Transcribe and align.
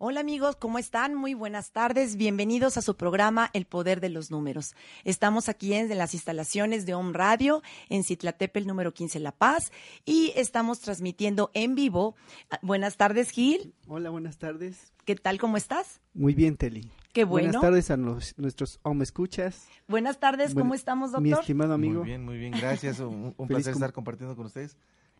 Hola 0.00 0.20
amigos, 0.20 0.54
¿cómo 0.54 0.78
están? 0.78 1.16
Muy 1.16 1.34
buenas 1.34 1.72
tardes. 1.72 2.14
Bienvenidos 2.16 2.76
a 2.76 2.82
su 2.82 2.96
programa 2.96 3.50
El 3.52 3.64
Poder 3.66 4.00
de 4.00 4.08
los 4.10 4.30
Números. 4.30 4.76
Estamos 5.02 5.48
aquí 5.48 5.74
en 5.74 5.88
las 5.98 6.14
instalaciones 6.14 6.86
de 6.86 6.94
Om 6.94 7.12
Radio 7.14 7.62
en 7.88 8.04
Citlatepel 8.04 8.64
número 8.68 8.94
15 8.94 9.18
La 9.18 9.32
Paz 9.32 9.72
y 10.04 10.32
estamos 10.36 10.78
transmitiendo 10.78 11.50
en 11.52 11.74
vivo. 11.74 12.14
Buenas 12.62 12.96
tardes, 12.96 13.30
Gil. 13.30 13.74
Hola, 13.88 14.10
buenas 14.10 14.38
tardes. 14.38 14.92
¿Qué 15.04 15.16
tal? 15.16 15.40
¿Cómo 15.40 15.56
estás? 15.56 16.00
Muy 16.14 16.32
bien, 16.32 16.56
Teli. 16.56 16.88
Qué 17.12 17.24
bueno. 17.24 17.46
Buenas 17.48 17.60
tardes 17.62 17.90
a 17.90 17.96
los- 17.96 18.38
nuestros 18.38 18.78
Om 18.84 19.02
Escuchas. 19.02 19.66
Buenas 19.88 20.20
tardes, 20.20 20.54
¿cómo 20.54 20.74
estamos, 20.74 21.10
Mi 21.20 21.30
doctor? 21.30 21.40
estimado 21.42 21.74
amigo, 21.74 22.00
Muy 22.00 22.06
bien, 22.06 22.24
muy 22.24 22.38
bien, 22.38 22.52
gracias. 22.52 23.00
Un, 23.00 23.34
placer 23.48 23.72
estar 23.74 23.92
compartiendo 23.92 24.36
con 24.36 24.46
ustedes. 24.46 24.76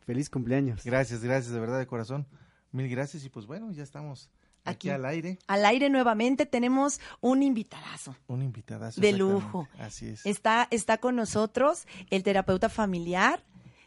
feliz 0.07 0.31
cumpleaños. 0.31 0.85
Gracias, 0.85 1.25
gracias, 1.25 1.53
de 1.53 1.59
verdad, 1.59 1.81
de 1.81 1.87
corazón. 1.89 2.29
Mil 2.71 2.89
gracias 2.89 3.25
y 3.25 3.29
pues 3.31 3.47
bueno, 3.47 3.73
ya 3.73 3.83
estamos 3.83 4.31
Aquí. 4.65 4.89
aquí, 4.89 4.91
al 4.91 5.05
aire. 5.07 5.39
Al 5.47 5.65
aire 5.65 5.89
nuevamente 5.91 6.45
tenemos 6.47 7.01
un 7.21 7.43
invitadazo. 7.43 8.15
Un 8.27 8.43
invitadazo. 8.43 9.01
De 9.01 9.13
lujo. 9.13 9.69
Así 9.79 10.09
es. 10.09 10.27
Está, 10.27 10.69
está 10.71 10.99
con 10.99 11.17
nosotros 11.17 11.87
el 12.11 12.23
terapeuta 12.23 12.69
familiar, 12.69 13.43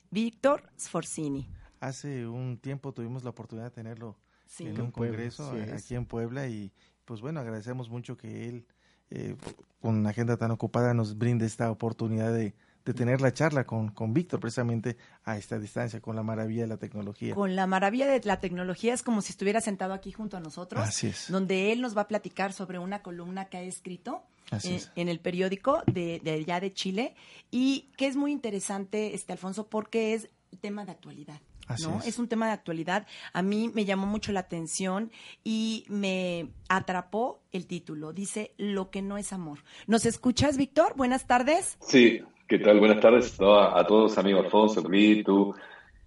Víctor 0.10 0.64
Sforzini. 0.80 1.48
Hace 1.80 2.28
un 2.28 2.58
tiempo 2.58 2.94
tuvimos 2.94 3.24
la 3.24 3.30
oportunidad 3.32 3.68
de 3.68 3.72
tenerlo 3.72 4.18
Sí. 4.48 4.66
en 4.68 4.76
En 4.76 4.82
un 4.82 4.92
Puebla, 4.92 5.16
congreso 5.18 5.54
sí 5.54 5.72
aquí 5.72 5.96
en 5.96 6.06
Puebla 6.06 6.48
y 6.48 6.72
pues 7.06 7.22
bueno, 7.22 7.40
agradecemos 7.40 7.90
mucho 7.90 8.18
que 8.18 8.50
él, 8.50 8.68
eh, 9.10 9.36
con 9.80 9.96
una 9.96 10.10
agenda 10.12 10.36
tan 10.38 10.52
ocupada, 10.52 10.94
nos 10.94 11.18
brinde 11.18 11.46
esta 11.46 11.72
oportunidad 11.72 12.34
de, 12.34 12.54
de 12.86 12.94
tener 12.94 13.22
la 13.22 13.34
charla 13.34 13.64
con, 13.66 13.90
con 13.90 14.14
Víctor 14.14 14.40
precisamente 14.40 14.98
a 15.24 15.38
esta 15.38 15.60
distancia, 15.60 16.02
con 16.02 16.16
la 16.16 16.24
maravilla 16.24 16.64
de 16.64 16.68
la 16.68 16.78
tecnología. 16.78 17.36
Con 17.36 17.56
la 17.56 17.68
maravilla 17.68 18.08
de 18.08 18.22
la 18.24 18.40
tecnología 18.40 18.94
es 18.94 19.04
como 19.04 19.22
si 19.22 19.32
estuviera 19.32 19.62
sentado 19.62 19.94
aquí 19.94 20.12
junto 20.12 20.38
a 20.38 20.40
nosotros. 20.40 20.84
Así 20.84 21.08
es. 21.08 21.32
Donde 21.32 21.72
él 21.72 21.82
nos 21.82 21.96
va 21.96 22.02
a 22.02 22.08
platicar 22.08 22.54
sobre 22.54 22.80
una 22.80 23.02
columna 23.02 23.46
que 23.46 23.58
ha 23.58 23.62
escrito 23.62 24.24
Así 24.50 24.76
es. 24.76 24.92
en 24.96 25.10
el 25.10 25.20
periódico 25.20 25.84
de, 25.86 26.20
de 26.24 26.32
allá 26.32 26.60
de 26.60 26.74
Chile 26.74 27.16
y 27.52 27.90
que 27.98 28.08
es 28.08 28.16
muy 28.16 28.32
interesante, 28.32 29.14
este 29.14 29.34
Alfonso, 29.34 29.68
porque 29.68 30.14
es 30.14 30.30
tema 30.60 30.86
de 30.86 30.92
actualidad. 30.92 31.40
Así 31.68 31.84
¿no? 31.84 32.00
es. 32.00 32.08
es 32.08 32.20
un 32.20 32.28
tema 32.28 32.48
de 32.48 32.54
actualidad. 32.54 33.08
A 33.34 33.42
mí 33.42 33.72
me 33.74 33.86
llamó 33.86 34.06
mucho 34.06 34.32
la 34.32 34.42
atención 34.42 35.12
y 35.44 35.86
me 35.88 36.50
atrapó 36.68 37.42
el 37.52 37.66
título. 37.66 38.14
Dice 38.14 38.54
Lo 38.58 38.90
que 38.90 39.02
no 39.02 39.18
es 39.18 39.32
amor. 39.32 39.60
¿Nos 39.88 40.06
escuchas, 40.06 40.58
Víctor? 40.58 40.96
Buenas 40.98 41.28
tardes. 41.28 41.78
Sí, 41.80 42.22
¿qué 42.52 42.60
tal? 42.60 42.82
Buenas 42.82 43.00
tardes 43.00 43.40
a, 43.40 43.80
a 43.80 43.88
todos, 43.88 44.18
amigos 44.18 44.44
Alfonso, 44.44 44.84
Clitu, 44.84 45.56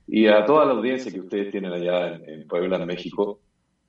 y 0.07 0.27
a 0.27 0.45
toda 0.45 0.67
la 0.67 0.73
audiencia 0.73 1.11
que 1.11 1.21
ustedes 1.21 1.51
tienen 1.51 1.73
allá 1.73 2.17
en, 2.17 2.29
en 2.29 2.47
Puebla, 2.47 2.77
en 2.77 2.85
México. 2.85 3.41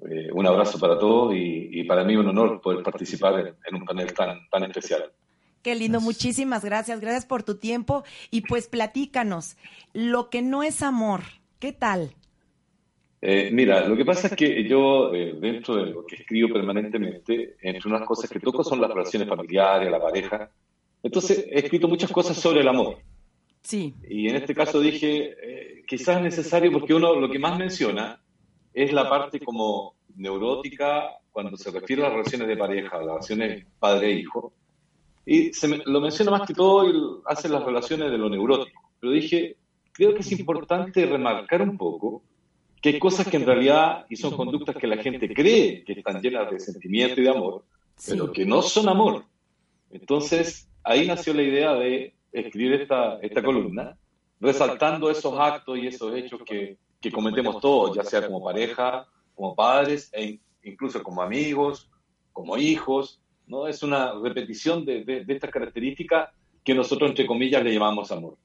Eh, 0.09 0.29
un 0.31 0.47
abrazo 0.47 0.79
para 0.79 0.97
todos 0.97 1.35
y, 1.35 1.67
y 1.73 1.83
para 1.83 2.05
mí 2.05 2.15
un 2.15 2.29
honor 2.29 2.61
poder 2.61 2.81
participar 2.81 3.41
en, 3.41 3.47
en 3.47 3.75
un 3.75 3.83
panel 3.83 4.13
tan, 4.13 4.47
tan 4.49 4.63
especial. 4.63 5.11
Qué 5.63 5.75
lindo, 5.75 5.99
muchísimas 5.99 6.63
gracias. 6.63 7.01
Gracias 7.01 7.25
por 7.25 7.43
tu 7.43 7.57
tiempo. 7.57 8.05
Y 8.31 8.39
pues 8.39 8.69
platícanos, 8.69 9.57
lo 9.91 10.29
que 10.29 10.41
no 10.41 10.63
es 10.63 10.81
amor, 10.81 11.23
¿qué 11.59 11.73
tal? 11.73 12.15
Eh, 13.21 13.49
mira, 13.51 13.85
lo 13.85 13.97
que 13.97 14.05
pasa 14.05 14.27
es 14.27 14.33
que 14.33 14.63
yo, 14.65 15.13
eh, 15.13 15.35
dentro 15.41 15.75
de 15.75 15.87
lo 15.87 16.05
que 16.05 16.15
escribo 16.15 16.53
permanentemente, 16.53 17.57
entre 17.59 17.89
unas 17.89 18.07
cosas 18.07 18.29
que 18.29 18.39
toco 18.39 18.63
son 18.63 18.79
las 18.79 18.91
relaciones 18.91 19.27
familiares, 19.27 19.91
la 19.91 19.99
pareja. 19.99 20.49
Entonces, 21.05 21.45
he 21.51 21.59
escrito 21.59 21.87
muchas 21.87 22.11
cosas 22.11 22.35
sobre 22.37 22.61
el 22.61 22.67
amor. 22.67 22.97
Sí, 23.61 23.93
Y 24.09 24.27
en 24.29 24.35
este 24.35 24.53
caso 24.55 24.79
dije, 24.79 25.35
eh, 25.41 25.83
quizás 25.87 26.17
es 26.17 26.23
necesario 26.23 26.71
porque 26.71 26.93
uno 26.93 27.15
lo 27.15 27.29
que 27.29 27.39
más 27.39 27.57
menciona 27.57 28.19
es 28.73 28.91
la 28.91 29.07
parte 29.09 29.39
como 29.39 29.95
neurótica 30.15 31.11
cuando 31.31 31.57
se 31.57 31.69
refiere 31.71 32.01
a 32.01 32.05
las 32.05 32.13
relaciones 32.17 32.47
de 32.47 32.57
pareja, 32.57 32.97
las 32.97 33.05
relaciones 33.07 33.65
padre-hijo. 33.79 34.53
Y 35.25 35.53
se 35.53 35.67
me- 35.67 35.81
lo 35.85 35.99
menciona 36.01 36.31
más 36.31 36.47
que 36.47 36.53
todo 36.53 36.87
y 36.89 36.93
hace 37.25 37.49
las 37.49 37.63
relaciones 37.63 38.11
de 38.11 38.17
lo 38.17 38.29
neurótico. 38.29 38.81
Pero 38.99 39.13
dije, 39.13 39.57
creo 39.91 40.13
que 40.13 40.21
es 40.21 40.31
importante 40.31 41.05
remarcar 41.05 41.61
un 41.61 41.77
poco 41.77 42.23
que 42.81 42.89
hay 42.89 42.99
cosas 42.99 43.27
que 43.27 43.37
en 43.37 43.45
realidad, 43.45 44.05
y 44.09 44.15
son 44.15 44.35
conductas 44.35 44.75
que 44.75 44.87
la 44.87 44.97
gente 44.97 45.31
cree 45.33 45.83
que 45.83 45.93
están 45.93 46.21
llenas 46.21 46.49
de 46.51 46.59
sentimiento 46.59 47.19
y 47.19 47.23
de 47.23 47.29
amor, 47.29 47.63
sí. 47.95 48.11
pero 48.11 48.31
que 48.31 48.45
no 48.45 48.61
son 48.61 48.89
amor. 48.89 49.23
Entonces, 49.91 50.67
ahí 50.85 51.07
nació 51.07 51.33
la 51.33 51.41
idea 51.41 51.73
de 51.73 52.15
escribir 52.31 52.81
esta, 52.81 53.19
esta 53.19 53.43
columna, 53.43 53.97
resaltando 54.39 55.09
esos 55.09 55.37
actos 55.39 55.77
y 55.77 55.87
esos 55.87 56.13
hechos 56.15 56.41
que, 56.45 56.77
que 57.01 57.11
cometemos 57.11 57.59
todos, 57.59 57.95
ya 57.95 58.03
sea 58.03 58.25
como 58.25 58.43
pareja, 58.43 59.07
como 59.33 59.55
padres, 59.55 60.09
e 60.13 60.39
incluso 60.63 61.01
como 61.03 61.21
amigos, 61.21 61.89
como 62.31 62.57
hijos, 62.57 63.21
¿no? 63.47 63.67
Es 63.67 63.83
una 63.83 64.13
repetición 64.13 64.85
de, 64.85 65.03
de, 65.03 65.25
de 65.25 65.33
estas 65.33 65.51
características 65.51 66.29
que 66.63 66.73
nosotros, 66.73 67.09
entre 67.09 67.25
comillas, 67.25 67.63
le 67.63 67.73
llamamos 67.73 68.11
amor. 68.11 68.37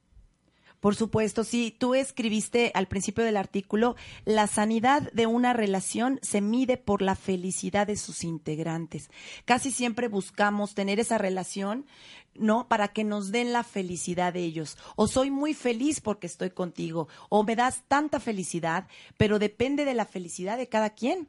Por 0.81 0.97
supuesto, 0.97 1.45
sí. 1.45 1.75
Tú 1.79 1.95
escribiste 1.95 2.73
al 2.75 2.89
principio 2.89 3.23
del 3.23 3.37
artículo, 3.37 3.97
la 4.25 4.47
sanidad 4.47 5.13
de 5.13 5.27
una 5.27 5.53
relación 5.53 6.19
se 6.23 6.41
mide 6.41 6.79
por 6.79 7.03
la 7.03 7.15
felicidad 7.15 7.87
de 7.87 7.97
sus 7.97 8.25
integrantes. 8.25 9.11
Casi 9.45 9.71
siempre 9.71 10.09
buscamos 10.09 10.75
tener 10.75 10.99
esa 10.99 11.19
relación, 11.19 11.87
¿no? 12.35 12.67
Para 12.67 12.89
que 12.89 13.05
nos 13.05 13.31
den 13.31 13.53
la 13.53 13.63
felicidad 13.63 14.33
de 14.33 14.41
ellos. 14.41 14.79
O 14.97 15.07
soy 15.07 15.31
muy 15.31 15.53
feliz 15.53 16.01
porque 16.01 16.27
estoy 16.27 16.51
contigo, 16.51 17.09
o 17.29 17.45
me 17.45 17.57
das 17.57 17.85
tanta 17.87 18.19
felicidad, 18.19 18.89
pero 19.19 19.39
depende 19.39 19.85
de 19.85 19.95
la 19.95 20.07
felicidad 20.07 20.57
de 20.57 20.69
cada 20.69 20.91
quien. 20.91 21.29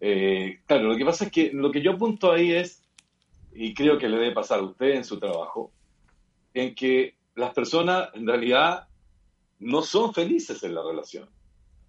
Eh, 0.00 0.60
claro, 0.66 0.84
lo 0.84 0.96
que 0.96 1.04
pasa 1.04 1.26
es 1.26 1.30
que 1.30 1.50
lo 1.52 1.70
que 1.70 1.82
yo 1.82 1.92
apunto 1.92 2.32
ahí 2.32 2.52
es, 2.52 2.82
y 3.54 3.74
creo 3.74 3.98
que 3.98 4.08
le 4.08 4.16
debe 4.16 4.32
pasar 4.32 4.60
a 4.60 4.64
usted 4.64 4.94
en 4.94 5.04
su 5.04 5.18
trabajo, 5.18 5.70
en 6.54 6.74
que 6.74 7.14
las 7.34 7.52
personas 7.54 8.08
en 8.14 8.26
realidad 8.26 8.88
no 9.58 9.82
son 9.82 10.12
felices 10.14 10.62
en 10.62 10.74
la 10.74 10.82
relación. 10.82 11.28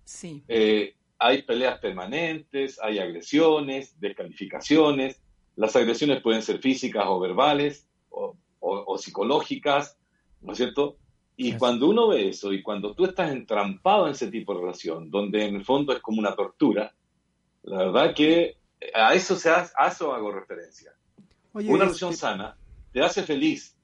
Sí. 0.04 0.44
Eh, 0.48 0.96
hay 1.18 1.44
peleas 1.44 1.80
permanentes, 1.80 2.80
hay 2.82 3.00
agresiones, 3.00 4.00
descalificaciones. 4.00 5.22
Las 5.56 5.76
agresiones 5.76 6.22
pueden 6.22 6.42
ser 6.42 6.60
físicas 6.60 7.06
o 7.08 7.20
verbales 7.20 7.88
o, 8.10 8.36
o- 8.60 8.84
o 8.88 8.98
psicológicas, 8.98 9.98
¿no 10.42 10.52
es 10.52 10.58
cierto? 10.58 10.98
Y 11.38 11.52
Así. 11.52 11.58
cuando 11.60 11.88
uno 11.90 12.08
ve 12.10 12.30
eso 12.30 12.54
y 12.54 12.62
cuando 12.62 12.94
tú 12.94 13.06
estás 13.06 13.32
entrampado 13.32 14.06
en 14.08 14.12
ese 14.14 14.28
tipo 14.32 14.54
de 14.54 14.62
relación, 14.62 15.10
donde 15.10 15.46
en 15.46 15.56
el 15.56 15.66
fondo 15.66 15.94
es 15.94 16.00
como 16.02 16.20
una 16.20 16.36
tortura, 16.36 16.94
la 17.64 17.78
verdad 17.78 18.14
que 18.14 18.58
a 18.94 19.14
eso, 19.14 19.36
se 19.36 19.50
hace, 19.50 19.74
a 19.78 19.88
eso 19.88 20.14
hago 20.14 20.32
referencia. 20.32 20.94
Oye, 21.54 21.70
Una 21.70 21.86
relación 21.86 22.14
sana 22.16 22.58
te 22.92 23.02
hace 23.02 23.24
feliz, 23.24 23.75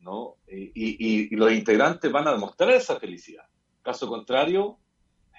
¿no? 0.00 0.36
Y, 0.48 0.72
y- 0.74 1.28
y 1.30 1.36
los 1.36 1.52
integrantes 1.52 2.10
van 2.10 2.26
a 2.28 2.32
demostrar 2.32 2.70
esa 2.70 2.98
felicidad. 2.98 3.44
Caso 3.82 4.08
contrario, 4.08 4.78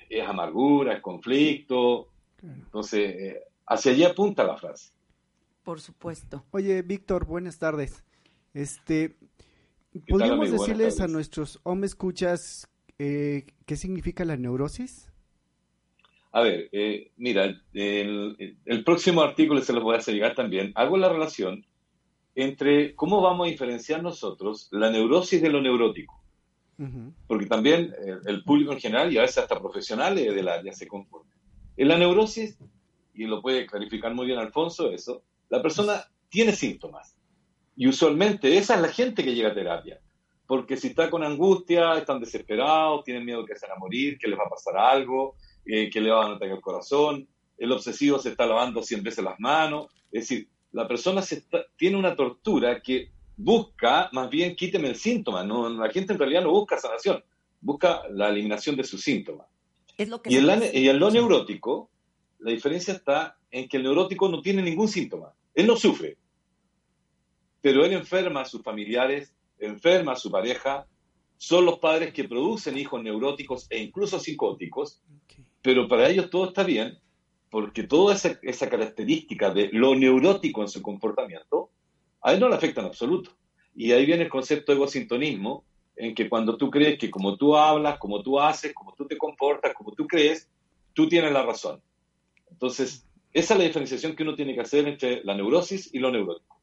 es 0.09 0.27
amargura, 0.27 0.93
es 0.93 1.01
conflicto. 1.01 2.07
Entonces, 2.41 3.15
eh, 3.15 3.39
hacia 3.67 3.91
allí 3.91 4.03
apunta 4.03 4.43
la 4.43 4.57
frase. 4.57 4.91
Por 5.63 5.79
supuesto. 5.79 6.43
Oye, 6.51 6.81
Víctor, 6.81 7.25
buenas 7.25 7.59
tardes. 7.59 8.03
Este, 8.53 9.15
¿podríamos 10.09 10.49
decirles 10.51 10.99
a 11.01 11.07
nuestros 11.07 11.59
Om 11.63 11.83
Escuchas 11.83 12.67
eh, 12.97 13.45
qué 13.65 13.75
significa 13.75 14.25
la 14.25 14.37
neurosis? 14.37 15.07
A 16.33 16.41
ver, 16.41 16.69
eh, 16.71 17.11
mira, 17.17 17.45
el, 17.73 18.57
el 18.65 18.83
próximo 18.83 19.21
artículo 19.21 19.61
se 19.61 19.73
los 19.73 19.83
voy 19.83 19.95
a 19.95 19.99
hacer 19.99 20.13
llegar 20.13 20.33
también. 20.33 20.71
Hago 20.75 20.97
la 20.97 21.09
relación 21.09 21.65
entre 22.41 22.95
cómo 22.95 23.21
vamos 23.21 23.47
a 23.47 23.51
diferenciar 23.51 24.01
nosotros 24.01 24.67
la 24.71 24.89
neurosis 24.89 25.41
de 25.41 25.49
lo 25.49 25.61
neurótico. 25.61 26.19
Porque 27.27 27.45
también 27.45 27.93
eh, 27.93 28.17
el 28.25 28.43
público 28.43 28.71
en 28.71 28.79
general 28.79 29.13
y 29.13 29.17
a 29.19 29.21
veces 29.21 29.37
hasta 29.37 29.59
profesionales 29.59 30.33
del 30.33 30.47
área 30.47 30.73
se 30.73 30.87
confunden. 30.87 31.37
En 31.77 31.87
la 31.87 31.97
neurosis, 31.97 32.57
y 33.13 33.25
lo 33.25 33.39
puede 33.39 33.67
clarificar 33.67 34.15
muy 34.15 34.25
bien 34.25 34.39
Alfonso 34.39 34.91
eso, 34.91 35.21
la 35.49 35.61
persona 35.61 36.03
tiene 36.29 36.53
síntomas 36.53 37.15
y 37.75 37.87
usualmente 37.87 38.57
esa 38.57 38.75
es 38.75 38.81
la 38.81 38.87
gente 38.87 39.23
que 39.23 39.35
llega 39.35 39.49
a 39.49 39.53
terapia, 39.53 39.99
porque 40.47 40.75
si 40.75 40.87
está 40.87 41.09
con 41.09 41.23
angustia, 41.23 41.97
están 41.97 42.19
desesperados, 42.19 43.03
tienen 43.03 43.25
miedo 43.25 43.45
que 43.45 43.55
se 43.55 43.67
van 43.67 43.77
a 43.77 43.79
morir, 43.79 44.17
que 44.17 44.27
les 44.27 44.39
va 44.39 44.43
a 44.45 44.49
pasar 44.49 44.77
algo, 44.77 45.35
eh, 45.65 45.89
que 45.89 46.01
le 46.01 46.09
van 46.09 46.31
a 46.31 46.35
atacar 46.35 46.55
el 46.55 46.61
corazón, 46.61 47.27
el 47.57 47.71
obsesivo 47.71 48.17
se 48.17 48.29
está 48.29 48.45
lavando 48.47 48.81
100 48.81 49.03
veces 49.03 49.23
las 49.23 49.39
manos, 49.39 49.87
es 50.11 50.27
decir, 50.27 50.49
la 50.71 50.87
persona 50.87 51.21
se 51.21 51.43
tiene 51.77 51.97
una 51.97 52.15
tortura 52.15 52.81
que 52.81 53.11
busca, 53.35 54.09
más 54.13 54.29
bien, 54.29 54.55
quíteme 54.55 54.89
el 54.89 54.95
síntoma, 54.95 55.43
no, 55.43 55.69
la 55.69 55.89
gente 55.89 56.13
en 56.13 56.19
realidad 56.19 56.43
no 56.43 56.51
busca 56.51 56.77
sanación, 56.77 57.23
busca 57.59 58.03
la 58.09 58.29
eliminación 58.29 58.75
de 58.75 58.83
sus 58.83 59.01
síntomas. 59.01 59.47
Es 59.97 60.07
lo 60.07 60.21
que 60.21 60.31
y, 60.31 60.37
en 60.37 60.99
lo 60.99 61.11
neurótico, 61.11 61.89
la 62.39 62.51
diferencia 62.51 62.93
está 62.93 63.37
en 63.49 63.67
que 63.67 63.77
el 63.77 63.83
neurótico 63.83 64.29
no 64.29 64.41
tiene 64.41 64.61
ningún 64.61 64.87
síntoma, 64.87 65.33
él 65.53 65.67
no 65.67 65.75
sufre, 65.75 66.17
pero 67.61 67.85
él 67.85 67.93
enferma 67.93 68.41
a 68.41 68.45
sus 68.45 68.63
familiares, 68.63 69.33
enferma 69.59 70.13
a 70.13 70.15
su 70.15 70.31
pareja, 70.31 70.87
son 71.37 71.65
los 71.65 71.79
padres 71.79 72.13
que 72.13 72.27
producen 72.27 72.77
hijos 72.77 73.01
neuróticos 73.01 73.67
e 73.69 73.79
incluso 73.79 74.19
psicóticos, 74.19 75.01
pero 75.61 75.87
para 75.87 76.09
ellos 76.09 76.29
todo 76.29 76.49
está 76.49 76.63
bien, 76.63 76.99
porque 77.51 77.83
toda 77.83 78.15
esa, 78.15 78.69
característica 78.69 79.53
de 79.53 79.69
lo 79.73 79.93
neurótico 79.93 80.61
en 80.61 80.69
su 80.69 80.81
comportamiento, 80.81 81.69
a 82.21 82.33
él 82.33 82.39
no 82.39 82.47
le 82.47 82.55
afecta 82.55 82.79
en 82.79 82.87
absoluto. 82.87 83.31
Y 83.75 83.91
ahí 83.91 84.05
viene 84.05 84.23
el 84.23 84.29
concepto 84.29 84.71
de 84.71 84.77
egosintonismo, 84.77 85.65
en 85.97 86.15
que 86.15 86.29
cuando 86.29 86.55
tú 86.55 86.71
crees 86.71 86.97
que 86.97 87.11
como 87.11 87.35
tú 87.35 87.57
hablas, 87.57 87.99
como 87.99 88.23
tú 88.23 88.39
haces, 88.39 88.73
como 88.73 88.93
tú 88.93 89.05
te 89.05 89.17
comportas, 89.17 89.73
como 89.73 89.91
tú 89.91 90.07
crees, 90.07 90.49
tú 90.93 91.09
tienes 91.09 91.33
la 91.33 91.45
razón. 91.45 91.81
Entonces, 92.49 93.05
esa 93.33 93.53
es 93.53 93.59
la 93.59 93.65
diferenciación 93.65 94.15
que 94.15 94.23
uno 94.23 94.35
tiene 94.35 94.55
que 94.55 94.61
hacer 94.61 94.87
entre 94.87 95.21
la 95.25 95.35
neurosis 95.35 95.93
y 95.93 95.99
lo 95.99 96.09
neurótico. 96.09 96.60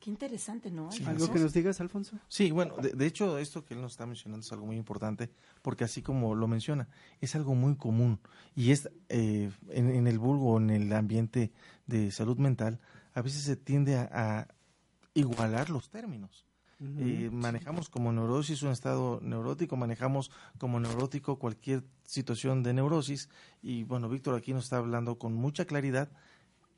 Qué 0.00 0.10
interesante, 0.10 0.70
¿no? 0.70 0.90
¿Algo 1.06 1.32
que 1.32 1.40
nos 1.40 1.52
digas, 1.52 1.80
Alfonso? 1.80 2.18
Sí, 2.28 2.50
bueno, 2.52 2.76
de, 2.76 3.06
hecho, 3.06 3.38
esto 3.38 3.64
que 3.64 3.74
él 3.74 3.80
nos 3.80 3.92
está 3.92 4.06
mencionando 4.06 4.44
es 4.44 4.52
algo 4.52 4.66
muy 4.66 4.76
importante, 4.76 5.30
porque 5.60 5.84
así 5.84 6.02
como 6.02 6.34
lo 6.36 6.46
menciona, 6.46 6.88
es 7.20 7.34
algo 7.34 7.54
muy 7.54 7.76
común 7.76 8.20
y 8.54 8.70
es 8.70 8.88
eh, 9.08 9.50
en, 9.70 10.06
el 10.06 10.18
vulgo, 10.18 10.58
en 10.58 10.70
el 10.70 10.92
ambiente 10.92 11.52
de 11.86 12.12
salud 12.12 12.38
mental, 12.38 12.78
a 13.14 13.22
veces 13.22 13.42
se 13.42 13.56
tiende 13.56 13.96
a, 13.96 14.46
igualar 15.14 15.68
los 15.70 15.90
términos. 15.90 16.44
Eh, 16.80 17.28
manejamos 17.32 17.88
como 17.88 18.12
neurosis 18.12 18.62
un 18.62 18.70
estado 18.70 19.18
neurótico, 19.20 19.76
manejamos 19.76 20.30
como 20.58 20.78
neurótico 20.78 21.36
cualquier 21.36 21.82
situación 22.04 22.62
de 22.62 22.72
neurosis 22.72 23.28
y 23.62 23.82
bueno, 23.82 24.08
Víctor 24.08 24.36
aquí 24.36 24.52
nos 24.52 24.64
está 24.64 24.76
hablando 24.76 25.18
con 25.18 25.34
mucha 25.34 25.64
claridad 25.64 26.08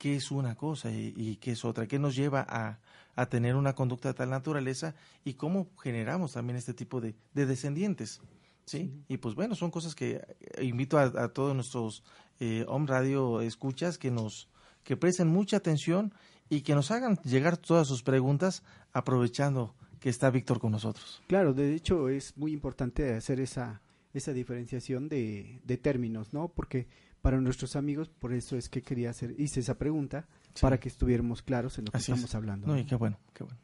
qué 0.01 0.17
es 0.17 0.31
una 0.31 0.55
cosa 0.55 0.91
y, 0.91 1.37
qué 1.37 1.53
es 1.53 1.63
otra, 1.67 1.87
qué 1.87 1.99
nos 1.99 2.17
lleva 2.17 2.47
a, 2.49 2.81
tener 3.29 3.57
una 3.57 3.75
conducta 3.75 4.09
de 4.09 4.15
tal 4.15 4.31
naturaleza 4.31 4.95
y 5.25 5.35
cómo 5.35 5.69
generamos 5.83 6.33
también 6.33 6.57
este 6.57 6.75
tipo 6.75 7.01
de, 7.01 7.15
descendientes. 7.35 8.21
¿sí? 8.65 8.93
Y 9.09 9.19
pues 9.19 9.35
bueno, 9.35 9.55
son 9.55 9.71
cosas 9.71 9.95
que 9.95 10.23
eh, 10.41 10.65
invito 10.65 10.99
a, 10.99 11.29
todos 11.29 11.55
nuestros 11.55 12.03
eh, 12.39 12.65
home 12.69 12.87
radio 12.87 13.41
escuchas 13.41 13.99
que 13.99 14.11
nos 14.11 14.49
que 14.85 14.97
presten 14.97 15.29
mucha 15.29 15.59
atención 15.59 16.15
y 16.49 16.63
que 16.63 16.75
nos 16.75 16.91
hagan 16.91 17.17
llegar 17.23 17.57
todas 17.57 17.87
sus 17.87 18.03
preguntas 18.03 18.63
aprovechando 18.93 19.75
que 20.01 20.09
está 20.09 20.31
Víctor 20.31 20.59
con 20.59 20.73
nosotros. 20.73 21.23
Claro, 21.27 21.53
de 21.53 21.75
hecho 21.75 22.09
es 22.09 22.37
muy 22.37 22.53
importante 22.53 23.15
hacer 23.15 23.41
esa, 23.41 23.83
esa 24.15 24.33
diferenciación 24.33 25.09
de, 25.09 25.61
de 25.65 25.77
términos, 25.77 26.33
¿no? 26.33 26.49
Porque 26.49 26.89
para 27.21 27.41
nuestros 27.41 27.77
amigos, 27.77 28.09
por 28.09 28.33
eso 28.33 28.57
es 28.57 28.69
que 28.69 28.83
quería 28.83 29.11
hacer, 29.11 29.35
hice 29.39 29.61
esa 29.61 29.77
pregunta, 29.77 30.27
para 30.61 30.79
que 30.79 30.89
estuviéramos 30.89 31.43
claros 31.43 31.79
en 31.79 31.87
lo 31.87 31.93
que 31.93 31.99
estamos 31.99 32.35
hablando. 32.35 32.67
No, 32.67 32.79
y 32.79 32.85
qué 32.85 32.95
bueno, 32.95 33.19
qué 33.33 33.45
bueno. 33.45 33.59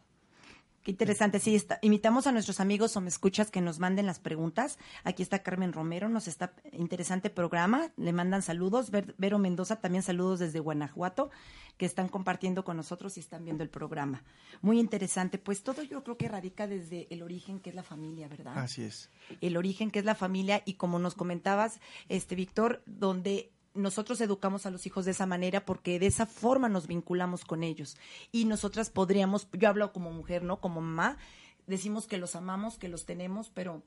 Qué 0.87 0.93
interesante, 0.93 1.41
sí, 1.41 1.56
está, 1.56 1.81
invitamos 1.83 2.29
a 2.29 2.33
nuestros 2.33 2.61
amigos 2.61 2.97
o 2.97 3.00
me 3.00 3.09
escuchas 3.09 3.50
que 3.50 3.61
nos 3.61 3.81
manden 3.81 4.06
las 4.06 4.21
preguntas. 4.21 4.79
Aquí 5.03 5.21
está 5.21 5.43
Carmen 5.43 5.73
Romero, 5.73 6.09
nos 6.09 6.29
está 6.29 6.55
interesante 6.73 7.29
programa, 7.29 7.91
le 7.97 8.12
mandan 8.12 8.41
saludos. 8.41 8.93
Vero 8.93 9.41
Mendoza 9.41 9.81
también 9.81 10.05
saludos 10.05 10.38
desde 10.38 10.61
Guanajuato, 10.61 11.33
que 11.77 11.87
están 11.87 12.06
compartiendo 12.06 12.62
con 12.62 12.77
nosotros 12.77 13.17
y 13.17 13.21
están 13.21 13.44
viendo 13.44 13.65
el 13.65 13.69
programa. 13.69 14.23
Muy 14.62 14.79
interesante, 14.79 15.38
pues 15.38 15.65
todo 15.65 15.83
yo 15.83 16.05
creo 16.05 16.17
que 16.17 16.29
radica 16.29 16.69
desde 16.69 17.09
el 17.11 17.25
origen 17.25 17.59
que 17.59 17.71
es 17.71 17.75
la 17.75 17.83
familia, 17.83 18.29
¿verdad? 18.29 18.56
Así 18.56 18.85
es. 18.85 19.11
El 19.41 19.56
origen 19.56 19.91
que 19.91 19.99
es 19.99 20.05
la 20.05 20.15
familia 20.15 20.62
y 20.67 20.75
como 20.75 21.00
nos 21.00 21.17
comentabas, 21.17 21.81
este 22.09 22.37
Víctor, 22.37 22.85
donde 22.87 23.50
nosotros 23.76 24.20
educamos 24.20 24.67
a 24.67 24.70
los 24.70 24.87
hijos 24.87 25.05
de 25.05 25.12
esa 25.12 25.26
manera 25.26 25.64
porque 25.64 25.99
de 25.99 26.06
esa 26.06 26.26
forma 26.26 26.69
nos 26.69 26.87
vinculamos 26.87 27.44
con 27.44 27.62
ellos. 27.62 27.96
Y 28.32 28.44
nosotras 28.44 28.90
podríamos, 28.90 29.49
yo 29.52 29.69
hablo 29.69 29.93
como 29.93 30.11
mujer, 30.12 30.43
¿no? 30.43 30.61
Como 30.61 30.81
mamá, 30.81 31.19
decimos 31.67 32.06
que 32.06 32.19
los 32.19 32.37
amamos, 32.37 32.78
que 32.78 32.88
los 32.88 33.05
tenemos, 33.06 33.50
pero 33.50 33.82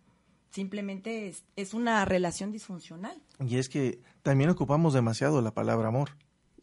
simplemente 0.51 1.27
es, 1.27 1.44
es 1.56 1.74
una 1.74 2.06
relación 2.06 2.51
disfuncional. 2.51 3.21
Y 3.45 3.57
es 3.57 3.69
que 3.69 4.01
también 4.21 4.50
ocupamos 4.50 4.94
demasiado 4.94 5.41
la 5.41 5.53
palabra 5.53 5.89
amor. 5.89 6.12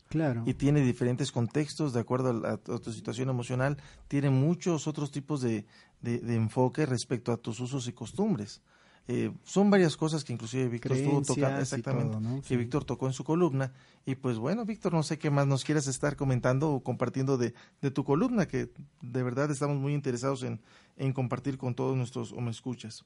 Claro. 0.08 0.44
Y 0.46 0.54
tiene 0.54 0.82
diferentes 0.82 1.32
contextos 1.32 1.92
de 1.92 2.00
acuerdo 2.00 2.46
a, 2.46 2.58
tu 2.58 2.92
situación 2.92 3.28
emocional, 3.28 3.76
tiene 4.06 4.30
muchos 4.30 4.86
otros 4.86 5.10
tipos 5.10 5.40
de, 5.40 5.66
de 6.00 6.34
enfoque 6.34 6.86
respecto 6.86 7.32
a 7.32 7.36
tus 7.36 7.58
usos 7.58 7.88
y 7.88 7.92
costumbres. 7.92 8.62
Eh, 9.08 9.30
son 9.44 9.70
varias 9.70 9.96
cosas 9.96 10.24
que 10.24 10.32
inclusive 10.32 10.68
Víctor 10.68 10.92
estuvo 10.92 11.22
tocando, 11.22 11.60
exactamente, 11.60 12.18
que 12.46 12.56
Víctor 12.56 12.84
tocó 12.84 13.06
en 13.06 13.12
su 13.12 13.22
columna. 13.22 13.72
Y 14.04 14.16
pues 14.16 14.38
bueno, 14.38 14.64
Víctor, 14.64 14.92
no 14.92 15.02
sé 15.02 15.18
qué 15.18 15.30
más 15.30 15.46
nos 15.46 15.64
quieras 15.64 15.86
estar 15.86 16.16
comentando 16.16 16.72
o 16.72 16.82
compartiendo 16.82 17.38
de, 17.38 17.54
tu 17.92 18.04
columna, 18.04 18.48
que 18.48 18.68
de 19.02 19.22
verdad 19.22 19.50
estamos 19.50 19.76
muy 19.76 19.94
interesados 19.94 20.42
en, 20.42 20.60
en 20.96 21.12
compartir 21.12 21.56
con 21.56 21.74
todos 21.74 21.96
nuestros 21.96 22.32
o 22.32 22.40
me 22.40 22.50
escuchas. 22.50 23.04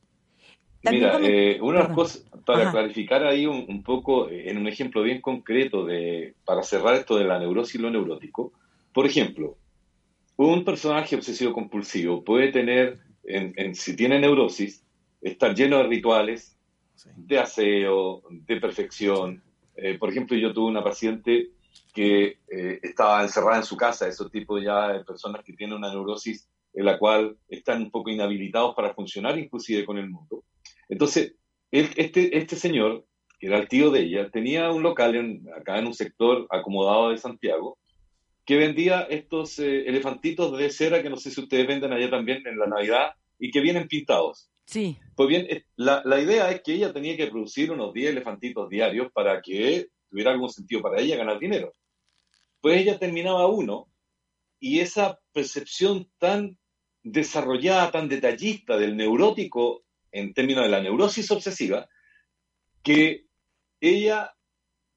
Mira, 0.82 1.20
eh, 1.22 1.58
una 1.60 1.92
cosa 1.92 2.20
para 2.46 2.70
clarificar 2.70 3.24
ahí 3.26 3.44
un, 3.44 3.82
poco, 3.82 4.30
eh, 4.30 4.50
en 4.50 4.56
un 4.56 4.66
ejemplo 4.66 5.02
bien 5.02 5.20
concreto 5.20 5.84
de 5.84 6.34
para 6.46 6.62
cerrar 6.62 6.94
esto 6.94 7.18
de 7.18 7.24
la 7.24 7.38
neurosis 7.38 7.74
y 7.74 7.78
lo 7.78 7.90
neurótico. 7.90 8.52
Por 8.94 9.04
ejemplo, 9.04 9.58
un 10.36 10.64
personaje 10.64 11.16
obsesivo 11.16 11.52
compulsivo 11.52 12.24
puede 12.24 12.50
tener, 12.50 12.98
en, 13.24 13.74
si 13.74 13.94
tiene 13.94 14.18
neurosis, 14.18 14.82
estar 15.20 15.54
lleno 15.54 15.78
de 15.78 15.84
rituales, 15.84 16.56
de 17.16 17.38
aseo, 17.38 18.22
de 18.30 18.60
perfección. 18.60 19.42
Eh, 19.76 19.98
por 19.98 20.10
ejemplo, 20.10 20.36
yo 20.36 20.52
tuve 20.52 20.70
una 20.70 20.84
paciente 20.84 21.50
que 21.94 22.38
eh, 22.48 22.78
estaba 22.82 23.22
encerrada 23.22 23.58
en 23.58 23.64
su 23.64 23.76
casa, 23.76 24.08
esos 24.08 24.30
tipos 24.30 24.62
ya 24.62 24.92
de 24.92 25.04
personas 25.04 25.44
que 25.44 25.52
tienen 25.52 25.76
una 25.76 25.90
neurosis 25.90 26.48
en 26.72 26.84
la 26.84 26.98
cual 26.98 27.36
están 27.48 27.82
un 27.82 27.90
poco 27.90 28.10
inhabilitados 28.10 28.74
para 28.74 28.94
funcionar 28.94 29.38
inclusive 29.38 29.84
con 29.84 29.98
el 29.98 30.08
mundo. 30.08 30.44
Entonces, 30.88 31.34
este, 31.70 32.36
este 32.36 32.56
señor, 32.56 33.06
que 33.38 33.46
era 33.46 33.58
el 33.58 33.68
tío 33.68 33.90
de 33.90 34.00
ella, 34.00 34.30
tenía 34.30 34.70
un 34.70 34.82
local 34.82 35.42
acá 35.56 35.78
en 35.78 35.86
un 35.86 35.94
sector 35.94 36.46
acomodado 36.50 37.10
de 37.10 37.18
Santiago, 37.18 37.78
que 38.44 38.56
vendía 38.56 39.02
estos 39.02 39.58
eh, 39.58 39.88
elefantitos 39.88 40.56
de 40.56 40.70
cera 40.70 41.02
que 41.02 41.10
no 41.10 41.16
sé 41.16 41.30
si 41.30 41.40
ustedes 41.40 41.66
venden 41.66 41.92
allá 41.92 42.10
también 42.10 42.46
en 42.46 42.58
la 42.58 42.66
Navidad 42.66 43.12
y 43.38 43.50
que 43.50 43.60
vienen 43.60 43.88
pintados. 43.88 44.50
Sí. 44.70 44.96
Pues 45.16 45.28
bien, 45.28 45.48
la, 45.74 46.00
la, 46.04 46.20
idea 46.20 46.48
es 46.52 46.62
que 46.62 46.74
ella 46.74 46.92
tenía 46.92 47.16
que 47.16 47.26
producir 47.26 47.72
unos 47.72 47.92
10 47.92 48.10
elefantitos 48.10 48.68
diarios 48.68 49.10
para 49.12 49.42
que 49.42 49.88
tuviera 50.08 50.30
algún 50.30 50.48
sentido 50.48 50.80
para 50.80 51.00
ella 51.00 51.16
ganar 51.16 51.40
dinero. 51.40 51.72
Pues 52.60 52.80
ella 52.80 52.96
terminaba 52.96 53.48
uno 53.48 53.88
y 54.60 54.78
esa 54.78 55.18
percepción 55.32 56.08
tan 56.18 56.56
desarrollada, 57.02 57.90
tan 57.90 58.08
detallista 58.08 58.76
del 58.76 58.96
neurótico 58.96 59.82
en 60.12 60.34
términos 60.34 60.64
de 60.64 60.70
la 60.70 60.82
neurosis 60.82 61.28
obsesiva, 61.32 61.88
que 62.84 63.26
ella 63.80 64.36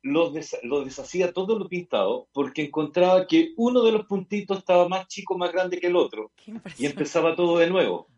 lo, 0.04 0.32
lo, 0.64 0.84
deshacía 0.84 1.34
todo 1.34 1.58
lo 1.58 1.68
pintado 1.68 2.28
porque 2.32 2.64
encontraba 2.66 3.26
que 3.26 3.54
uno 3.58 3.82
de 3.82 3.92
los 3.94 4.06
puntitos 4.06 4.60
estaba 4.60 4.88
más 4.88 5.08
chico, 5.08 5.36
más 5.36 5.52
grande 5.52 5.80
que 5.80 5.88
el 5.88 5.96
otro 5.96 6.32
y 6.78 6.86
empezaba 6.86 7.36
todo 7.36 7.58
de 7.58 7.72
nuevo. 7.72 8.13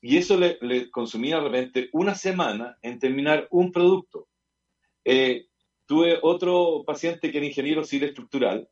Y 0.00 0.16
eso 0.16 0.38
le, 0.38 0.90
consumía 0.90 1.36
de 1.36 1.42
repente 1.42 1.88
una 1.92 2.14
semana 2.14 2.78
en 2.82 2.98
terminar 2.98 3.48
un 3.50 3.72
producto. 3.72 4.28
Eh, 5.04 5.46
tuve 5.86 6.18
otro 6.22 6.84
paciente 6.86 7.30
que 7.30 7.38
era 7.38 7.46
ingeniero 7.46 7.84
civil 7.84 8.08
estructural, 8.08 8.68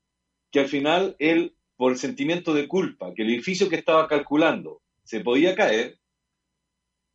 que 0.50 0.60
al 0.60 0.68
final 0.68 1.16
él, 1.18 1.56
por 1.76 1.92
el 1.92 1.98
sentimiento 1.98 2.54
de 2.54 2.68
culpa, 2.68 3.12
que 3.14 3.22
el 3.22 3.30
edificio 3.30 3.68
que 3.68 3.76
estaba 3.76 4.06
calculando 4.06 4.82
se 5.02 5.20
podía 5.20 5.54
caer, 5.54 5.98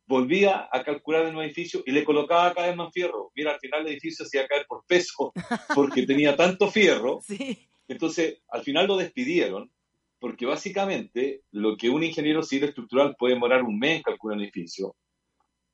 volvía 0.06 0.68
a 0.70 0.82
calcular 0.82 1.22
el 1.22 1.32
nuevo 1.32 1.46
edificio 1.46 1.82
y 1.86 1.92
le 1.92 2.04
colocaba 2.04 2.52
cada 2.52 2.66
vez 2.66 2.76
más 2.76 2.92
fierro. 2.92 3.32
Mira, 3.34 3.52
al 3.52 3.60
final 3.60 3.80
el 3.82 3.92
edificio 3.92 4.26
se 4.26 4.36
iba 4.36 4.44
a 4.44 4.48
caer 4.48 4.66
por 4.66 4.84
peso, 4.86 5.32
porque 5.74 6.06
tenía 6.06 6.36
tanto 6.36 6.70
fierro. 6.70 7.20
Entonces, 7.88 8.42
al 8.48 8.62
final 8.62 8.86
lo 8.86 8.96
despidieron 8.96 9.70
porque 10.22 10.46
básicamente 10.46 11.42
lo 11.50 11.76
que 11.76 11.90
un 11.90 12.04
ingeniero 12.04 12.44
civil 12.44 12.68
estructural 12.68 13.16
puede 13.18 13.34
demorar 13.34 13.64
un 13.64 13.76
mes 13.76 13.96
en 13.96 14.02
calcular 14.02 14.36
un 14.36 14.44
edificio, 14.44 14.94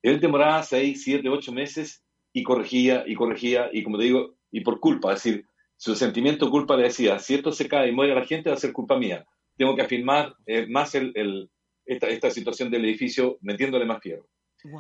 él 0.03 0.21
demoraba 0.21 0.63
seis, 0.63 1.03
siete, 1.05 1.29
ocho 1.29 1.53
meses 1.53 2.03
y 2.33 2.43
corregía 2.43 3.05
y 3.07 3.15
corregía 3.15 3.69
y 3.71 3.83
como 3.83 3.99
te 3.99 4.05
digo, 4.05 4.37
y 4.51 4.63
por 4.63 4.81
culpa, 4.81 5.13
es 5.13 5.23
decir, 5.23 5.45
su 5.77 5.95
sentimiento 5.95 6.47
de 6.47 6.51
culpa 6.51 6.79
le 6.79 6.85
decía, 6.85 7.19
si 7.19 7.35
esto 7.35 7.53
se 7.53 7.69
cae 7.69 7.91
y 7.91 7.93
muere 7.93 8.15
la 8.15 8.25
gente 8.25 8.49
va 8.49 8.57
a 8.57 8.59
ser 8.59 8.73
culpa 8.73 8.97
mía, 8.97 9.27
tengo 9.59 9.77
que 9.77 9.83
afirmar 9.83 10.35
eh, 10.47 10.67
más 10.67 10.95
el, 10.95 11.51
esta, 11.85 12.09
esta 12.09 12.31
situación 12.31 12.71
del 12.71 12.87
edificio 12.87 13.37
metiéndole 13.43 13.85
más 13.85 14.01
fierro. 14.01 14.27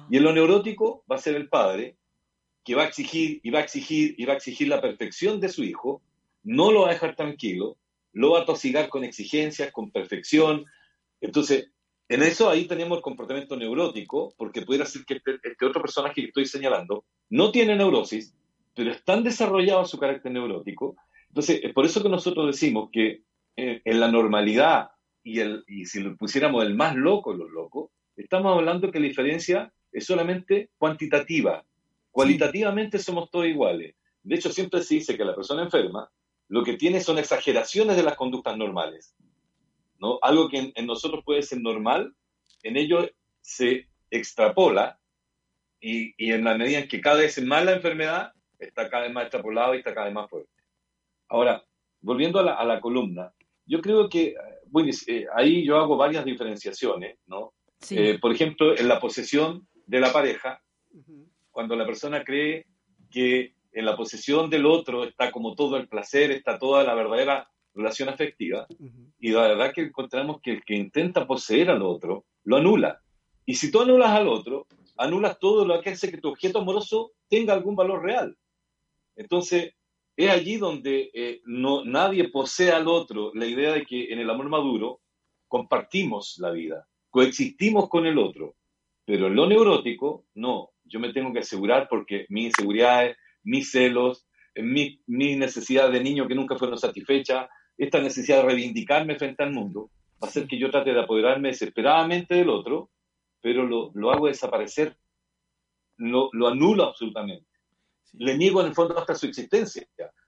Y 0.08 0.16
en 0.16 0.22
lo 0.22 0.32
neurótico 0.32 1.04
va 1.10 1.16
a 1.16 1.20
ser 1.20 1.36
el 1.36 1.50
padre 1.50 1.98
que 2.64 2.74
va 2.74 2.84
a 2.84 2.86
exigir 2.86 3.40
y 3.42 3.50
va 3.50 3.58
a 3.58 3.62
exigir 3.64 4.14
y 4.16 4.24
va 4.24 4.32
a 4.32 4.36
exigir 4.36 4.68
la 4.68 4.80
perfección 4.80 5.40
de 5.40 5.50
su 5.50 5.62
hijo, 5.62 6.00
no 6.42 6.72
lo 6.72 6.82
va 6.82 6.88
a 6.88 6.92
dejar 6.94 7.16
tranquilo, 7.16 7.76
lo 8.12 8.32
va 8.32 8.40
a 8.40 8.44
tosigar 8.44 8.88
con 8.88 9.04
exigencias, 9.04 9.72
con 9.72 9.90
perfección. 9.90 10.64
Entonces, 11.20 11.70
en 12.08 12.22
eso 12.22 12.48
ahí 12.48 12.66
tenemos 12.66 12.98
el 12.98 13.02
comportamiento 13.02 13.56
neurótico, 13.56 14.34
porque 14.36 14.62
pudiera 14.62 14.86
ser 14.86 15.04
que 15.04 15.14
este, 15.14 15.38
este, 15.42 15.66
otro 15.66 15.82
personaje 15.82 16.22
que 16.22 16.28
estoy 16.28 16.46
señalando 16.46 17.04
no 17.28 17.50
tiene 17.52 17.76
neurosis, 17.76 18.34
pero 18.74 18.90
es 18.90 19.04
tan 19.04 19.22
desarrollado 19.22 19.84
su 19.84 19.98
carácter 19.98 20.32
neurótico. 20.32 20.96
Entonces, 21.28 21.60
es 21.62 21.72
por 21.72 21.84
eso 21.84 22.02
que 22.02 22.08
nosotros 22.08 22.46
decimos 22.46 22.88
que 22.90 23.22
eh, 23.56 23.82
en, 23.84 24.00
la 24.00 24.10
normalidad 24.10 24.90
y, 25.22 25.40
el, 25.40 25.64
y 25.66 25.84
si 25.84 26.00
lo 26.00 26.16
pusiéramos 26.16 26.64
el 26.64 26.74
más 26.74 26.96
loco 26.96 27.32
de 27.32 27.38
los 27.40 27.50
locos, 27.50 27.90
estamos 28.16 28.56
hablando 28.56 28.90
que 28.90 29.00
la 29.00 29.08
diferencia 29.08 29.72
es 29.92 30.06
solamente 30.06 30.70
cuantitativa. 30.78 31.64
Cualitativamente 32.10 32.98
somos 32.98 33.30
todos 33.30 33.46
iguales. 33.46 33.94
De 34.22 34.36
hecho, 34.36 34.50
siempre 34.50 34.82
se 34.82 34.96
dice 34.96 35.16
que 35.16 35.24
la 35.24 35.34
persona 35.34 35.62
enferma 35.62 36.10
lo 36.48 36.64
que 36.64 36.74
tiene 36.74 37.00
son 37.00 37.18
exageraciones 37.18 37.96
de 37.96 38.02
las 38.02 38.16
conductas 38.16 38.56
normales. 38.56 39.14
¿no? 39.98 40.18
Algo 40.22 40.48
que 40.48 40.72
en, 40.74 40.86
nosotros 40.86 41.22
puede 41.24 41.42
ser 41.42 41.60
normal, 41.60 42.14
en 42.62 42.76
ello 42.76 43.08
se 43.40 43.88
extrapola 44.10 44.98
y, 45.80 46.14
en 46.32 46.44
la 46.44 46.56
medida 46.56 46.78
en 46.78 46.88
que 46.88 47.00
cada 47.00 47.18
vez 47.18 47.38
es 47.38 47.44
más 47.44 47.64
la 47.64 47.74
enfermedad, 47.74 48.32
está 48.58 48.88
cada 48.88 49.04
vez 49.04 49.12
más 49.12 49.24
extrapolado 49.24 49.74
y 49.74 49.78
está 49.78 49.94
cada 49.94 50.06
vez 50.06 50.14
más 50.14 50.28
fuerte. 50.28 50.50
Ahora, 51.28 51.62
volviendo 52.00 52.40
a 52.40 52.64
la, 52.64 52.80
columna, 52.80 53.32
yo 53.66 53.80
creo 53.80 54.08
que, 54.08 54.34
bueno, 54.66 54.90
eh, 55.06 55.26
ahí 55.34 55.64
yo 55.64 55.76
hago 55.76 55.96
varias 55.96 56.24
diferenciaciones, 56.24 57.18
¿no? 57.26 57.52
Eh, 57.90 58.18
por 58.18 58.32
ejemplo, 58.32 58.76
en 58.76 58.88
la 58.88 58.98
posesión 58.98 59.68
de 59.86 60.00
la 60.00 60.12
pareja, 60.12 60.60
cuando 61.50 61.76
la 61.76 61.86
persona 61.86 62.24
cree 62.24 62.66
que 63.10 63.54
en 63.78 63.84
la 63.84 63.96
posesión 63.96 64.50
del 64.50 64.66
otro 64.66 65.04
está 65.04 65.30
como 65.30 65.54
todo 65.54 65.76
el 65.76 65.86
placer, 65.86 66.32
está 66.32 66.58
toda 66.58 66.82
la 66.82 66.94
verdadera 66.94 67.48
relación 67.72 68.08
afectiva, 68.08 68.66
y 69.20 69.30
la 69.30 69.42
verdad 69.42 69.72
que 69.72 69.82
encontramos 69.82 70.40
que 70.42 70.50
el 70.50 70.64
que 70.64 70.74
intenta 70.74 71.28
poseer 71.28 71.70
al 71.70 71.82
otro 71.82 72.24
lo 72.42 72.56
anula. 72.56 73.00
Y 73.46 73.54
si 73.54 73.70
tú 73.70 73.80
anulas 73.80 74.10
al 74.10 74.26
otro, 74.26 74.66
anulas 74.96 75.38
todo 75.38 75.64
lo 75.64 75.80
que 75.80 75.90
hace 75.90 76.10
que 76.10 76.18
tu 76.18 76.30
objeto 76.30 76.58
amoroso 76.58 77.12
tenga 77.28 77.52
algún 77.54 77.76
valor 77.76 78.02
real. 78.02 78.36
Entonces, 79.14 79.74
es 80.16 80.28
allí 80.28 80.56
donde 80.56 81.12
eh, 81.14 81.40
no, 81.44 81.84
nadie 81.84 82.30
posee 82.30 82.72
al 82.72 82.88
otro 82.88 83.30
la 83.32 83.46
idea 83.46 83.74
de 83.74 83.86
que 83.86 84.12
en 84.12 84.18
el 84.18 84.28
amor 84.28 84.48
maduro 84.48 85.02
compartimos 85.46 86.36
la 86.38 86.50
vida, 86.50 86.88
coexistimos 87.10 87.88
con 87.88 88.06
el 88.06 88.18
otro. 88.18 88.56
Pero 89.04 89.28
en 89.28 89.36
lo 89.36 89.46
neurótico, 89.46 90.24
no. 90.34 90.70
Yo 90.82 90.98
me 90.98 91.12
tengo 91.12 91.32
que 91.32 91.38
asegurar 91.38 91.86
porque 91.88 92.26
mi 92.28 92.46
inseguridad, 92.46 93.14
mis 93.48 93.70
celos, 93.70 94.26
mi, 94.54 95.00
mi 95.06 95.36
necesidad 95.36 95.90
de 95.90 96.02
niño 96.02 96.28
que 96.28 96.34
nunca 96.34 96.56
fueron 96.56 96.78
satisfechas, 96.78 97.48
esta 97.78 98.00
necesidad 98.00 98.42
de 98.42 98.48
reivindicarme 98.48 99.16
frente 99.16 99.42
al 99.42 99.52
mundo, 99.52 99.90
va 100.22 100.26
a 100.26 100.30
hacer 100.30 100.46
que 100.46 100.58
yo 100.58 100.70
trate 100.70 100.92
de 100.92 101.00
apoderarme 101.00 101.48
desesperadamente 101.48 102.34
del 102.34 102.50
otro, 102.50 102.90
pero 103.40 103.64
lo, 103.64 103.90
lo 103.94 104.10
hago 104.10 104.26
desaparecer, 104.26 104.98
lo, 105.96 106.28
lo 106.32 106.48
anulo 106.48 106.84
absolutamente. 106.84 107.46
Le 108.12 108.36
niego 108.36 108.60
en 108.60 108.68
el 108.68 108.74
fondo 108.74 108.98
hasta 108.98 109.14
su 109.14 109.26
existencia. 109.26 109.86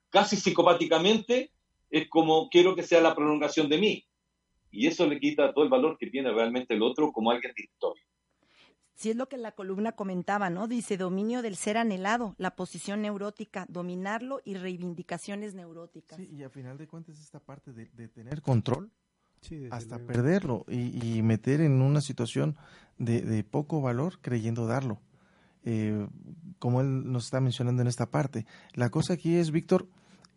Casi 0.09 0.37
psicopáticamente 0.37 1.53
es 1.91 2.09
como 2.09 2.49
quiero 2.49 2.75
que 2.75 2.83
sea 2.83 3.01
la 3.01 3.15
prolongación 3.15 3.69
de 3.69 3.79
mí. 3.79 4.07
Y 4.71 4.87
eso 4.87 5.07
le 5.07 5.19
quita 5.19 5.53
todo 5.53 5.65
el 5.65 5.71
valor 5.71 5.99
que 5.99 6.07
tiene 6.07 6.33
realmente 6.33 6.75
el 6.75 6.83
otro 6.83 7.13
como 7.13 7.31
alguien 7.31 7.53
de 7.55 7.65
historia. 7.65 8.05
Si 9.01 9.09
es 9.09 9.17
lo 9.17 9.31
que 9.31 9.39
la 9.39 9.53
columna 9.53 9.93
comentaba, 9.93 10.51
¿no? 10.51 10.69
Dice 10.69 10.99
dominio 10.99 11.41
del 11.41 11.57
ser 11.57 11.79
anhelado, 11.79 12.35
la 12.37 12.55
posición 12.55 13.01
neurótica, 13.01 13.65
dominarlo 13.71 14.43
y 14.45 14.57
reivindicaciones 14.57 15.55
neuróticas. 15.55 16.19
Sí, 16.19 16.29
y 16.31 16.43
a 16.43 16.51
final 16.51 16.77
de 16.77 16.87
cuentas 16.87 17.19
esta 17.19 17.41
parte 17.41 17.73
de, 17.73 17.87
tener 18.09 18.43
control 18.43 18.91
hasta 19.71 19.99
perderlo 20.01 20.67
y, 20.69 21.23
meter 21.23 21.63
en 21.63 21.81
una 21.81 22.03
situación 22.03 22.59
de, 22.99 23.43
poco 23.43 23.81
valor 23.81 24.19
creyendo 24.21 24.67
darlo. 24.67 25.01
Eh, 25.65 26.07
como 26.59 26.83
él 26.83 27.11
nos 27.11 27.25
está 27.25 27.41
mencionando 27.41 27.81
en 27.81 27.89
esta 27.89 28.11
parte. 28.11 28.45
La 28.75 28.91
cosa 28.91 29.15
aquí 29.15 29.37
es, 29.37 29.51
Víctor, 29.51 29.89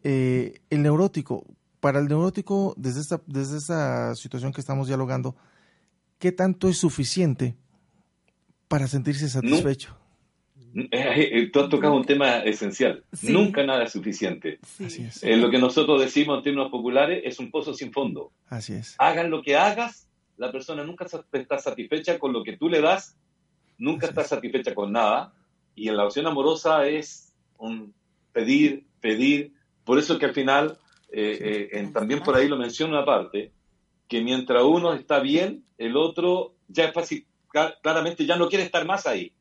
eh, 0.04 0.62
el 0.70 0.84
neurótico, 0.84 1.46
para 1.82 2.00
el 2.00 2.08
neurótico, 2.08 2.76
desde 2.78 3.02
esta, 3.02 3.22
desde 3.28 3.58
esta 3.58 4.16
situación 4.16 4.54
que 4.54 4.62
estamos 4.62 4.88
dialogando, 4.88 5.36
¿qué 6.18 6.32
tanto 6.32 6.70
es 6.70 6.78
suficiente 6.78 7.58
para 8.74 8.88
sentirse 8.88 9.30
satisfecho. 9.30 9.96
Eh, 10.74 10.90
eh, 10.92 11.50
tú 11.54 11.60
has 11.60 11.70
tocado 11.70 11.94
un 11.94 12.06
tema 12.06 12.40
esencial. 12.40 13.04
Nunca 13.22 13.64
nada 13.64 13.84
es 13.84 13.92
suficiente. 13.92 14.58
Así 14.84 15.04
es. 15.04 15.22
Eh, 15.22 15.38
lo 15.38 15.52
que 15.52 15.60
nosotros 15.60 16.02
decimos 16.02 16.40
en 16.40 16.44
términos 16.44 16.72
populares 16.72 17.22
es 17.24 17.38
un 17.38 17.52
pozo 17.52 17.76
sin 17.76 17.94
fondo. 17.94 18.32
Así 18.48 18.74
es. 18.74 18.96
Hagan 18.98 19.30
lo 19.30 19.44
que 19.44 19.56
hagas, 19.56 20.08
la 20.38 20.52
persona 20.52 20.84
nunca 20.84 21.06
está 21.06 21.60
satisfecha 21.60 22.18
con 22.18 22.34
lo 22.34 22.44
que 22.44 22.58
tú 22.58 22.68
le 22.68 22.82
das, 22.82 23.16
nunca 23.78 24.08
está 24.08 24.24
satisfecha 24.24 24.74
con 24.74 24.92
nada. 24.92 25.36
Y 25.76 25.90
en 25.90 25.96
la 25.96 26.06
opción 26.06 26.26
amorosa 26.26 26.88
es 26.88 27.32
un 27.60 27.94
pedir, 28.32 28.88
pedir. 29.00 29.54
Por 29.84 30.00
eso 30.00 30.18
que 30.18 30.26
al 30.26 30.34
final, 30.34 30.80
también 31.94 32.22
por 32.22 32.36
ahí 32.36 32.48
lo 32.48 32.58
menciono 32.58 32.98
aparte, 32.98 33.52
que 34.08 34.24
mientras 34.24 34.64
uno 34.64 34.96
está 34.96 35.20
bien, 35.20 35.64
el 35.78 35.96
otro 35.96 36.56
ya 36.68 36.86
es 36.86 36.94
fácil 36.94 37.28
claramente 37.82 38.26
ya 38.26 38.36
no 38.36 38.50
quiere 38.50 38.66
estar 38.66 38.86
más 38.86 39.06
ahí, 39.08 39.34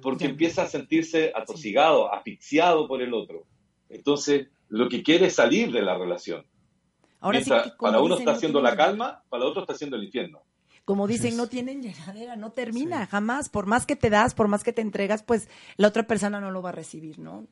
porque 0.00 0.26
empieza 0.26 0.62
a 0.62 0.66
sentirse 0.66 1.32
atosigado, 1.34 2.12
asfixiado 2.12 2.86
por 2.86 3.02
el 3.02 3.12
otro. 3.12 3.46
Entonces, 3.88 4.48
lo 4.68 4.88
que 4.88 5.02
quiere 5.02 5.26
es 5.26 5.34
salir 5.34 5.72
de 5.72 5.82
la 5.82 5.98
relación. 5.98 6.46
Ahora 7.20 7.40
para 7.78 8.00
uno 8.00 8.16
está 8.16 8.32
haciendo 8.32 8.62
la 8.62 8.76
calma, 8.76 9.22
para 9.28 9.44
otro 9.44 9.62
está 9.62 9.74
haciendo 9.74 9.96
el 9.96 10.04
infierno. 10.04 10.42
Como 10.84 11.06
dicen, 11.06 11.36
no 11.36 11.46
tienen 11.46 11.82
llenadera, 11.82 12.36
no 12.36 12.52
termina, 12.52 13.06
jamás. 13.06 13.48
Por 13.48 13.66
más 13.66 13.84
que 13.84 13.94
te 13.94 14.10
das, 14.10 14.34
por 14.34 14.48
más 14.48 14.64
que 14.64 14.72
te 14.72 14.80
entregas, 14.80 15.22
pues 15.22 15.48
la 15.76 15.88
otra 15.88 16.06
persona 16.06 16.40
no 16.40 16.50
lo 16.50 16.62
va 16.62 16.70
a 16.70 16.72
recibir, 16.72 17.18
¿no? 17.18 17.46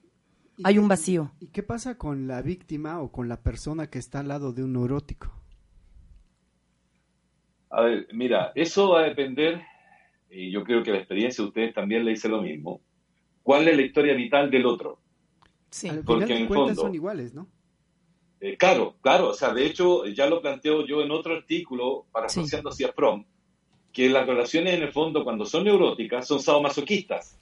Hay 0.64 0.78
un 0.78 0.88
vacío. 0.88 1.30
¿Y 1.38 1.48
qué 1.48 1.62
pasa 1.62 1.98
con 1.98 2.26
la 2.26 2.42
víctima 2.42 3.00
o 3.00 3.12
con 3.12 3.28
la 3.28 3.42
persona 3.42 3.88
que 3.88 3.98
está 3.98 4.20
al 4.20 4.28
lado 4.28 4.52
de 4.52 4.64
un 4.64 4.72
neurótico? 4.72 5.30
A 7.70 7.82
ver, 7.82 8.08
mira, 8.12 8.50
eso 8.54 8.90
va 8.90 9.00
a 9.00 9.04
depender 9.04 9.62
y 10.30 10.50
yo 10.50 10.64
creo 10.64 10.82
que 10.82 10.92
la 10.92 10.98
experiencia 10.98 11.42
de 11.42 11.48
ustedes 11.48 11.74
también 11.74 12.04
le 12.04 12.12
dice 12.12 12.28
lo 12.28 12.42
mismo, 12.42 12.80
¿cuál 13.42 13.68
es 13.68 13.76
la 13.76 13.82
historia 13.82 14.14
vital 14.14 14.50
del 14.50 14.66
otro? 14.66 15.00
Sí. 15.70 15.90
Porque 16.04 16.36
en 16.36 16.42
el 16.42 16.48
fondo 16.48 16.74
son 16.74 16.94
iguales, 16.94 17.34
¿no? 17.34 17.48
Eh, 18.40 18.56
claro, 18.56 18.96
claro, 19.00 19.30
o 19.30 19.34
sea, 19.34 19.52
de 19.52 19.66
hecho 19.66 20.06
ya 20.06 20.26
lo 20.26 20.40
planteo 20.40 20.86
yo 20.86 21.02
en 21.02 21.10
otro 21.10 21.34
artículo, 21.34 22.06
parafraseando 22.12 22.70
sí. 22.70 22.84
hacia 22.84 22.94
Prom, 22.94 23.24
que 23.92 24.08
las 24.08 24.26
relaciones 24.26 24.74
en 24.74 24.82
el 24.82 24.92
fondo 24.92 25.24
cuando 25.24 25.44
son 25.44 25.64
neuróticas 25.64 26.26
son 26.26 26.40
sadomasoquistas, 26.40 27.36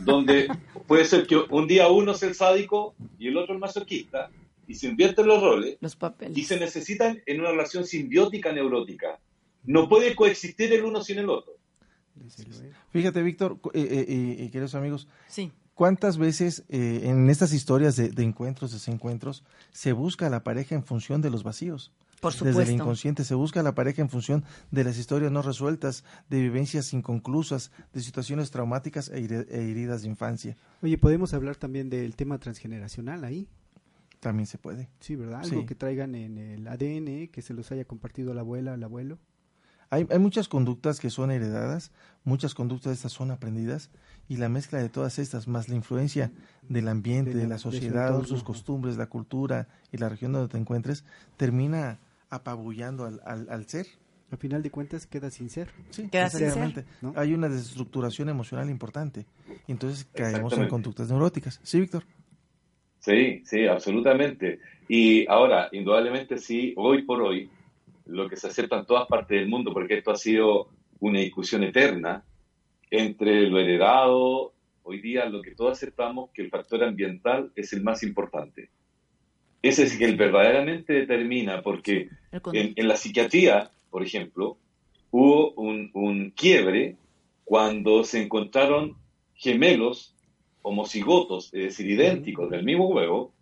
donde 0.00 0.48
puede 0.86 1.04
ser 1.04 1.26
que 1.26 1.36
un 1.36 1.66
día 1.66 1.88
uno 1.88 2.12
es 2.12 2.22
el 2.22 2.34
sádico 2.34 2.94
y 3.18 3.28
el 3.28 3.36
otro 3.36 3.52
el 3.52 3.60
masoquista, 3.60 4.30
y 4.66 4.74
se 4.74 4.86
invierten 4.86 5.26
los 5.26 5.42
roles 5.42 5.76
los 5.80 5.96
papeles. 5.96 6.38
y 6.38 6.44
se 6.44 6.58
necesitan 6.58 7.22
en 7.26 7.40
una 7.40 7.50
relación 7.50 7.84
simbiótica 7.84 8.52
neurótica. 8.52 9.18
No 9.64 9.88
puede 9.88 10.14
coexistir 10.14 10.72
el 10.72 10.84
uno 10.84 11.02
sin 11.02 11.18
el 11.18 11.28
otro. 11.28 11.59
Fíjate, 12.90 13.22
Víctor, 13.22 13.58
eh, 13.74 14.06
eh, 14.08 14.44
y 14.44 14.48
queridos 14.50 14.74
amigos, 14.74 15.08
¿cuántas 15.74 16.18
veces 16.18 16.64
eh, 16.68 17.02
en 17.04 17.30
estas 17.30 17.52
historias 17.52 17.96
de, 17.96 18.22
encuentros, 18.22 18.72
desencuentros, 18.72 19.44
se 19.72 19.92
busca 19.92 20.26
a 20.26 20.30
la 20.30 20.44
pareja 20.44 20.74
en 20.74 20.84
función 20.84 21.22
de 21.22 21.30
los 21.30 21.42
vacíos? 21.42 21.92
Por 22.20 22.34
supuesto. 22.34 22.58
Desde 22.58 22.74
el 22.74 22.80
inconsciente 22.80 23.24
se 23.24 23.34
busca 23.34 23.60
a 23.60 23.62
la 23.62 23.74
pareja 23.74 24.02
en 24.02 24.10
función 24.10 24.44
de 24.70 24.84
las 24.84 24.98
historias 24.98 25.32
no 25.32 25.40
resueltas, 25.40 26.04
de 26.28 26.40
vivencias 26.40 26.92
inconclusas, 26.92 27.70
de 27.94 28.02
situaciones 28.02 28.50
traumáticas 28.50 29.08
e, 29.08 29.24
e 29.24 29.70
heridas 29.70 30.02
de 30.02 30.08
infancia. 30.08 30.56
Oye, 30.82 30.98
¿podemos 30.98 31.32
hablar 31.32 31.56
también 31.56 31.88
del 31.88 32.14
tema 32.16 32.38
transgeneracional 32.38 33.24
ahí? 33.24 33.48
También 34.20 34.46
se 34.46 34.58
puede. 34.58 34.90
Sí, 35.00 35.16
¿verdad? 35.16 35.40
Algo 35.40 35.64
que 35.64 35.74
traigan 35.74 36.14
en 36.14 36.36
el 36.36 36.68
ADN, 36.68 37.28
que 37.28 37.40
se 37.40 37.54
los 37.54 37.72
haya 37.72 37.86
compartido 37.86 38.34
la 38.34 38.42
abuela, 38.42 38.74
el 38.74 38.82
abuelo. 38.82 39.18
Hay, 39.90 40.06
muchas 40.20 40.46
conductas 40.46 41.00
que 41.00 41.10
son 41.10 41.32
heredadas, 41.32 41.90
muchas 42.22 42.54
conductas 42.54 42.90
de 42.90 42.94
estas 42.94 43.10
son 43.10 43.32
aprendidas 43.32 43.90
y 44.28 44.36
la 44.36 44.48
mezcla 44.48 44.78
de 44.78 44.88
todas 44.88 45.18
estas, 45.18 45.48
más 45.48 45.68
la 45.68 45.74
influencia 45.74 46.30
del 46.68 46.86
ambiente, 46.86 47.34
de 47.34 47.48
la, 47.48 47.58
sociedad, 47.58 48.22
sus 48.22 48.44
costumbres, 48.44 48.96
la 48.96 49.06
cultura 49.06 49.66
y 49.90 49.96
la 49.98 50.08
región 50.08 50.32
donde 50.32 50.48
te 50.48 50.58
encuentres, 50.58 51.04
termina 51.36 51.98
apabullando 52.28 53.04
al, 53.04 53.20
al, 53.24 53.66
ser. 53.66 53.86
Al 54.30 54.38
final 54.38 54.62
de 54.62 54.70
cuentas 54.70 55.08
queda 55.08 55.28
sin 55.28 55.50
ser. 55.50 55.70
Sí, 55.90 56.08
queda 56.08 56.30
sin 56.30 56.50
ser. 56.50 56.84
Hay 57.16 57.34
una 57.34 57.48
desestructuración 57.48 58.28
emocional 58.28 58.70
importante. 58.70 59.26
Entonces 59.66 60.06
caemos 60.14 60.56
en 60.56 60.68
conductas 60.68 61.10
neuróticas. 61.10 61.58
¿Sí, 61.64 61.80
Víctor? 61.80 62.04
Sí, 63.00 63.42
sí, 63.44 63.66
absolutamente. 63.66 64.60
Y 64.88 65.26
ahora, 65.28 65.68
indudablemente 65.72 66.38
sí, 66.38 66.74
hoy 66.76 67.02
por 67.02 67.22
hoy, 67.22 67.50
lo 68.06 68.28
que 68.28 68.36
se 68.36 68.48
acepta 68.48 68.78
en 68.78 68.86
todas 68.86 69.06
partes 69.06 69.38
del 69.38 69.48
mundo, 69.48 69.72
porque 69.72 69.98
esto 69.98 70.10
ha 70.10 70.16
sido 70.16 70.68
una 71.00 71.20
discusión 71.20 71.62
eterna 71.62 72.24
entre 72.90 73.48
lo 73.48 73.58
heredado, 73.58 74.52
hoy 74.82 75.00
día 75.00 75.26
lo 75.26 75.42
que 75.42 75.54
todos 75.54 75.72
aceptamos 75.72 76.30
que 76.30 76.42
el 76.42 76.50
factor 76.50 76.82
ambiental 76.82 77.52
es 77.54 77.72
el 77.72 77.82
más 77.82 78.02
importante. 78.02 78.70
Ese 79.62 79.84
es 79.84 79.92
el 79.92 79.98
que 79.98 80.12
verdaderamente 80.16 80.92
determina, 80.92 81.62
porque 81.62 82.08
en, 82.52 82.88
la 82.88 82.96
psiquiatría, 82.96 83.70
por 83.90 84.02
ejemplo, 84.02 84.56
hubo 85.10 85.52
un, 85.52 86.32
quiebre 86.34 86.96
cuando 87.44 88.04
se 88.04 88.22
encontraron 88.22 88.96
gemelos 89.34 90.16
homocigotos, 90.62 91.52
es 91.52 91.62
decir, 91.62 91.90
idénticos 91.90 92.50
del 92.50 92.64
mismo 92.64 92.88
huevo, 92.88 93.32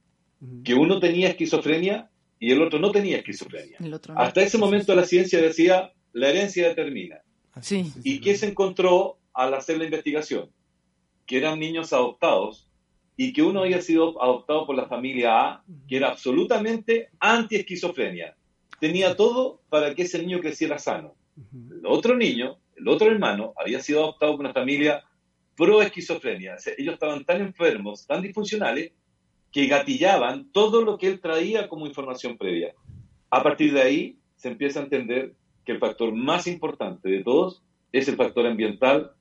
que 0.65 0.75
uno 0.75 1.01
tenía 1.01 1.29
esquizofrenia 1.29 2.11
y 2.39 2.53
el 2.53 2.63
otro 2.63 2.79
no 2.79 2.91
tenía 2.91 3.19
esquizofrenia. 3.19 3.79
Hasta 4.17 4.43
ese 4.43 4.59
momento 4.59 4.95
la 4.95 5.05
ciencia 5.05 5.41
decía, 5.41 5.93
la 6.13 6.31
herencia 6.31 6.69
determina. 6.69 7.21
Sí. 7.61 7.93
¿Y 8.05 8.21
qué 8.21 8.37
se 8.37 8.47
encontró 8.47 9.19
al 9.33 9.55
hacer 9.55 9.79
la 9.79 9.85
investigación? 9.85 10.51
Que 11.27 11.39
eran 11.39 11.59
niños 11.59 11.93
adoptados 11.93 12.69
y 13.17 13.33
que 13.33 13.43
uno 13.43 13.63
había 13.63 13.83
sido 13.83 14.23
adoptado 14.23 14.65
por 14.65 14.77
la 14.77 14.87
familia 14.87 15.41
A, 15.41 15.65
que 15.89 15.97
era 15.97 16.09
absolutamente 16.09 17.11
anti-esquizofrenia. 17.19 18.37
Tenía 18.81 19.17
todo 19.17 19.61
para 19.69 19.95
que 19.95 20.03
ese 20.03 20.21
niño 20.21 20.41
creciera 20.41 20.79
sano. 20.79 21.17
El 21.53 21.85
otro 21.85 22.17
niño, 22.17 22.59
el 22.77 22.87
otro 22.87 23.11
hermano, 23.11 23.55
había 23.57 23.81
sido 23.81 24.05
adoptado 24.05 24.33
por 24.33 24.41
una 24.41 24.55
familia 24.55 25.03
pro-esquizofrenia. 25.57 26.57
ellos 26.77 26.95
estaban 26.95 27.25
tan 27.25 27.41
enfermos, 27.41 28.07
tan 28.07 28.23
disfuncionales, 28.23 28.93
que 29.53 29.67
gatillaban 29.67 30.51
todo 30.53 30.83
lo 30.83 30.99
que 30.99 31.09
él 31.09 31.21
traía 31.21 31.69
como 31.69 31.87
información 31.87 32.37
previa. 32.37 32.75
A 33.31 33.43
partir 33.43 33.73
de 33.73 33.83
ahí 33.83 34.19
se 34.37 34.49
empieza 34.49 34.81
a 34.81 34.85
entender 34.85 35.35
que 35.65 35.73
el 35.73 35.79
factor 35.79 36.13
más 36.15 36.47
importante 36.47 37.09
de 37.09 37.23
todos 37.23 37.63
es 37.93 38.09
el 38.09 38.17
factor 38.17 38.47
ambiental 38.47 39.13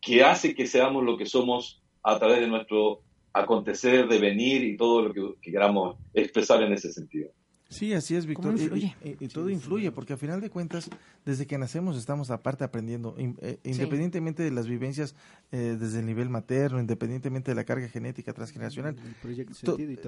que 0.00 0.22
hace 0.22 0.54
que 0.54 0.66
seamos 0.66 1.04
lo 1.04 1.16
que 1.16 1.26
somos 1.26 1.82
a 2.02 2.18
través 2.18 2.40
de 2.40 2.48
nuestro 2.48 3.00
acontecer, 3.32 4.06
devenir 4.06 4.62
y 4.64 4.76
todo 4.76 5.02
lo 5.02 5.12
que, 5.12 5.50
queramos 5.50 5.96
expresar 6.12 6.62
en 6.62 6.72
ese 6.72 6.92
sentido. 6.92 7.30
Sí, 7.74 7.92
así 7.92 8.14
es, 8.14 8.24
Víctor. 8.24 8.54
Y, 8.56 9.28
todo 9.28 9.50
influye, 9.50 9.90
porque 9.90 10.12
a 10.12 10.16
final 10.16 10.40
de 10.40 10.48
cuentas, 10.48 10.88
desde 11.24 11.44
que 11.44 11.58
nacemos 11.58 11.96
estamos 11.96 12.30
aparte 12.30 12.62
aprendiendo, 12.62 13.16
eh, 13.18 13.58
independientemente 13.64 14.44
de 14.44 14.52
las 14.52 14.68
vivencias 14.68 15.16
eh, 15.50 15.76
desde 15.78 15.98
el 15.98 16.06
nivel 16.06 16.28
materno, 16.28 16.78
independientemente 16.78 17.50
de 17.50 17.56
la 17.56 17.64
carga 17.64 17.88
genética 17.88 18.32
transgeneracional. 18.32 18.94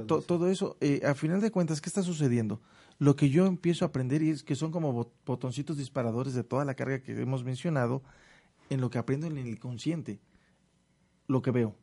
todo, 0.06 0.48
eso, 0.48 0.76
eh, 0.80 1.00
a 1.04 1.14
final 1.16 1.40
de 1.40 1.50
cuentas, 1.50 1.80
¿qué 1.80 1.88
está 1.88 2.04
sucediendo? 2.04 2.60
Lo 3.00 3.16
que 3.16 3.30
yo 3.30 3.46
empiezo 3.46 3.84
a 3.84 3.88
aprender 3.88 4.22
y 4.22 4.30
es 4.30 4.44
que 4.44 4.54
son 4.54 4.70
como 4.70 5.10
botoncitos 5.26 5.76
disparadores 5.76 6.34
de 6.34 6.44
toda 6.44 6.64
la 6.64 6.74
carga 6.74 7.00
que 7.00 7.20
hemos 7.20 7.42
mencionado, 7.42 8.00
en 8.70 8.80
lo 8.80 8.90
que 8.90 8.98
aprendo 8.98 9.26
en 9.26 9.38
el 9.38 9.48
inconsciente, 9.48 10.20
lo 11.26 11.42
que 11.42 11.50
veo, 11.50 11.74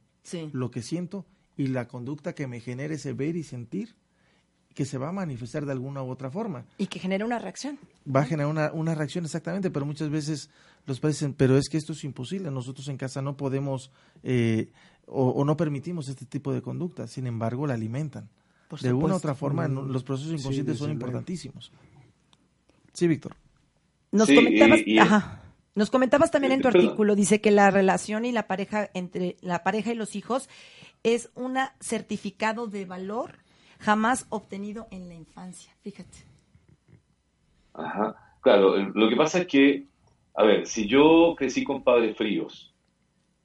lo 0.54 0.72
que 0.72 0.82
siento 0.82 1.26
y 1.58 1.68
la 1.68 1.90
conducta 1.90 2.34
que 2.34 2.48
me 2.48 2.62
genera 2.62 2.94
ese 2.94 3.12
ver 3.12 3.36
y 3.36 3.44
sentir 3.44 3.96
que 4.74 4.86
se 4.86 4.98
va 4.98 5.10
a 5.10 5.12
manifestar 5.12 5.66
de 5.66 5.72
alguna 5.72 6.04
u 6.04 6.10
otra 6.10 6.30
forma. 6.32 6.66
Y 6.78 6.88
que 6.88 7.00
genera 7.00 7.26
una 7.26 7.40
reacción. 7.40 7.78
Va 8.08 8.22
a 8.22 8.26
generar 8.26 8.50
una, 8.50 8.72
una 8.72 8.96
reacción 8.96 9.26
exactamente, 9.26 9.70
pero 9.70 9.86
muchas 9.86 10.10
veces 10.10 10.50
los 10.86 11.00
padres 11.00 11.18
dicen, 11.18 11.34
pero 11.34 11.58
es 11.58 11.70
que 11.70 11.78
esto 11.78 11.94
es 11.94 12.04
imposible, 12.04 12.52
nosotros 12.52 12.88
en 12.88 12.98
casa 12.98 13.22
no 13.22 13.38
podemos 13.38 13.92
eh, 14.24 14.70
o, 15.06 15.44
no 15.46 15.58
permitimos 15.58 16.08
este 16.10 16.26
tipo 16.26 16.54
de 16.54 16.62
conducta, 16.62 17.08
sin 17.08 17.28
embargo 17.28 17.68
la 17.68 17.74
alimentan. 17.74 18.30
de 18.82 18.94
una 18.94 19.14
u 19.14 19.18
otra 19.18 19.36
forma, 19.36 19.68
los 19.68 20.04
procesos 20.04 20.34
inconscientes 20.34 20.78
son 20.78 20.92
importantísimos. 20.92 21.72
Sí, 22.94 23.08
Víctor. 23.08 23.36
Nos 24.12 24.28
comentabas, 24.28 24.82
ajá. 25.00 25.40
Nos 25.76 25.90
comentabas 25.90 26.30
también 26.30 26.54
en 26.54 26.62
tu 26.62 26.68
artículo, 26.68 27.16
dice 27.16 27.42
que 27.42 27.50
la 27.50 27.72
relación 27.72 28.26
y 28.26 28.32
la 28.32 28.46
pareja 28.48 28.92
entre 28.94 29.38
la 29.42 29.64
pareja 29.64 29.92
y 29.92 29.96
los 29.96 30.16
hijos 30.16 30.48
es 31.02 31.30
un 31.34 31.58
certificado 31.80 32.68
de 32.68 32.86
valor 32.86 33.40
jamás 33.84 34.26
obtenido 34.30 34.88
en 34.92 35.10
la 35.10 35.16
infancia. 35.16 35.74
Fíjate. 35.82 36.20
Ajá. 37.74 38.16
Claro, 38.42 38.78
lo 38.78 39.10
que 39.10 39.16
pasa 39.16 39.40
es 39.40 39.48
que, 39.48 39.88
a 40.36 40.44
ver, 40.44 40.68
si 40.68 40.88
yo 40.88 41.34
crecí 41.38 41.64
con 41.64 41.84
padres 41.84 42.16
fríos, 42.18 42.74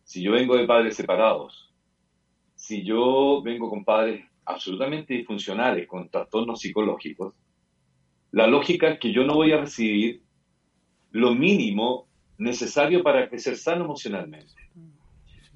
si 0.05 0.22
yo 0.22 0.33
vengo 0.33 0.57
de 0.57 0.66
padres 0.66 0.96
separados, 0.96 1.72
si 2.55 2.85
yo 2.85 3.42
vengo 3.42 3.68
con 3.68 3.85
padres 3.85 4.24
absolutamente 4.44 5.14
disfuncionales, 5.14 5.87
con 5.87 6.09
trastornos 6.09 6.61
psicológicos, 6.61 7.35
la 8.31 8.46
lógica 8.46 8.88
es 8.90 8.98
que 8.98 9.12
yo 9.12 9.24
no 9.24 9.35
voy 9.35 9.53
a 9.53 9.61
recibir 9.61 10.22
lo 11.11 11.35
mínimo 11.35 12.07
necesario 12.37 13.03
para 13.03 13.29
crecer 13.29 13.57
sano 13.57 13.85
emocionalmente. 13.85 14.55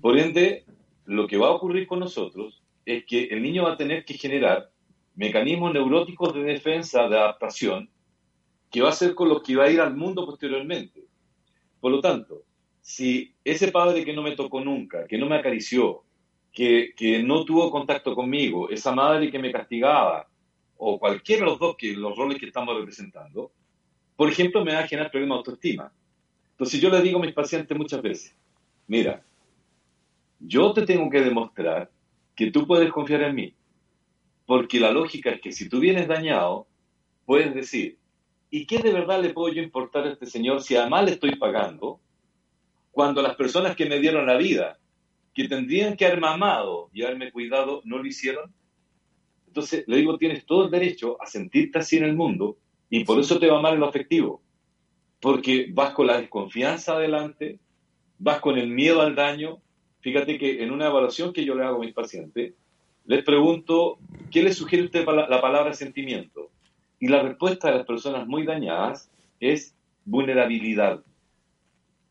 Por 0.00 0.18
ende, 0.18 0.64
lo 1.04 1.26
que 1.26 1.36
va 1.36 1.48
a 1.48 1.52
ocurrir 1.52 1.86
con 1.86 2.00
nosotros 2.00 2.62
es 2.84 3.04
que 3.04 3.24
el 3.24 3.42
niño 3.42 3.64
va 3.64 3.74
a 3.74 3.76
tener 3.76 4.04
que 4.04 4.14
generar 4.14 4.71
mecanismos 5.14 5.72
neuróticos 5.72 6.34
de 6.34 6.42
defensa, 6.42 7.08
de 7.08 7.18
adaptación, 7.18 7.90
que 8.70 8.82
va 8.82 8.88
a 8.88 8.92
ser 8.92 9.14
con 9.14 9.28
los 9.28 9.42
que 9.42 9.56
va 9.56 9.64
a 9.64 9.70
ir 9.70 9.80
al 9.80 9.94
mundo 9.94 10.24
posteriormente. 10.24 11.04
Por 11.80 11.92
lo 11.92 12.00
tanto, 12.00 12.44
si 12.80 13.34
ese 13.44 13.70
padre 13.70 14.04
que 14.04 14.12
no 14.12 14.22
me 14.22 14.34
tocó 14.34 14.60
nunca, 14.62 15.06
que 15.06 15.18
no 15.18 15.26
me 15.26 15.36
acarició, 15.36 16.02
que, 16.52 16.92
que 16.96 17.22
no 17.22 17.44
tuvo 17.44 17.70
contacto 17.70 18.14
conmigo, 18.14 18.68
esa 18.70 18.92
madre 18.92 19.30
que 19.30 19.38
me 19.38 19.52
castigaba, 19.52 20.28
o 20.76 20.98
cualquiera 20.98 21.44
de 21.44 21.50
los 21.50 21.58
dos 21.58 21.76
que 21.76 21.92
los 21.92 22.16
roles 22.16 22.38
que 22.38 22.46
estamos 22.46 22.76
representando, 22.76 23.52
por 24.16 24.28
ejemplo, 24.28 24.64
me 24.64 24.74
va 24.74 24.80
a 24.80 24.88
generar 24.88 25.10
problemas 25.10 25.36
de 25.36 25.38
autoestima. 25.38 25.92
Entonces 26.52 26.80
yo 26.80 26.90
le 26.90 27.00
digo 27.00 27.18
a 27.18 27.22
mis 27.22 27.34
pacientes 27.34 27.76
muchas 27.76 28.02
veces, 28.02 28.36
mira, 28.86 29.22
yo 30.40 30.72
te 30.72 30.82
tengo 30.82 31.08
que 31.08 31.20
demostrar 31.20 31.90
que 32.34 32.50
tú 32.50 32.66
puedes 32.66 32.90
confiar 32.90 33.22
en 33.22 33.34
mí. 33.34 33.54
Porque 34.46 34.80
la 34.80 34.90
lógica 34.90 35.30
es 35.30 35.40
que 35.40 35.52
si 35.52 35.68
tú 35.68 35.80
vienes 35.80 36.08
dañado, 36.08 36.66
puedes 37.24 37.54
decir, 37.54 37.98
¿y 38.50 38.66
qué 38.66 38.78
de 38.78 38.92
verdad 38.92 39.22
le 39.22 39.30
puedo 39.30 39.54
importar 39.54 40.06
a 40.06 40.12
este 40.12 40.26
señor 40.26 40.62
si 40.62 40.76
además 40.76 41.04
le 41.04 41.12
estoy 41.12 41.36
pagando? 41.36 42.00
Cuando 42.90 43.22
las 43.22 43.36
personas 43.36 43.76
que 43.76 43.86
me 43.86 43.98
dieron 43.98 44.26
la 44.26 44.36
vida, 44.36 44.78
que 45.34 45.48
tendrían 45.48 45.96
que 45.96 46.06
haberme 46.06 46.28
amado 46.28 46.90
y 46.92 47.02
haberme 47.02 47.32
cuidado, 47.32 47.80
no 47.84 47.98
lo 47.98 48.06
hicieron. 48.06 48.52
Entonces, 49.46 49.84
le 49.86 49.96
digo, 49.96 50.18
tienes 50.18 50.44
todo 50.44 50.64
el 50.64 50.70
derecho 50.70 51.20
a 51.20 51.26
sentirte 51.26 51.78
así 51.78 51.96
en 51.96 52.04
el 52.04 52.14
mundo 52.14 52.58
y 52.90 53.04
por 53.04 53.18
eso 53.18 53.38
te 53.38 53.48
va 53.48 53.60
mal 53.60 53.74
en 53.74 53.80
lo 53.80 53.88
afectivo. 53.88 54.42
Porque 55.20 55.68
vas 55.72 55.94
con 55.94 56.06
la 56.06 56.20
desconfianza 56.20 56.94
adelante, 56.94 57.58
vas 58.18 58.40
con 58.40 58.58
el 58.58 58.68
miedo 58.68 59.00
al 59.00 59.14
daño. 59.14 59.62
Fíjate 60.00 60.36
que 60.36 60.62
en 60.62 60.70
una 60.70 60.86
evaluación 60.86 61.32
que 61.32 61.44
yo 61.44 61.54
le 61.54 61.64
hago 61.64 61.76
a 61.76 61.84
mis 61.86 61.94
pacientes, 61.94 62.54
les 63.04 63.24
pregunto, 63.24 63.98
¿qué 64.30 64.42
le 64.42 64.52
sugiere 64.52 64.84
usted 64.84 65.04
la 65.06 65.40
palabra 65.40 65.74
sentimiento? 65.74 66.50
Y 67.00 67.08
la 67.08 67.22
respuesta 67.22 67.68
de 67.68 67.78
las 67.78 67.86
personas 67.86 68.26
muy 68.26 68.46
dañadas 68.46 69.10
es 69.40 69.74
vulnerabilidad. 70.04 71.02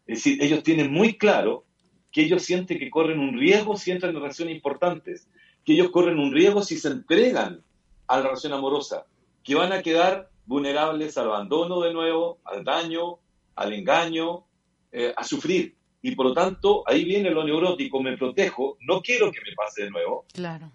Es 0.06 0.24
decir, 0.24 0.44
ellos 0.44 0.64
tienen 0.64 0.92
muy 0.92 1.18
claro 1.18 1.64
que 2.12 2.24
ellos 2.24 2.44
sienten 2.44 2.78
que 2.78 2.90
corren 2.90 3.20
un 3.20 3.38
riesgo 3.40 3.78
si 3.78 3.92
entran 3.92 4.14
en 4.14 4.22
relaciones 4.22 4.56
importantes, 4.56 5.30
que 5.64 5.74
ellos 5.74 5.92
corren 5.92 6.20
un 6.20 6.34
riesgo 6.34 6.62
si 6.62 6.78
se 6.78 6.90
entregan 6.90 7.64
a 8.08 8.18
la 8.18 8.24
relación 8.24 8.52
amorosa, 8.52 9.06
que 9.44 9.56
van 9.56 9.72
a 9.72 9.82
quedar 9.82 10.30
vulnerables 10.46 11.18
al 11.18 11.28
abandono 11.28 11.80
de 11.80 11.94
nuevo, 11.94 12.40
al 12.44 12.66
daño, 12.66 13.20
al 13.56 13.72
engaño, 13.72 14.44
eh, 14.92 15.14
a 15.16 15.24
sufrir. 15.24 15.76
Y 16.02 16.16
por 16.16 16.26
lo 16.26 16.34
tanto, 16.34 16.84
ahí 16.86 17.06
viene 17.06 17.30
lo 17.30 17.46
neurótico, 17.46 18.02
me 18.02 18.18
protejo, 18.18 18.78
no 18.82 19.02
quiero 19.02 19.32
que 19.32 19.40
me 19.40 19.56
pase 19.56 19.84
de 19.84 19.92
nuevo. 19.92 20.26
Claro 20.34 20.70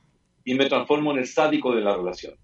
y 0.47 0.55
me 0.55 0.67
transformo 0.67 1.11
en 1.11 1.19
el 1.19 1.27
sádico 1.27 1.75
de 1.75 1.83
la 1.83 1.95
relación. 1.95 2.35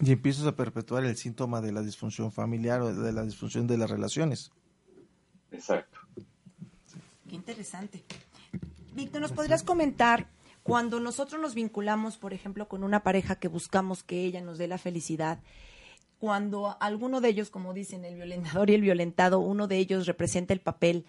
Y 0.00 0.10
empiezas 0.10 0.44
a 0.44 0.56
perpetuar 0.56 1.04
el 1.04 1.16
síntoma 1.16 1.62
de 1.62 1.70
la 1.72 1.80
disfunción 1.80 2.32
familiar 2.32 2.82
o 2.82 2.92
de 2.92 3.12
la 3.12 3.22
disfunción 3.22 3.68
de 3.68 3.78
las 3.78 3.88
relaciones. 3.88 4.50
Exacto. 5.52 6.00
Qué 7.28 7.36
interesante. 7.36 8.04
Víctor, 8.92 9.20
¿nos 9.20 9.30
podrías 9.30 9.62
comentar 9.62 10.26
cuando 10.64 10.98
nosotros 10.98 11.40
nos 11.40 11.54
vinculamos, 11.54 12.16
por 12.16 12.34
ejemplo, 12.34 12.66
con 12.66 12.82
una 12.82 13.04
pareja 13.04 13.36
que 13.36 13.46
buscamos 13.46 14.02
que 14.02 14.24
ella 14.24 14.40
nos 14.40 14.58
dé 14.58 14.66
la 14.66 14.76
felicidad? 14.76 15.38
Cuando 16.18 16.76
alguno 16.80 17.20
de 17.20 17.28
ellos, 17.28 17.50
como 17.50 17.72
dicen, 17.72 18.04
el 18.04 18.16
violentador 18.16 18.68
y 18.68 18.74
el 18.74 18.82
violentado, 18.82 19.38
uno 19.38 19.68
de 19.68 19.78
ellos 19.78 20.08
representa 20.08 20.52
el 20.52 20.60
papel 20.60 21.06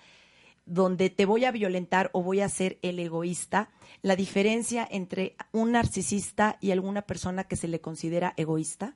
donde 0.68 1.10
te 1.10 1.26
voy 1.26 1.46
a 1.46 1.52
violentar 1.52 2.10
o 2.14 2.22
voy 2.22 2.42
a 2.42 2.50
ser 2.50 2.78
el 2.82 3.00
egoísta, 3.00 3.70
la 4.02 4.16
diferencia 4.16 4.88
entre 4.90 5.36
un 5.52 5.72
narcisista 5.72 6.58
y 6.62 6.72
alguna 6.72 7.02
persona 7.04 7.46
que 7.46 7.56
se 7.56 7.68
le 7.68 7.82
considera 7.82 8.34
egoísta? 8.38 8.96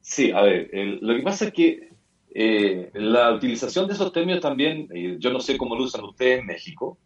Sí, 0.00 0.30
a 0.30 0.42
ver, 0.42 0.70
lo 1.00 1.16
que 1.16 1.22
pasa 1.22 1.46
es 1.46 1.52
que 1.52 1.88
eh, 2.30 2.90
la 2.94 3.32
utilización 3.32 3.86
de 3.88 3.94
esos 3.94 4.12
términos 4.12 4.40
también, 4.40 4.88
eh, 4.94 5.16
yo 5.18 5.32
no 5.32 5.40
sé 5.40 5.56
cómo 5.56 5.74
lo 5.74 5.84
usan 5.84 6.04
ustedes 6.04 6.40
en 6.40 6.46
México, 6.46 6.98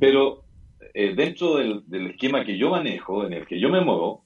pero 0.00 0.44
eh, 0.92 1.14
dentro 1.14 1.56
del, 1.56 1.84
esquema 2.10 2.44
que 2.44 2.56
yo 2.56 2.70
manejo, 2.70 3.26
en 3.26 3.34
el 3.34 3.46
que 3.46 3.60
yo 3.60 3.68
me 3.68 3.80
muevo, 3.80 4.23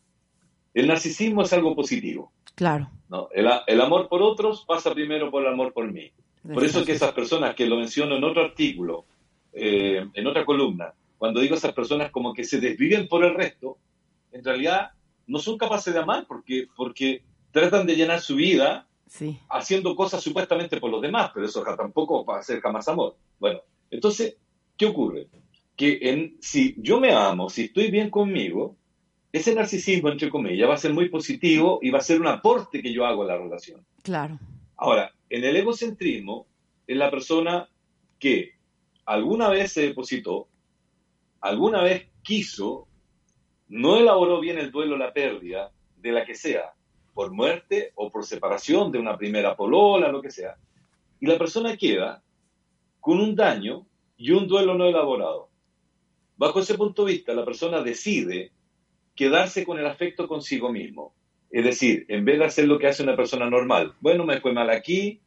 el 0.75 0.87
narcisismo 0.87 1.43
es 1.43 1.53
algo 1.53 1.75
positivo. 1.75 2.33
Claro. 2.55 2.91
¿no? 3.09 3.29
El, 3.33 3.81
amor 3.81 4.09
por 4.09 4.23
otros 4.23 4.65
pasa 4.67 4.93
primero 4.93 5.31
por 5.31 5.43
el 5.43 5.53
amor 5.53 5.73
por 5.73 5.91
mí. 5.91 6.11
Por 6.43 6.65
eso 6.65 6.85
que 6.85 6.93
esas 6.93 7.13
personas 7.13 7.55
que 7.55 7.67
lo 7.67 7.77
menciono 7.77 8.17
en 8.17 8.25
otro 8.25 8.43
artículo, 8.43 9.05
eh, 9.53 10.07
en 10.15 10.27
otra 10.27 10.45
columna, 10.45 10.93
cuando 11.19 11.41
digo 11.41 11.55
esas 11.57 11.73
personas 11.73 12.11
como 12.11 12.33
que 12.33 12.45
se 12.45 12.61
desviven 12.61 13.09
por 13.09 13.25
el 13.25 13.35
resto, 13.35 13.79
en 14.33 14.45
realidad 14.45 14.91
no 15.27 15.39
son 15.39 15.59
capaces 15.59 15.93
de 15.93 16.01
amar 16.01 16.27
porque, 16.27 16.69
porque 16.77 17.23
tratan 17.51 17.87
de 17.87 17.97
llenar 17.97 18.21
su 18.21 18.37
vida 18.37 18.87
haciendo 19.49 19.97
cosas 19.97 20.23
supuestamente 20.23 20.79
por 20.79 20.91
los 20.91 21.01
demás, 21.01 21.31
pero 21.35 21.47
eso 21.47 21.63
tampoco 21.77 22.25
va 22.25 22.39
a 22.39 22.43
ser 22.43 22.61
jamás 22.61 22.89
amor. 22.89 23.17
Bueno, 23.39 23.61
entonces, 23.91 24.37
¿qué 24.77 24.87
ocurre? 24.87 25.29
Que 25.77 25.99
en, 26.03 26.37
si 26.41 26.75
yo 26.79 27.01
me 27.01 27.13
amo, 27.13 27.49
si 27.49 27.65
estoy 27.65 27.91
bien 27.91 28.11
conmigo, 28.11 28.77
ese 29.33 29.55
narcisismo, 29.55 30.09
entre 30.09 30.31
comillas, 30.31 30.69
va 30.69 30.75
a 30.75 30.79
ser 30.79 30.93
muy 30.93 31.09
positivo 31.09 31.79
y 31.83 31.91
va 31.91 31.99
a 31.99 32.03
ser 32.03 32.21
un 32.21 32.29
aporte 32.29 32.83
que 32.83 32.93
yo 32.93 33.05
hago 33.05 33.23
a 33.23 33.27
la 33.27 33.37
relación. 33.37 33.85
Claro. 34.03 34.39
Ahora, 34.77 35.13
en 35.29 35.45
el 35.45 35.57
egocentrismo, 35.57 36.47
es 36.87 36.97
la 36.97 37.11
persona 37.11 37.69
que 38.19 38.53
alguna 39.05 39.49
vez 39.49 39.73
se 39.73 39.83
depositó, 39.83 40.49
alguna 41.41 41.83
vez 41.83 42.09
quiso, 42.23 42.89
no 43.69 43.99
elaboró 43.99 44.41
bien 44.41 44.59
el 44.59 44.71
duelo, 44.71 44.97
la 44.97 45.13
pérdida, 45.13 45.71
de 45.97 46.13
la 46.13 46.25
que 46.25 46.35
sea, 46.35 46.73
por 47.13 47.33
muerte 47.33 47.93
o 47.97 48.11
por 48.11 48.25
separación 48.25 48.91
de 48.91 48.99
una 48.99 49.19
primera 49.19 49.57
polola, 49.57 50.11
lo 50.11 50.23
que 50.23 50.31
sea, 50.31 50.57
y 51.21 51.27
la 51.27 51.37
persona 51.37 51.77
queda 51.77 52.23
con 53.01 53.21
un 53.21 53.35
daño 53.35 53.87
y 54.17 54.31
un 54.31 54.47
duelo 54.47 54.75
no 54.75 54.87
elaborado. 54.87 55.49
Bajo 56.37 56.61
ese 56.61 56.75
punto 56.75 57.05
de 57.05 57.13
vista, 57.13 57.35
la 57.35 57.45
persona 57.45 57.83
decide 57.83 58.53
quedarse 59.19 59.67
con 59.67 59.81
el 59.81 59.87
afecto 59.87 60.29
consigo 60.29 60.71
mismo. 60.71 61.13
Es 61.51 61.65
decir, 61.65 62.07
en 62.07 62.25
vez 62.25 62.39
de 62.39 62.45
hacer 62.45 62.69
lo 62.69 62.79
que 62.79 62.87
hace 62.87 63.03
una 63.03 63.17
persona 63.17 63.51
normal, 63.51 63.97
bueno, 64.01 64.25
me 64.25 64.41
fue 64.41 64.53
mal 64.53 64.71
aquí, 64.71 65.21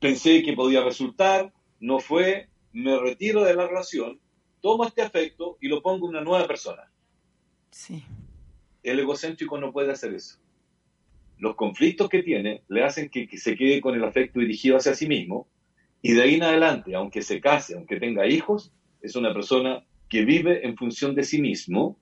pensé 0.00 0.42
que 0.42 0.54
podía 0.54 0.82
resultar, 0.82 1.52
no 1.78 1.98
fue, 1.98 2.48
me 2.72 2.98
retiro 2.98 3.44
de 3.44 3.54
la 3.54 3.66
relación, 3.66 4.18
tomo 4.62 4.86
este 4.86 5.02
afecto 5.02 5.58
y 5.60 5.68
lo 5.68 5.82
pongo 5.82 6.06
en 6.06 6.16
una 6.16 6.24
nueva 6.24 6.46
persona. 6.46 6.90
Sí. 7.70 8.02
El 8.82 9.00
egocéntrico 9.00 9.60
no 9.60 9.72
puede 9.72 9.92
hacer 9.92 10.14
eso. 10.14 10.38
Los 11.36 11.54
conflictos 11.54 12.08
que 12.08 12.22
tiene 12.22 12.62
le 12.68 12.82
hacen 12.82 13.10
que, 13.10 13.28
que 13.28 13.36
se 13.36 13.56
quede 13.56 13.82
con 13.82 13.94
el 13.94 14.04
afecto 14.04 14.40
dirigido 14.40 14.78
hacia 14.78 14.94
sí 14.94 15.06
mismo 15.06 15.48
y 16.00 16.12
de 16.12 16.22
ahí 16.22 16.36
en 16.36 16.44
adelante, 16.44 16.94
aunque 16.94 17.20
se 17.20 17.42
case, 17.42 17.74
aunque 17.74 18.00
tenga 18.00 18.26
hijos, 18.26 18.72
es 19.02 19.16
una 19.16 19.34
persona 19.34 19.84
que 20.08 20.24
vive 20.24 20.66
en 20.66 20.78
función 20.78 21.14
de 21.14 21.24
sí 21.24 21.42
mismo 21.42 21.98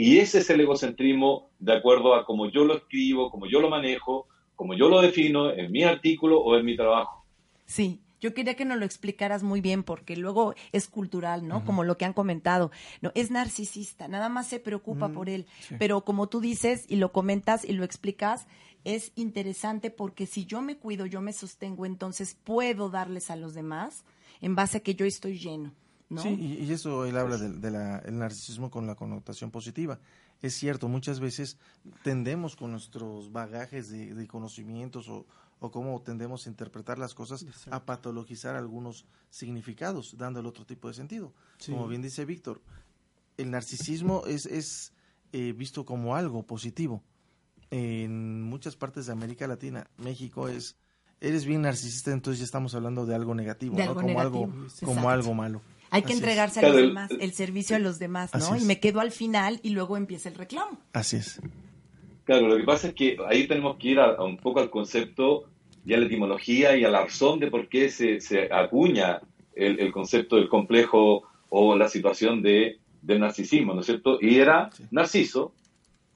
y 0.00 0.20
ese 0.20 0.38
es 0.38 0.50
el 0.50 0.60
egocentrismo 0.60 1.50
de 1.58 1.72
acuerdo 1.72 2.14
a 2.14 2.24
cómo 2.24 2.48
yo 2.48 2.64
lo 2.64 2.76
escribo, 2.76 3.32
cómo 3.32 3.46
yo 3.46 3.60
lo 3.60 3.68
manejo, 3.68 4.28
como 4.54 4.74
yo 4.74 4.88
lo 4.88 5.02
defino 5.02 5.50
en 5.50 5.72
mi 5.72 5.82
artículo 5.82 6.38
o 6.40 6.56
en 6.56 6.64
mi 6.64 6.76
trabajo. 6.76 7.24
Sí, 7.66 7.98
yo 8.20 8.32
quería 8.32 8.54
que 8.54 8.64
nos 8.64 8.78
lo 8.78 8.84
explicaras 8.84 9.42
muy 9.42 9.60
bien 9.60 9.82
porque 9.82 10.16
luego 10.16 10.54
es 10.70 10.86
cultural, 10.86 11.48
¿no? 11.48 11.64
Como 11.64 11.82
lo 11.82 11.98
que 11.98 12.04
han 12.04 12.12
comentado. 12.12 12.70
No, 13.00 13.10
es 13.16 13.32
narcisista, 13.32 14.06
nada 14.06 14.28
más 14.28 14.46
se 14.46 14.60
preocupa 14.60 15.08
por 15.08 15.28
él, 15.28 15.46
pero 15.80 16.04
como 16.04 16.28
tú 16.28 16.40
dices 16.40 16.84
y 16.86 16.94
lo 16.94 17.10
comentas 17.10 17.64
y 17.64 17.72
lo 17.72 17.82
explicas, 17.82 18.46
es 18.84 19.10
interesante 19.16 19.90
porque 19.90 20.26
si 20.26 20.46
yo 20.46 20.62
me 20.62 20.76
cuido, 20.76 21.06
yo 21.06 21.20
me 21.20 21.32
sostengo, 21.32 21.86
entonces 21.86 22.36
puedo 22.44 22.88
darles 22.88 23.32
a 23.32 23.36
los 23.36 23.52
demás 23.52 24.04
en 24.40 24.54
base 24.54 24.78
a 24.78 24.80
que 24.80 24.94
yo 24.94 25.06
estoy 25.06 25.40
lleno. 25.40 25.72
Sí, 26.16 26.28
y, 26.28 26.72
eso 26.72 27.04
él 27.04 27.18
habla 27.18 27.36
del 27.36 27.60
de, 27.60 27.70
narcisismo 28.10 28.70
con 28.70 28.86
la 28.86 28.94
connotación 28.94 29.50
positiva. 29.50 29.98
Es 30.40 30.54
cierto, 30.54 30.88
muchas 30.88 31.20
veces 31.20 31.58
tendemos 32.02 32.56
con 32.56 32.72
nuestros 32.72 33.30
bagajes 33.30 33.90
de, 33.90 34.26
conocimientos 34.26 35.08
o, 35.10 35.26
o, 35.60 35.70
cómo 35.70 36.00
tendemos 36.00 36.46
a 36.46 36.48
interpretar 36.48 36.98
las 36.98 37.12
cosas 37.12 37.44
a 37.70 37.84
patologizar 37.84 38.56
algunos 38.56 39.04
significados, 39.28 40.16
dándole 40.16 40.48
otro 40.48 40.64
tipo 40.64 40.88
de 40.88 40.94
sentido. 40.94 41.34
Como 41.66 41.86
bien 41.88 42.00
dice 42.00 42.24
Víctor, 42.24 42.62
el 43.36 43.50
narcisismo 43.50 44.24
es, 44.26 44.46
es 44.46 44.92
eh, 45.32 45.52
visto 45.52 45.84
como 45.84 46.16
algo 46.16 46.42
positivo. 46.42 47.02
En 47.70 48.42
muchas 48.42 48.76
partes 48.76 49.06
de 49.06 49.12
América 49.12 49.46
Latina, 49.46 49.90
México 49.98 50.48
es, 50.48 50.76
eres 51.20 51.44
bien 51.44 51.62
narcisista, 51.62 52.12
entonces 52.12 52.38
ya 52.38 52.44
estamos 52.46 52.74
hablando 52.74 53.04
de 53.04 53.14
algo 53.14 53.34
negativo, 53.34 53.76
como, 53.94 54.20
algo, 54.20 54.50
como 54.84 55.10
algo 55.10 55.34
malo. 55.34 55.60
Hay 55.90 56.02
que 56.02 56.12
entregarse 56.12 56.60
a 56.60 56.68
los 56.68 56.76
demás, 56.76 57.10
el 57.18 57.32
servicio 57.32 57.76
a 57.76 57.78
los 57.78 57.98
demás, 57.98 58.30
¿no? 58.34 58.56
Y 58.56 58.64
me 58.64 58.80
quedo 58.80 59.00
al 59.00 59.10
final 59.10 59.60
y 59.62 59.70
luego 59.70 59.96
empieza 59.96 60.28
el 60.28 60.34
reclamo. 60.34 60.78
Así 60.92 61.16
es. 61.16 61.40
Claro, 62.24 62.48
lo 62.48 62.56
que 62.58 62.64
pasa 62.64 62.88
es 62.88 62.94
que 62.94 63.16
ahí 63.26 63.46
tenemos 63.46 63.76
que 63.76 63.88
ir 63.88 64.00
a, 64.00 64.22
un 64.22 64.36
poco 64.36 64.60
al 64.60 64.68
concepto 64.68 65.44
y 65.86 65.94
a 65.94 65.96
la 65.96 66.06
etimología 66.06 66.76
y 66.76 66.84
a 66.84 66.90
la 66.90 67.04
razón 67.04 67.38
de 67.38 67.50
por 67.50 67.68
qué 67.68 67.88
se, 67.88 68.20
se 68.20 68.52
acuña 68.52 69.20
el, 69.54 69.90
concepto 69.92 70.36
del 70.36 70.48
complejo 70.48 71.22
o 71.48 71.76
la 71.76 71.88
situación 71.88 72.42
de, 72.42 72.78
del 73.00 73.20
narcisismo, 73.20 73.72
¿no 73.72 73.80
es 73.80 73.86
cierto? 73.86 74.18
Y 74.20 74.36
era 74.36 74.70
Narciso, 74.90 75.54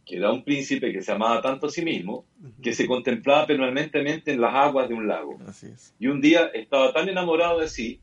que 0.05 0.17
era 0.17 0.31
un 0.31 0.45
príncipe 0.45 0.93
que 0.93 1.01
se 1.01 1.13
amaba 1.13 1.41
tanto 1.41 1.67
a 1.67 1.71
sí 1.71 1.83
mismo, 1.83 2.27
que 2.63 2.75
se 2.75 2.87
contemplaba 2.87 3.47
permanentemente 3.47 4.33
en 4.33 4.41
las 4.41 4.55
aguas 4.55 4.89
de 4.89 4.95
un 4.95 5.09
lago. 5.09 5.39
Así 5.47 5.67
es. 5.67 5.95
Y 5.99 6.09
un 6.09 6.21
día 6.21 6.51
estaba 6.53 6.93
tan 6.93 7.09
enamorado 7.09 7.61
de 7.61 7.69
sí 7.69 8.01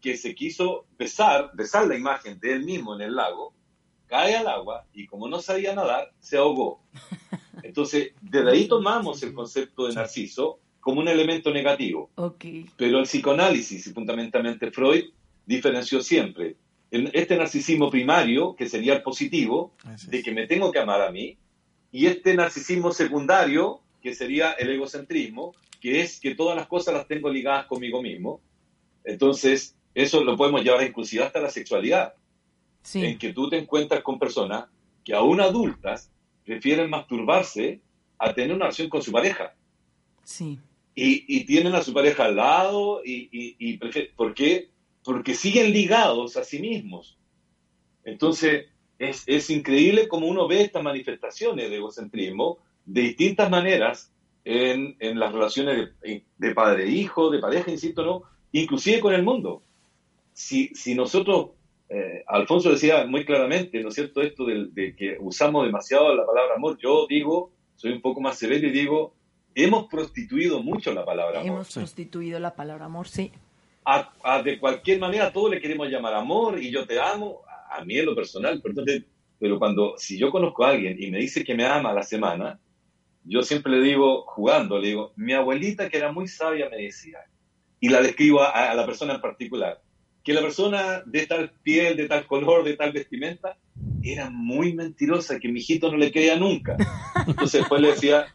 que 0.00 0.16
se 0.16 0.34
quiso 0.34 0.86
besar, 0.98 1.50
besar 1.54 1.86
la 1.86 1.96
imagen 1.96 2.38
de 2.40 2.52
él 2.52 2.64
mismo 2.64 2.94
en 2.94 3.02
el 3.02 3.14
lago, 3.14 3.54
cae 4.06 4.36
al 4.36 4.46
agua 4.48 4.86
y 4.92 5.06
como 5.06 5.28
no 5.28 5.40
sabía 5.40 5.74
nadar, 5.74 6.12
se 6.18 6.36
ahogó. 6.36 6.82
Entonces, 7.62 8.12
desde 8.20 8.50
ahí 8.50 8.68
tomamos 8.68 9.22
el 9.22 9.34
concepto 9.34 9.86
de 9.86 9.94
Narciso 9.94 10.60
como 10.80 11.00
un 11.00 11.08
elemento 11.08 11.50
negativo. 11.50 12.10
Pero 12.76 12.98
el 12.98 13.04
psicoanálisis 13.04 13.86
y 13.86 13.92
fundamentalmente 13.92 14.70
Freud 14.70 15.04
diferenció 15.44 16.00
siempre 16.00 16.56
este 16.90 17.36
narcisismo 17.36 17.90
primario, 17.90 18.54
que 18.54 18.68
sería 18.68 18.94
el 18.94 19.02
positivo, 19.02 19.74
de 20.06 20.22
que 20.22 20.32
me 20.32 20.46
tengo 20.46 20.72
que 20.72 20.78
amar 20.78 21.02
a 21.02 21.10
mí, 21.10 21.36
y 21.92 22.06
este 22.06 22.34
narcisismo 22.34 22.92
secundario, 22.92 23.80
que 24.00 24.14
sería 24.14 24.52
el 24.52 24.70
egocentrismo, 24.70 25.54
que 25.80 26.00
es 26.00 26.18
que 26.20 26.34
todas 26.34 26.56
las 26.56 26.66
cosas 26.66 26.94
las 26.94 27.06
tengo 27.06 27.30
ligadas 27.30 27.66
conmigo 27.66 28.02
mismo. 28.02 28.40
Entonces, 29.04 29.76
eso 29.98 30.22
lo 30.22 30.36
podemos 30.36 30.62
llevar 30.62 30.84
inclusive 30.86 31.24
hasta 31.24 31.40
la 31.40 31.50
sexualidad. 31.50 32.14
En 32.94 33.18
que 33.18 33.32
tú 33.32 33.50
te 33.50 33.58
encuentras 33.58 34.00
con 34.02 34.16
personas 34.16 34.66
que 35.04 35.12
aún 35.12 35.40
adultas 35.40 36.12
prefieren 36.44 36.88
masturbarse 36.88 37.80
a 38.16 38.32
tener 38.32 38.54
una 38.54 38.66
relación 38.66 38.88
con 38.88 39.02
su 39.02 39.10
pareja. 39.10 39.56
Sí. 40.22 40.60
Y, 40.94 41.44
tienen 41.44 41.74
a 41.74 41.82
su 41.82 41.92
pareja 41.92 42.26
al 42.26 42.36
lado 42.36 43.02
y, 43.04 43.28
y, 43.32 43.76
¿por 44.16 44.34
qué? 44.34 44.70
Porque 45.02 45.34
siguen 45.34 45.72
ligados 45.72 46.36
a 46.36 46.44
sí 46.44 46.60
mismos. 46.60 47.18
Entonces, 48.04 48.66
es, 49.00 49.24
es 49.26 49.50
increíble 49.50 50.06
cómo 50.06 50.28
uno 50.28 50.46
ve 50.46 50.62
estas 50.62 50.82
manifestaciones 50.84 51.70
de 51.70 51.76
egocentrismo 51.76 52.58
de 52.84 53.02
distintas 53.02 53.50
maneras 53.50 54.12
en, 54.44 54.96
en 55.00 55.18
las 55.18 55.32
relaciones 55.32 55.90
de, 56.00 56.24
de 56.36 56.54
padre-hijo, 56.54 57.30
de 57.30 57.40
pareja, 57.40 57.70
insisto, 57.70 58.04
¿no? 58.04 58.22
Inclusive 58.52 59.00
con 59.00 59.12
el 59.12 59.24
mundo 59.24 59.62
si, 60.38 60.68
si 60.68 60.94
nosotros, 60.94 61.50
eh, 61.88 62.22
Alfonso 62.28 62.70
decía 62.70 63.04
muy 63.06 63.24
claramente, 63.24 63.82
¿no 63.82 63.88
es 63.88 63.96
cierto?, 63.96 64.22
esto 64.22 64.46
de, 64.46 64.94
que 64.96 65.16
usamos 65.18 65.66
demasiado 65.66 66.14
la 66.14 66.24
palabra 66.24 66.54
amor, 66.54 66.78
yo 66.80 67.08
digo, 67.08 67.50
soy 67.74 67.90
un 67.90 68.00
poco 68.00 68.20
más 68.20 68.38
severo 68.38 68.68
y 68.68 68.70
digo, 68.70 69.16
hemos 69.56 69.88
prostituido 69.88 70.62
mucho 70.62 70.94
la 70.94 71.04
palabra 71.04 71.40
amor. 71.40 71.52
Hemos 71.52 71.74
prostituido 71.74 72.38
la 72.38 72.54
palabra 72.54 72.84
amor, 72.84 73.08
sí. 73.08 73.32
A, 73.84 74.40
de 74.44 74.60
cualquier 74.60 75.00
manera, 75.00 75.32
todos 75.32 75.50
le 75.50 75.60
queremos 75.60 75.88
llamar 75.88 76.14
amor 76.14 76.62
y 76.62 76.70
yo 76.70 76.86
te 76.86 77.00
amo, 77.00 77.40
a, 77.68 77.84
mí 77.84 77.98
en 77.98 78.06
lo 78.06 78.14
personal, 78.14 78.60
pero, 78.62 78.84
pero 79.40 79.58
cuando, 79.58 79.94
si 79.96 80.16
yo 80.20 80.30
conozco 80.30 80.64
a 80.64 80.70
alguien 80.70 80.96
y 81.02 81.10
me 81.10 81.18
dice 81.18 81.42
que 81.42 81.56
me 81.56 81.66
ama 81.66 81.90
a 81.90 81.94
la 81.94 82.04
semana, 82.04 82.60
yo 83.24 83.42
siempre 83.42 83.72
le 83.72 83.82
digo, 83.82 84.22
jugando, 84.22 84.78
le 84.78 84.86
digo, 84.86 85.12
mi 85.16 85.32
abuelita 85.32 85.90
que 85.90 85.96
era 85.96 86.12
muy 86.12 86.28
sabia 86.28 86.68
me 86.68 86.76
decía, 86.76 87.18
y 87.80 87.88
la 87.88 88.00
describo 88.00 88.40
a 88.42 88.72
la 88.72 88.86
persona 88.86 89.14
en 89.14 89.20
particular, 89.20 89.82
que 90.22 90.32
la 90.32 90.40
persona 90.40 91.02
de 91.06 91.26
tal 91.26 91.50
piel, 91.62 91.96
de 91.96 92.08
tal 92.08 92.26
color, 92.26 92.64
de 92.64 92.76
tal 92.76 92.92
vestimenta, 92.92 93.56
era 94.02 94.30
muy 94.30 94.74
mentirosa, 94.74 95.38
que 95.38 95.48
mi 95.48 95.60
hijito 95.60 95.90
no 95.90 95.96
le 95.96 96.12
creía 96.12 96.36
nunca. 96.36 96.76
Entonces 97.26 97.60
después 97.60 97.80
le 97.80 97.88
decía, 97.92 98.26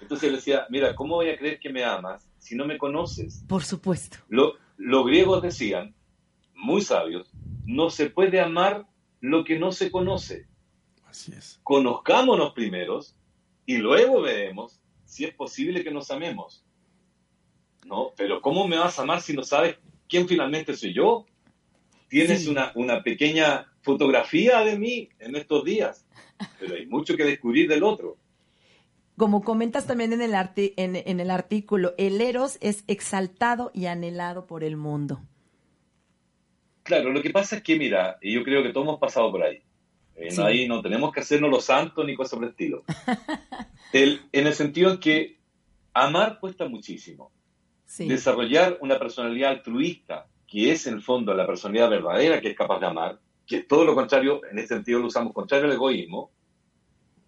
entonces 0.00 0.30
le 0.30 0.36
decía, 0.36 0.66
mira, 0.70 0.94
¿cómo 0.94 1.16
voy 1.16 1.30
a 1.30 1.38
creer 1.38 1.58
que 1.58 1.70
me 1.70 1.84
amas 1.84 2.28
si 2.38 2.54
no 2.54 2.66
me 2.66 2.78
conoces? 2.78 3.44
Por 3.48 3.64
supuesto. 3.64 4.18
los 4.28 5.06
griegos 5.06 5.42
decían, 5.42 5.94
muy 6.54 6.82
sabios, 6.82 7.30
no 7.66 7.90
se 7.90 8.10
puede 8.10 8.40
amar 8.40 8.86
lo 9.20 9.44
que 9.44 9.58
no 9.58 9.72
se 9.72 9.90
conoce. 9.90 10.46
Así 11.06 11.32
es. 11.32 11.60
Conozcámonos 11.62 12.52
primeros 12.52 13.16
y 13.66 13.78
luego 13.78 14.22
veremos 14.22 14.80
si 15.04 15.24
es 15.24 15.34
posible 15.34 15.82
que 15.82 15.90
nos 15.90 16.10
amemos. 16.10 16.64
¿No? 17.84 18.12
Pero 18.16 18.42
¿cómo 18.42 18.68
me 18.68 18.76
vas 18.76 18.98
a 18.98 19.02
amar 19.02 19.22
si 19.22 19.34
no 19.34 19.42
sabes 19.42 19.78
quién 20.08 20.28
finalmente 20.28 20.74
soy 20.74 20.94
yo? 20.94 21.26
Tienes 22.08 22.46
una, 22.46 22.72
una 22.74 23.02
pequeña 23.02 23.70
fotografía 23.82 24.60
de 24.60 24.78
mí 24.78 25.08
en 25.18 25.36
estos 25.36 25.64
días, 25.64 26.06
pero 26.58 26.74
hay 26.74 26.86
mucho 26.86 27.16
que 27.16 27.24
descubrir 27.24 27.68
del 27.68 27.82
otro. 27.82 28.16
Como 29.18 29.42
comentas 29.42 29.86
también 29.86 30.12
en 30.12 30.22
el, 30.22 30.32
en, 30.54 31.20
el 31.20 31.30
artículo, 31.30 31.92
el 31.98 32.20
Eros 32.20 32.56
es 32.60 32.84
exaltado 32.86 33.72
y 33.74 33.86
anhelado 33.86 34.46
por 34.46 34.62
el 34.62 34.76
mundo. 34.76 35.20
Claro, 36.84 37.12
lo 37.12 37.20
que 37.20 37.30
pasa 37.30 37.56
es 37.56 37.62
que, 37.62 37.76
mira, 37.76 38.16
y 38.22 38.32
yo 38.32 38.44
creo 38.44 38.62
que 38.62 38.70
todos 38.70 38.86
hemos 38.86 39.00
pasado 39.00 39.30
por 39.32 39.42
ahí. 39.42 39.60
Eh, 40.14 40.34
ahí 40.40 40.68
no 40.68 40.80
tenemos 40.80 41.12
que 41.12 41.20
hacernos 41.20 41.50
los 41.50 41.64
santos 41.64 42.06
ni 42.06 42.14
cosas 42.14 42.34
por 42.34 42.44
el 42.44 42.50
estilo. 42.50 42.84
en 43.92 44.46
el 44.46 44.54
sentido 44.54 44.92
en 44.92 45.00
que 45.00 45.38
amar 45.92 46.38
cuesta 46.38 46.68
muchísimo. 46.68 47.32
Desarrollar 47.96 48.78
una 48.80 48.98
personalidad 48.98 49.50
altruista, 49.50 50.26
que 50.46 50.72
es 50.72 50.86
en 50.86 50.94
el 50.94 51.02
fondo 51.02 51.32
la 51.34 51.46
personalidad 51.46 51.90
verdadera 51.90 52.40
que 52.40 52.50
es 52.50 52.56
capaz 52.56 52.80
de 52.80 52.86
amar, 52.86 53.18
que 53.46 53.56
es 53.56 53.68
todo 53.68 53.84
lo 53.84 53.94
contrario, 53.94 54.42
en 54.50 54.58
ese 54.58 54.68
sentido 54.68 55.00
lo 55.00 55.06
usamos 55.06 55.32
contrario 55.32 55.66
al 55.66 55.72
egoísmo, 55.72 56.30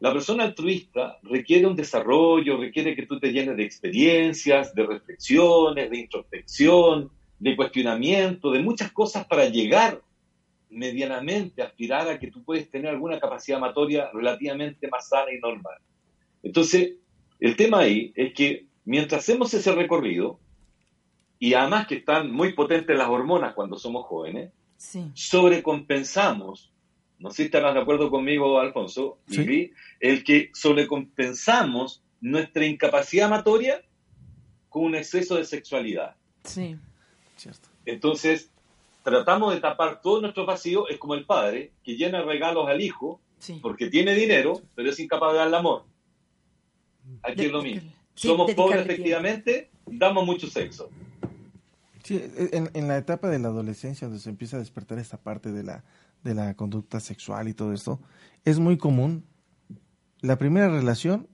la 0.01 0.13
persona 0.13 0.45
altruista 0.45 1.19
requiere 1.23 1.67
un 1.67 1.77
desarrollo, 1.77 2.57
requiere 2.57 2.95
que 2.95 3.07
tú 3.07 3.19
te 3.21 3.33
llenes 3.33 3.57
de 3.57 3.65
experiencias, 3.65 4.75
de 4.75 4.87
reflexiones, 4.87 5.91
de 5.91 5.99
introspección, 5.99 7.11
de 7.39 7.57
cuestionamiento, 7.57 8.51
de 8.51 8.61
muchas 8.61 8.93
cosas 8.93 9.27
para 9.27 9.47
llegar 9.47 10.03
medianamente, 10.71 11.63
aspirar 11.63 12.09
a 12.09 12.19
que 12.19 12.31
tú 12.31 12.43
puedes 12.43 12.71
tener 12.71 12.89
alguna 12.89 13.21
capacidad 13.21 13.59
amatoria 13.59 14.11
relativamente 14.13 14.89
más 14.89 15.09
sana 15.09 15.33
y 15.33 15.39
normal. 15.39 15.79
Entonces, 16.43 16.95
el 17.39 17.57
tema 17.57 17.81
ahí 17.81 18.13
es 18.15 18.33
que 18.33 18.67
mientras 18.85 19.23
hacemos 19.23 19.53
ese 19.53 19.73
recorrido, 19.73 20.39
y 21.41 21.55
además 21.55 21.89
que 21.89 21.97
están 21.97 22.31
muy 22.31 22.53
potentes 22.53 22.97
las 22.97 23.09
hormonas 23.09 23.55
cuando 23.55 23.77
somos 23.77 24.07
jóvenes, 24.07 24.53
sobrecompensamos 25.15 26.71
no 27.21 27.31
sé 27.31 27.37
si 27.37 27.43
estarás 27.45 27.75
de 27.75 27.81
acuerdo 27.81 28.11
conmigo, 28.11 28.59
Alfonso, 28.59 29.19
el 29.29 30.25
que 30.25 30.51
sobrecompensamos 30.55 32.03
nuestra 32.23 32.65
incapacidad 32.65 33.27
amatoria 33.27 33.83
con 34.71 34.85
un 34.85 34.95
exceso 34.95 35.37
de 35.37 35.45
sexualidad. 35.45 36.17
Sí. 36.45 36.77
Cierto. 37.37 37.69
Entonces, 37.85 38.51
tratamos 39.05 39.53
de 39.53 39.61
tapar 39.61 40.01
todo 40.01 40.23
nuestro 40.23 40.47
vacío, 40.47 40.89
es 40.89 40.97
como 40.97 41.15
el 41.15 41.27
padre 41.27 41.73
que 41.85 41.97
llena 41.97 42.23
regalos 42.23 42.67
al 42.69 42.81
hijo 42.81 43.21
porque 43.61 43.89
tiene 43.89 44.15
dinero, 44.15 44.63
pero 44.75 44.89
es 44.89 44.99
incapaz 44.99 45.33
de 45.33 45.39
dar 45.39 45.49
el 45.49 45.55
amor. 45.55 45.85
Aquí 47.23 47.45
es 47.45 47.53
lo 47.53 47.63
mismo. 47.63 47.93
Somos 48.15 48.53
pobres 48.55 48.81
efectivamente, 48.81 49.71
damos 49.87 50.25
mucho 50.25 50.47
sexo. 50.47 50.89
Sí, 52.19 52.33
en, 52.53 52.71
en, 52.75 52.89
la 52.89 52.97
etapa 52.97 53.29
de 53.29 53.39
la 53.39 53.49
adolescencia 53.49 54.09
donde 54.09 54.21
se 54.21 54.31
empieza 54.31 54.57
a 54.57 54.61
despertar 54.61 54.99
esta 54.99 55.17
parte 55.17 55.53
de 55.53 55.63
la 55.63 55.85
de 56.23 56.35
la 56.35 56.55
conducta 56.55 57.01
sexual 57.01 57.49
y 57.49 57.55
todo 57.55 57.73
esto, 57.73 58.01
es 58.45 58.59
muy 58.59 58.77
común. 58.77 59.25
La 60.21 60.37
primera 60.37 60.69
relación, 60.69 61.29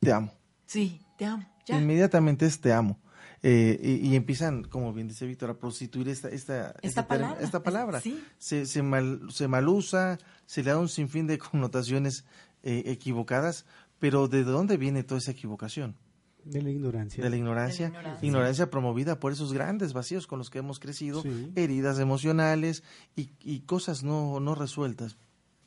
te 0.00 0.12
amo. 0.12 0.32
Sí, 0.66 1.02
te 1.18 1.26
amo. 1.26 1.44
Inmediatamente 1.68 2.46
es 2.46 2.60
te 2.60 2.72
amo. 2.72 2.98
Eh, 3.42 4.00
y, 4.02 4.16
empiezan, 4.16 4.64
como 4.64 4.92
bien 4.92 5.08
dice 5.08 5.26
Víctor, 5.26 5.50
a 5.50 5.58
prostituir 5.58 6.08
esta, 6.08 6.28
esta, 6.28 6.74
esta 6.82 7.06
palabra. 7.06 7.40
esta 7.40 7.62
palabra. 7.62 8.02
Se, 8.38 8.66
se, 8.66 8.82
mal, 8.82 9.20
se 9.30 9.48
malusa, 9.48 10.18
se 10.46 10.62
le 10.62 10.70
da 10.70 10.78
un 10.78 10.88
sinfín 10.88 11.26
de 11.26 11.38
connotaciones 11.38 12.24
eh, 12.62 12.82
equivocadas, 12.86 13.64
pero 13.98 14.28
¿de 14.28 14.44
dónde 14.44 14.76
viene 14.76 15.04
toda 15.04 15.18
esa 15.18 15.30
equivocación? 15.30 15.96
De 16.44 16.62
la 16.62 16.70
ignorancia. 16.70 17.22
De 17.22 17.30
la 17.30 17.36
ignorancia. 17.36 17.92
ignorancia. 18.22 18.70
promovida 18.70 19.20
por 19.20 19.32
esos 19.32 19.52
grandes 19.52 19.92
vacíos 19.92 20.26
con 20.26 20.38
los 20.38 20.50
que 20.50 20.58
hemos 20.58 20.78
crecido, 20.80 21.22
heridas 21.54 21.98
emocionales 21.98 22.82
y, 23.16 23.60
cosas 23.60 24.02
no, 24.02 24.40
no 24.40 24.54
resueltas, 24.54 25.16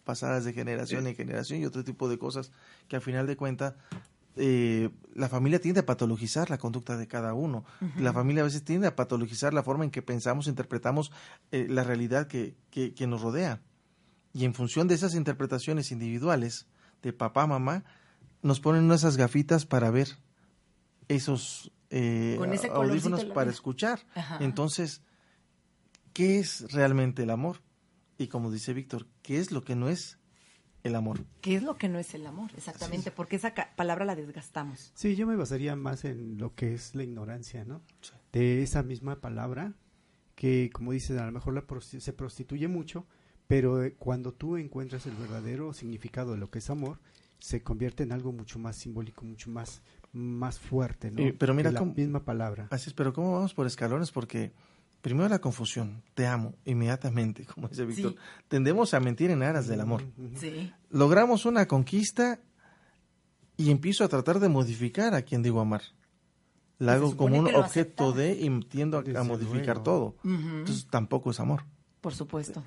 pasadas 0.04 0.46
de 0.46 0.54
generación 0.54 1.08
en 1.08 1.16
generación 1.16 1.62
y 1.62 1.66
otro 1.66 1.84
tipo 1.84 2.10
de 2.10 2.18
cosas 2.18 2.52
que 2.88 2.96
al 2.96 3.02
final 3.02 3.28
de 3.28 3.38
cuentas 3.38 3.76
eh, 4.36 4.90
la 5.14 5.30
familia 5.30 5.62
tiende 5.62 5.82
a 5.82 5.86
patologizar 5.86 6.50
la 6.50 6.58
conducta 6.58 6.98
de 6.98 7.08
cada 7.08 7.34
uno. 7.34 7.66
La 7.98 8.14
familia 8.14 8.42
a 8.42 8.46
veces 8.46 8.64
tiende 8.64 8.88
a 8.88 8.96
patologizar 8.96 9.54
la 9.54 9.64
forma 9.64 9.84
en 9.84 9.92
que 9.92 10.02
pensamos, 10.02 10.48
interpretamos 10.48 11.12
eh, 11.52 11.68
la 11.70 11.84
realidad 11.84 12.28
que, 12.28 12.56
que, 12.70 12.94
que 12.94 13.08
nos 13.08 13.22
rodea. 13.22 13.62
Y 14.34 14.46
en 14.46 14.56
función 14.56 14.88
de 14.88 14.96
esas 14.96 15.14
interpretaciones 15.14 15.92
individuales 15.92 16.66
de 17.04 17.14
papá, 17.14 17.46
mamá, 17.46 17.84
nos 18.42 18.60
ponen 18.60 18.92
esas 18.92 19.18
gafitas 19.18 19.66
para 19.66 19.92
ver 19.92 20.18
esos 21.08 21.72
eh, 21.90 22.38
audífonos 22.72 23.26
para 23.26 23.52
escuchar. 23.52 24.00
Entonces, 24.40 25.02
¿qué 26.14 26.40
es 26.40 26.72
realmente 26.72 27.24
el 27.24 27.30
amor? 27.30 27.62
Y 28.18 28.28
como 28.28 28.52
dice 28.52 28.74
Víctor, 28.74 29.08
¿qué 29.22 29.40
es 29.40 29.52
lo 29.52 29.64
que 29.64 29.76
no 29.76 29.90
es 29.90 30.18
el 30.84 30.96
amor? 30.96 31.26
¿Qué 31.42 31.56
es 31.56 31.64
lo 31.64 31.78
que 31.78 31.90
no 31.90 32.00
es 32.00 32.14
el 32.14 32.26
amor? 32.26 32.52
Exactamente, 32.56 33.12
porque 33.12 33.38
esa 33.38 33.54
palabra 33.76 34.06
la 34.06 34.16
desgastamos. 34.16 34.92
Sí, 34.96 35.16
yo 35.16 35.26
me 35.28 35.36
basaría 35.36 35.76
más 35.76 36.06
en 36.06 36.38
lo 36.38 36.56
que 36.56 36.74
es 36.74 36.96
la 36.96 37.04
ignorancia, 37.04 37.66
¿no? 37.66 37.82
De 38.32 38.62
esa 38.64 38.84
misma 38.84 39.22
palabra 39.22 39.74
que, 40.36 40.70
como 40.74 40.92
dices, 40.92 41.20
a 41.20 41.26
lo 41.26 41.32
mejor 41.32 41.54
la 41.54 41.64
se 41.82 42.14
prostituye 42.14 42.68
mucho, 42.68 43.06
pero 43.48 43.84
eh, 43.84 43.96
cuando 43.98 44.34
tú 44.34 44.58
encuentras 44.58 45.06
el 45.06 45.16
verdadero 45.16 45.74
significado 45.74 46.34
de 46.34 46.38
lo 46.38 46.50
que 46.50 46.60
es 46.60 46.70
amor, 46.70 47.00
se 47.40 47.62
convierte 47.62 48.04
en 48.04 48.12
algo 48.12 48.32
mucho 48.32 48.58
más 48.58 48.78
simbólico, 48.78 49.26
mucho 49.26 49.50
más 49.50 49.84
más 50.14 50.60
fuerte, 50.60 51.12
¿no? 51.12 51.34
pero 51.38 51.54
mira, 51.54 51.72
la 51.72 51.82
misma 51.82 52.24
palabra. 52.24 52.68
Así 52.70 52.90
es, 52.90 52.94
pero 52.94 53.14
¿cómo 53.14 53.34
vamos 53.34 53.54
por 53.54 53.66
escalones? 53.66 54.12
Porque 54.12 54.52
primero 55.02 55.28
la 55.28 55.40
confusión, 55.40 56.04
te 56.14 56.28
amo, 56.28 56.54
inmediatamente, 56.66 57.46
como 57.54 57.68
dice 57.68 57.86
Víctor. 57.86 58.16
Tendemos 58.48 58.94
a 58.94 59.00
mentir 59.00 59.32
en 59.32 59.44
aras 59.44 59.68
del 59.68 59.82
amor. 59.82 60.04
Sí. 60.36 60.72
Logramos 60.90 61.46
una 61.46 61.68
conquista 61.68 62.40
y 63.58 63.72
empiezo 63.72 64.04
a 64.04 64.08
tratar 64.08 64.40
de 64.40 64.50
modificar 64.50 65.14
a 65.14 65.24
quien 65.24 65.44
digo 65.44 65.60
amar. 65.60 65.82
La 66.80 66.94
hago 66.94 67.16
como 67.16 67.38
un 67.38 67.54
objeto 67.56 68.12
de 68.12 68.34
y 68.34 68.60
tiendo 68.62 68.98
a, 68.98 69.24
modificar 69.24 69.84
todo. 69.84 70.16
Entonces 70.24 70.88
tampoco 70.90 71.32
es 71.32 71.40
amor. 71.40 71.64
Por 72.02 72.14
supuesto. 72.14 72.62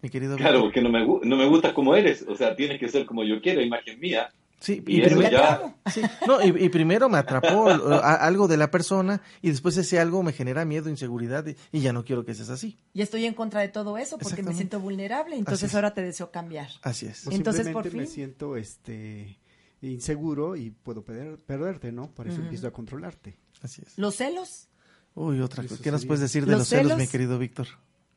Mi 0.00 0.08
querido 0.08 0.36
claro, 0.36 0.60
porque 0.60 0.80
no 0.80 0.88
me, 0.90 1.04
no 1.04 1.36
me 1.36 1.46
gustas 1.46 1.72
como 1.72 1.94
eres. 1.94 2.24
O 2.28 2.36
sea, 2.36 2.54
tienes 2.56 2.78
que 2.78 2.88
ser 2.88 3.04
como 3.04 3.24
yo 3.24 3.40
quiero, 3.42 3.60
imagen 3.60 3.98
mía. 4.00 4.32
Sí, 4.60 4.82
y, 4.86 6.68
primero, 6.68 7.08
me 7.08 7.18
atrapó 7.18 7.68
algo 7.68 8.48
de 8.48 8.56
la 8.56 8.70
persona 8.70 9.22
y 9.40 9.50
después 9.50 9.76
ese 9.76 10.00
algo 10.00 10.22
me 10.24 10.32
genera 10.32 10.64
miedo, 10.64 10.90
inseguridad 10.90 11.44
y, 11.72 11.80
ya 11.80 11.92
no 11.92 12.04
quiero 12.04 12.24
que 12.24 12.34
seas 12.34 12.50
así. 12.50 12.76
Y 12.92 13.02
estoy 13.02 13.26
en 13.26 13.34
contra 13.34 13.60
de 13.60 13.68
todo 13.68 13.98
eso 13.98 14.18
porque 14.18 14.42
me 14.42 14.54
siento 14.54 14.80
vulnerable, 14.80 15.36
entonces 15.36 15.72
ahora 15.74 15.94
te 15.94 16.02
deseo 16.02 16.32
cambiar. 16.32 16.68
Así 16.82 17.06
es. 17.06 17.26
entonces 17.28 17.68
por 17.68 17.88
fin 17.88 18.00
me 18.00 18.06
siento 18.06 18.56
este 18.56 19.38
inseguro 19.80 20.56
y 20.56 20.70
puedo 20.70 21.04
perderte, 21.04 21.92
¿no? 21.92 22.10
Por 22.10 22.26
eso 22.26 22.40
empiezo 22.40 22.66
a 22.66 22.72
controlarte. 22.72 23.38
Así 23.62 23.82
es. 23.86 23.96
¿Los 23.96 24.16
celos? 24.16 24.68
Uy, 25.14 25.40
otra 25.40 25.62
cosa. 25.62 25.82
¿Qué 25.82 25.92
nos 25.92 26.04
puedes 26.04 26.20
decir 26.20 26.46
de 26.46 26.52
los, 26.52 26.68
celos, 26.68 26.98
mi 26.98 27.06
querido 27.06 27.38
Víctor? 27.38 27.68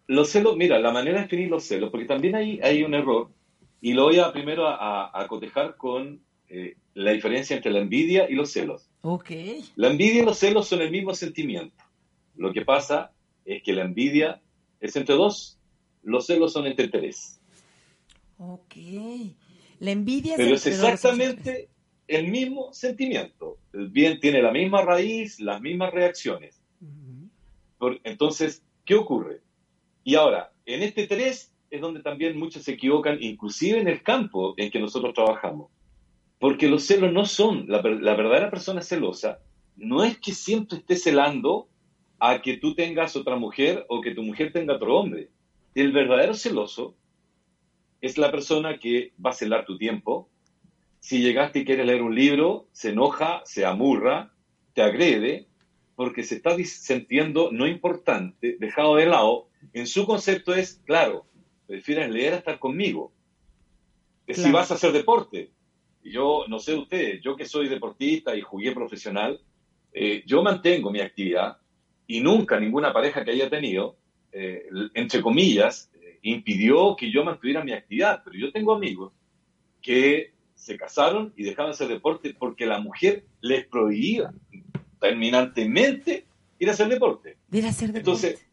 Los 0.08 0.30
celos, 0.30 0.58
mira, 0.58 0.80
la 0.80 0.92
manera 0.92 1.18
de 1.18 1.24
definir 1.24 1.50
los 1.50 1.64
celos, 1.64 1.92
porque 1.92 2.06
también 2.06 2.36
hay, 2.36 2.60
hay 2.62 2.84
un 2.84 2.96
error 2.96 3.30
y 3.80 3.94
lo 3.94 4.04
voy 4.04 4.20
a 4.20 4.32
primero 4.32 4.68
a 4.68 5.26
cotejar 5.28 5.78
con 5.78 6.22
eh, 6.54 6.76
la 6.96 7.12
diferencia 7.12 7.56
entre 7.56 7.72
la 7.72 7.80
envidia 7.80 8.30
y 8.30 8.34
los 8.34 8.52
celos. 8.52 8.90
Okay. 9.02 9.64
La 9.78 9.90
envidia 9.90 10.22
y 10.22 10.26
los 10.26 10.38
celos 10.38 10.68
son 10.68 10.82
el 10.82 10.92
mismo 10.92 11.14
sentimiento. 11.16 11.82
Lo 12.36 12.52
que 12.52 12.66
pasa 12.66 13.14
es 13.46 13.64
que 13.64 13.72
la 13.72 13.84
envidia 13.84 14.42
es 14.82 14.98
entre 14.98 15.16
dos, 15.16 15.58
los 16.04 16.26
celos 16.26 16.52
son 16.52 16.68
entre 16.68 16.90
tres. 16.90 17.40
Ok. 18.38 18.76
La 19.80 19.92
envidia 19.92 20.34
es 20.34 20.38
Pero 20.38 20.56
es 20.56 20.68
exactamente 20.68 21.70
el 22.06 22.28
mismo 22.28 22.74
sentimiento. 22.74 23.58
El 23.72 23.88
bien 23.88 24.20
tiene 24.20 24.42
la 24.42 24.52
misma 24.52 24.82
raíz, 24.82 25.40
las 25.40 25.62
mismas 25.62 25.94
reacciones. 25.94 26.62
entonces, 28.04 28.62
¿qué 28.84 28.96
ocurre? 28.96 29.40
Y 30.04 30.16
ahora, 30.16 30.52
en 30.66 30.84
este 30.84 31.08
tres 31.08 31.54
es 31.70 31.80
donde 31.80 32.02
también 32.02 32.38
muchos 32.38 32.64
se 32.64 32.74
equivocan, 32.74 33.20
inclusive 33.22 33.80
en 33.80 33.88
el 33.88 34.04
campo 34.04 34.54
en 34.58 34.70
que 34.70 34.82
nosotros 34.82 35.14
trabajamos. 35.14 35.72
Porque 36.42 36.68
los 36.68 36.86
celos 36.88 37.14
no 37.14 37.28
son, 37.28 37.68
la, 37.68 37.84
verdadera 37.84 38.50
persona 38.50 38.82
celosa 38.82 39.42
no 39.76 40.04
es 40.04 40.18
que 40.18 40.34
siempre 40.34 40.80
esté 40.80 40.96
celando 40.96 41.70
a 42.18 42.42
que 42.42 42.58
tú 42.58 42.74
tengas 42.74 43.16
otra 43.16 43.36
mujer 43.36 43.86
o 43.90 44.02
que 44.02 44.16
tu 44.16 44.24
mujer 44.24 44.52
tenga 44.52 44.74
otro 44.74 44.98
hombre. 44.98 45.30
El 45.76 45.92
verdadero 45.92 46.34
celoso 46.34 46.96
es 48.02 48.18
la 48.18 48.32
persona 48.32 48.80
que 48.80 49.14
va 49.24 49.30
a 49.30 49.34
celar 49.34 49.66
tu 49.66 49.78
tiempo. 49.78 50.32
Si 51.00 51.22
llegaste 51.22 51.60
y 51.60 51.66
quieres 51.66 51.86
leer 51.86 52.02
un 52.02 52.16
libro, 52.16 52.68
se 52.72 52.90
enoja, 52.90 53.44
se 53.46 53.64
amurra, 53.64 54.34
te 54.74 54.82
agrede, 54.82 55.48
porque 55.96 56.24
se 56.24 56.38
está 56.38 56.58
sintiendo 56.58 57.52
no 57.52 57.68
importante, 57.68 58.58
dejado 58.60 58.96
de 58.96 59.06
lado. 59.06 59.48
En 59.74 59.86
su 59.86 60.08
concepto 60.08 60.56
es, 60.56 60.82
claro, 60.86 61.28
prefieres 61.68 62.10
leer 62.10 62.34
a 62.34 62.38
estar 62.38 62.58
conmigo. 62.58 63.14
Si 64.28 64.52
vas 64.52 64.72
a 64.72 64.74
hacer 64.74 64.92
deporte, 64.92 65.52
yo 66.04 66.46
no 66.48 66.60
sé 66.60 66.76
ustedes, 66.76 67.22
yo 67.22 67.36
que 67.36 67.46
soy 67.46 67.68
deportista 67.68 68.36
y 68.36 68.42
jugué 68.42 68.72
profesional, 68.72 69.40
eh, 69.94 70.24
yo 70.26 70.42
mantengo 70.42 70.92
mi 70.92 71.00
actividad 71.00 71.58
y 72.08 72.22
nunca 72.22 72.60
ninguna 72.60 72.94
pareja 72.94 73.24
que 73.24 73.32
haya 73.32 73.50
tenido, 73.50 73.96
eh, 74.32 74.66
entre 74.94 75.22
comillas, 75.22 75.92
eh, 76.02 76.20
impidió 76.24 76.96
que 76.96 77.12
yo 77.12 77.24
mantuviera 77.24 77.64
mi 77.64 77.74
actividad, 77.74 78.22
pero 78.24 78.38
yo 78.38 78.52
tengo 78.52 78.74
amigos 78.74 79.14
que 79.82 80.34
se 80.56 80.78
casaron 80.78 81.34
y 81.36 81.44
dejaban 81.44 81.72
hacer 81.72 81.88
deporte 81.88 82.36
porque 82.38 82.66
la 82.66 82.80
mujer 82.80 83.26
les 83.42 83.66
prohibía 83.66 84.32
terminantemente 85.00 86.26
ir 86.60 86.70
a 86.70 86.74
hacer 86.74 86.88
deporte. 86.88 87.38
Ir 87.52 87.66
a 87.66 87.70
hacer 87.70 87.92
deporte. 87.92 88.00
Entonces, 88.00 88.48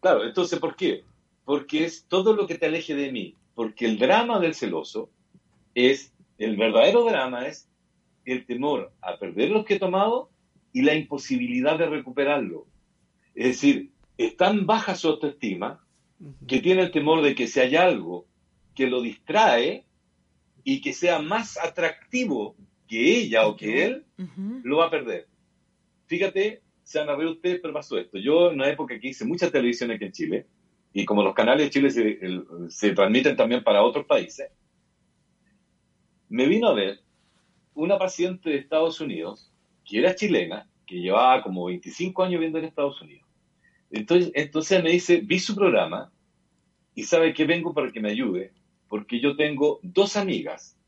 claro, 0.00 0.24
entonces, 0.24 0.58
¿por 0.58 0.76
qué? 0.76 1.04
Porque 1.44 1.84
es 1.84 2.04
todo 2.06 2.34
lo 2.34 2.46
que 2.46 2.56
te 2.56 2.66
aleje 2.66 2.94
de 2.94 3.10
mí. 3.10 3.34
Porque 3.54 3.86
el 3.86 3.98
drama 3.98 4.38
del 4.38 4.54
celoso 4.54 5.10
es, 5.74 6.12
el 6.40 6.56
verdadero 6.56 7.04
drama 7.04 7.46
es 7.46 7.68
el 8.24 8.46
temor 8.46 8.92
a 9.02 9.18
perder 9.18 9.50
lo 9.50 9.64
que 9.64 9.74
he 9.74 9.78
tomado 9.78 10.30
y 10.72 10.82
la 10.82 10.94
imposibilidad 10.94 11.78
de 11.78 11.86
recuperarlo. 11.86 12.66
Es 13.34 13.46
decir, 13.48 13.90
es 14.16 14.36
tan 14.36 14.66
baja 14.66 14.94
su 14.94 15.08
autoestima 15.08 15.84
que 16.46 16.60
tiene 16.60 16.82
el 16.82 16.90
temor 16.92 17.22
de 17.22 17.34
que 17.34 17.46
si 17.46 17.60
hay 17.60 17.76
algo 17.76 18.26
que 18.74 18.86
lo 18.86 19.02
distrae 19.02 19.84
y 20.64 20.80
que 20.80 20.94
sea 20.94 21.20
más 21.20 21.58
atractivo 21.58 22.56
que 22.88 23.18
ella 23.18 23.46
o 23.46 23.54
que 23.56 23.84
él, 23.84 24.04
lo 24.62 24.78
va 24.78 24.86
a 24.86 24.90
perder. 24.90 25.28
Fíjate, 26.06 26.62
se 26.82 27.00
han 27.00 27.10
a 27.10 27.16
ustedes, 27.16 27.60
pero 27.60 27.74
pasó 27.74 27.98
esto. 27.98 28.18
Yo 28.18 28.48
en 28.48 28.54
una 28.54 28.68
época 28.68 28.98
que 28.98 29.08
hice 29.08 29.24
mucha 29.26 29.50
televisión 29.50 29.90
aquí 29.90 30.06
en 30.06 30.12
Chile, 30.12 30.46
y 30.92 31.04
como 31.04 31.22
los 31.22 31.34
canales 31.34 31.66
de 31.66 31.70
Chile 31.70 31.90
se, 31.90 32.18
se 32.68 32.92
transmiten 32.92 33.36
también 33.36 33.62
para 33.62 33.82
otros 33.82 34.06
países, 34.06 34.50
me 36.30 36.46
vino 36.46 36.68
a 36.68 36.74
ver 36.74 37.00
una 37.74 37.98
paciente 37.98 38.50
de 38.50 38.56
Estados 38.56 39.00
Unidos, 39.00 39.52
que 39.84 39.98
era 39.98 40.14
chilena, 40.14 40.68
que 40.86 41.00
llevaba 41.00 41.42
como 41.42 41.66
25 41.66 42.22
años 42.22 42.32
viviendo 42.34 42.58
en 42.58 42.64
Estados 42.64 43.02
Unidos. 43.02 43.28
Entonces, 43.90 44.30
entonces 44.34 44.82
me 44.82 44.90
dice, 44.90 45.18
vi 45.18 45.38
su 45.40 45.54
programa 45.54 46.12
y 46.94 47.02
sabe 47.02 47.34
que 47.34 47.44
vengo 47.44 47.74
para 47.74 47.90
que 47.90 48.00
me 48.00 48.10
ayude, 48.10 48.52
porque 48.88 49.20
yo 49.20 49.36
tengo 49.36 49.80
dos 49.82 50.16
amigas 50.16 50.78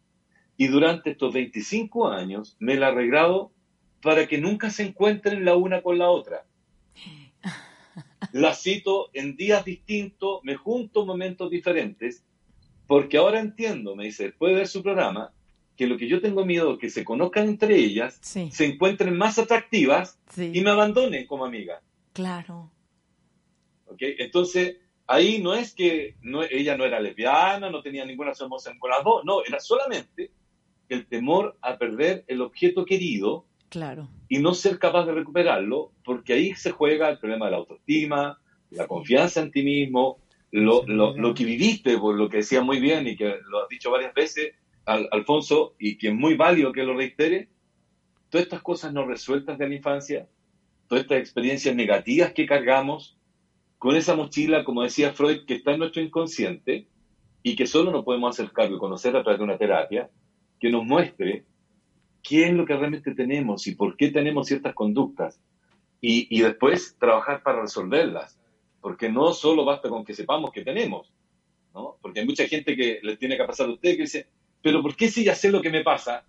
y 0.56 0.68
durante 0.68 1.10
estos 1.10 1.32
25 1.32 2.08
años 2.08 2.56
me 2.60 2.76
la 2.76 2.88
he 2.88 2.92
arreglado 2.92 3.52
para 4.00 4.28
que 4.28 4.38
nunca 4.38 4.70
se 4.70 4.84
encuentren 4.84 5.44
la 5.44 5.56
una 5.56 5.82
con 5.82 5.98
la 5.98 6.08
otra. 6.08 6.44
La 8.32 8.54
cito 8.54 9.10
en 9.12 9.36
días 9.36 9.64
distintos, 9.64 10.40
me 10.44 10.54
junto 10.54 11.02
en 11.02 11.06
momentos 11.08 11.50
diferentes, 11.50 12.24
porque 12.92 13.16
ahora 13.16 13.40
entiendo, 13.40 13.96
me 13.96 14.04
dice, 14.04 14.24
después 14.24 14.52
de 14.52 14.58
ver 14.58 14.68
su 14.68 14.82
programa, 14.82 15.32
que 15.78 15.86
lo 15.86 15.96
que 15.96 16.08
yo 16.08 16.20
tengo 16.20 16.44
miedo 16.44 16.74
es 16.74 16.78
que 16.78 16.90
se 16.90 17.04
conozcan 17.04 17.48
entre 17.48 17.74
ellas, 17.74 18.18
se 18.20 18.66
encuentren 18.66 19.16
más 19.16 19.38
atractivas 19.38 20.20
y 20.36 20.60
me 20.60 20.68
abandonen 20.68 21.26
como 21.26 21.46
amiga. 21.46 21.80
Claro. 22.12 22.70
¿Okay? 23.86 24.16
Entonces, 24.18 24.76
ahí 25.06 25.40
no 25.40 25.54
es 25.54 25.74
que 25.74 26.16
no, 26.20 26.42
ella 26.42 26.76
no 26.76 26.84
era 26.84 27.00
lesbiana, 27.00 27.70
no 27.70 27.80
tenía 27.80 28.04
ninguna 28.04 28.32
emoción 28.38 28.78
con 28.78 28.90
las 28.90 29.02
dos, 29.02 29.24
no, 29.24 29.42
era 29.42 29.58
solamente 29.58 30.30
el 30.90 31.06
temor 31.06 31.56
a 31.62 31.78
perder 31.78 32.24
el 32.26 32.42
objeto 32.42 32.84
querido 32.84 33.46
claro. 33.70 34.10
y 34.28 34.38
no 34.40 34.52
ser 34.52 34.78
capaz 34.78 35.06
de 35.06 35.14
recuperarlo, 35.14 35.92
porque 36.04 36.34
ahí 36.34 36.54
se 36.56 36.72
juega 36.72 37.08
el 37.08 37.18
problema 37.18 37.46
de 37.46 37.52
la 37.52 37.56
autoestima, 37.56 38.38
la 38.68 38.86
confianza 38.86 39.40
en 39.40 39.50
ti 39.50 39.62
mismo, 39.62 40.18
lo, 40.52 40.86
lo, 40.86 41.16
lo, 41.16 41.34
que 41.34 41.44
viviste, 41.44 41.98
por 41.98 42.14
lo 42.14 42.28
que 42.28 42.38
decía 42.38 42.62
muy 42.62 42.78
bien 42.78 43.06
y 43.06 43.16
que 43.16 43.38
lo 43.48 43.62
has 43.62 43.68
dicho 43.68 43.90
varias 43.90 44.14
veces, 44.14 44.54
Alfonso, 44.84 45.74
y 45.78 45.96
que 45.96 46.08
es 46.08 46.14
muy 46.14 46.34
válido 46.34 46.72
que 46.72 46.84
lo 46.84 46.94
reitere, 46.94 47.48
todas 48.28 48.44
estas 48.44 48.62
cosas 48.62 48.92
no 48.92 49.06
resueltas 49.06 49.58
de 49.58 49.68
la 49.68 49.74
infancia, 49.74 50.28
todas 50.88 51.04
estas 51.04 51.18
experiencias 51.18 51.74
negativas 51.74 52.32
que 52.32 52.46
cargamos, 52.46 53.18
con 53.78 53.96
esa 53.96 54.14
mochila, 54.14 54.62
como 54.62 54.82
decía 54.82 55.12
Freud, 55.12 55.44
que 55.46 55.54
está 55.54 55.72
en 55.72 55.80
nuestro 55.80 56.02
inconsciente 56.02 56.86
y 57.42 57.56
que 57.56 57.66
solo 57.66 57.90
nos 57.90 58.04
podemos 58.04 58.38
acercar 58.38 58.70
y 58.70 58.78
conocer 58.78 59.16
a 59.16 59.22
través 59.22 59.38
de 59.38 59.44
una 59.44 59.58
terapia 59.58 60.08
que 60.60 60.70
nos 60.70 60.84
muestre 60.84 61.46
qué 62.22 62.46
es 62.46 62.52
lo 62.52 62.64
que 62.64 62.76
realmente 62.76 63.14
tenemos 63.14 63.66
y 63.66 63.74
por 63.74 63.96
qué 63.96 64.10
tenemos 64.10 64.46
ciertas 64.46 64.74
conductas. 64.74 65.40
Y, 66.00 66.28
y 66.30 66.42
después 66.42 66.96
trabajar 66.98 67.42
para 67.42 67.62
resolverlas. 67.62 68.38
Porque 68.82 69.08
no 69.08 69.32
solo 69.32 69.64
basta 69.64 69.88
con 69.88 70.04
que 70.04 70.12
sepamos 70.12 70.52
que 70.52 70.62
tenemos, 70.62 71.10
¿no? 71.72 71.96
Porque 72.02 72.20
hay 72.20 72.26
mucha 72.26 72.46
gente 72.46 72.76
que 72.76 73.00
le 73.02 73.16
tiene 73.16 73.38
que 73.38 73.44
pasar 73.44 73.68
a 73.68 73.72
usted 73.72 73.96
que 73.96 74.02
dice, 74.02 74.26
pero 74.60 74.82
¿por 74.82 74.94
qué 74.94 75.08
si 75.08 75.24
ya 75.24 75.34
sé 75.34 75.50
lo 75.50 75.62
que 75.62 75.70
me 75.70 75.82
pasa, 75.82 76.26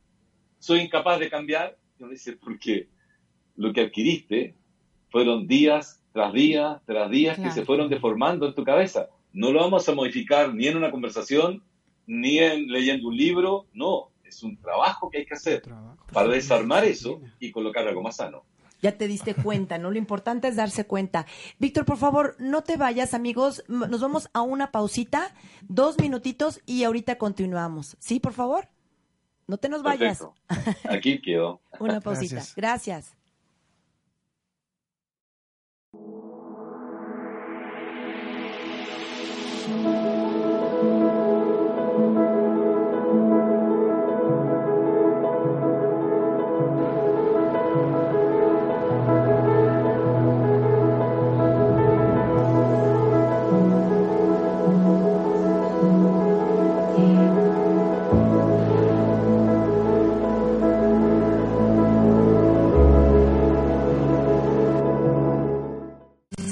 soy 0.59 0.79
incapaz 0.79 1.19
de 1.19 1.29
cambiar? 1.29 1.77
Y 1.99 2.03
uno 2.03 2.13
dice, 2.13 2.37
porque 2.37 2.87
lo 3.57 3.73
que 3.73 3.81
adquiriste 3.81 4.55
fueron 5.09 5.47
días 5.47 6.01
tras 6.13 6.31
días 6.31 6.79
tras 6.85 7.09
días 7.09 7.39
que 7.39 7.51
se 7.51 7.65
fueron 7.65 7.89
deformando 7.89 8.47
en 8.47 8.53
tu 8.53 8.63
cabeza. 8.63 9.09
No 9.33 9.51
lo 9.51 9.59
vamos 9.59 9.89
a 9.89 9.95
modificar 9.95 10.53
ni 10.53 10.67
en 10.67 10.77
una 10.77 10.91
conversación, 10.91 11.63
ni 12.05 12.37
en 12.37 12.67
leyendo 12.67 13.07
un 13.07 13.17
libro, 13.17 13.65
no, 13.73 14.11
es 14.23 14.43
un 14.43 14.57
trabajo 14.57 15.09
que 15.09 15.19
hay 15.19 15.25
que 15.25 15.33
hacer 15.33 15.63
para 16.11 16.29
desarmar 16.29 16.85
eso 16.85 17.19
y 17.39 17.51
colocar 17.51 17.87
algo 17.87 18.03
más 18.03 18.17
sano 18.17 18.45
ya 18.83 18.97
te 18.97 19.07
diste 19.07 19.33
cuenta, 19.33 19.77
¿no? 19.77 19.89
Lo 19.89 19.97
importante 19.97 20.49
es 20.49 20.57
darse 20.57 20.85
cuenta. 20.85 21.25
Víctor, 21.57 21.85
por 21.85 21.97
favor, 21.97 22.35
no 22.37 22.63
te 22.63 22.75
vayas, 22.75 23.13
amigos. 23.13 23.63
Nos 23.69 24.01
vamos 24.01 24.29
a 24.33 24.41
una 24.41 24.71
pausita, 24.71 25.33
dos 25.61 25.97
minutitos 25.99 26.61
y 26.65 26.83
ahorita 26.83 27.17
continuamos. 27.17 27.95
¿Sí, 27.99 28.19
por 28.19 28.33
favor? 28.33 28.67
No 29.47 29.57
te 29.57 29.69
nos 29.69 29.83
vayas. 29.83 30.23
Aquí 30.89 31.21
quedo. 31.21 31.61
una 31.79 32.01
pausita. 32.01 32.43
Gracias. 32.57 33.15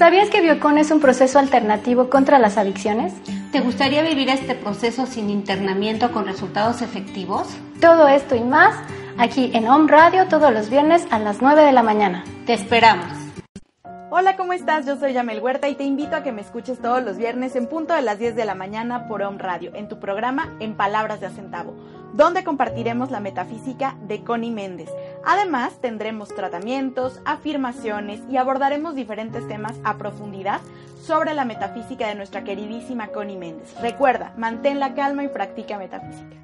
¿Sabías 0.01 0.31
que 0.31 0.41
Biocon 0.41 0.79
es 0.79 0.89
un 0.89 0.99
proceso 0.99 1.37
alternativo 1.37 2.09
contra 2.09 2.39
las 2.39 2.57
adicciones? 2.57 3.13
¿Te 3.51 3.59
gustaría 3.59 4.01
vivir 4.01 4.29
este 4.29 4.55
proceso 4.55 5.05
sin 5.05 5.29
internamiento 5.29 6.11
con 6.11 6.25
resultados 6.25 6.81
efectivos? 6.81 7.47
Todo 7.79 8.07
esto 8.07 8.35
y 8.35 8.41
más 8.41 8.73
aquí 9.19 9.51
en 9.53 9.67
Home 9.67 9.91
Radio 9.91 10.27
todos 10.27 10.51
los 10.51 10.71
viernes 10.71 11.05
a 11.11 11.19
las 11.19 11.39
9 11.43 11.61
de 11.61 11.71
la 11.71 11.83
mañana. 11.83 12.23
Te 12.47 12.53
esperamos. 12.53 13.05
Hola, 14.09 14.35
¿cómo 14.37 14.53
estás? 14.53 14.87
Yo 14.87 14.97
soy 14.97 15.13
Yamel 15.13 15.39
Huerta 15.39 15.69
y 15.69 15.75
te 15.75 15.83
invito 15.83 16.15
a 16.15 16.23
que 16.23 16.31
me 16.31 16.41
escuches 16.41 16.81
todos 16.81 17.03
los 17.03 17.17
viernes 17.17 17.55
en 17.55 17.67
punto 17.67 17.93
de 17.93 18.01
las 18.01 18.17
10 18.17 18.35
de 18.35 18.45
la 18.45 18.55
mañana 18.55 19.07
por 19.07 19.21
Home 19.21 19.37
Radio, 19.37 19.71
en 19.75 19.87
tu 19.87 19.99
programa 19.99 20.51
En 20.59 20.75
Palabras 20.75 21.19
de 21.19 21.27
Acentavo 21.27 21.75
donde 22.13 22.43
compartiremos 22.43 23.11
la 23.11 23.19
metafísica 23.19 23.95
de 24.07 24.23
Connie 24.23 24.51
Méndez. 24.51 24.89
Además, 25.25 25.73
tendremos 25.81 26.29
tratamientos, 26.29 27.19
afirmaciones 27.25 28.21
y 28.29 28.37
abordaremos 28.37 28.95
diferentes 28.95 29.47
temas 29.47 29.75
a 29.83 29.97
profundidad 29.97 30.61
sobre 31.05 31.33
la 31.33 31.45
metafísica 31.45 32.07
de 32.07 32.15
nuestra 32.15 32.43
queridísima 32.43 33.07
Connie 33.07 33.37
Méndez. 33.37 33.73
Recuerda, 33.81 34.33
mantén 34.37 34.79
la 34.79 34.93
calma 34.93 35.23
y 35.23 35.27
practica 35.27 35.77
metafísica. 35.77 36.37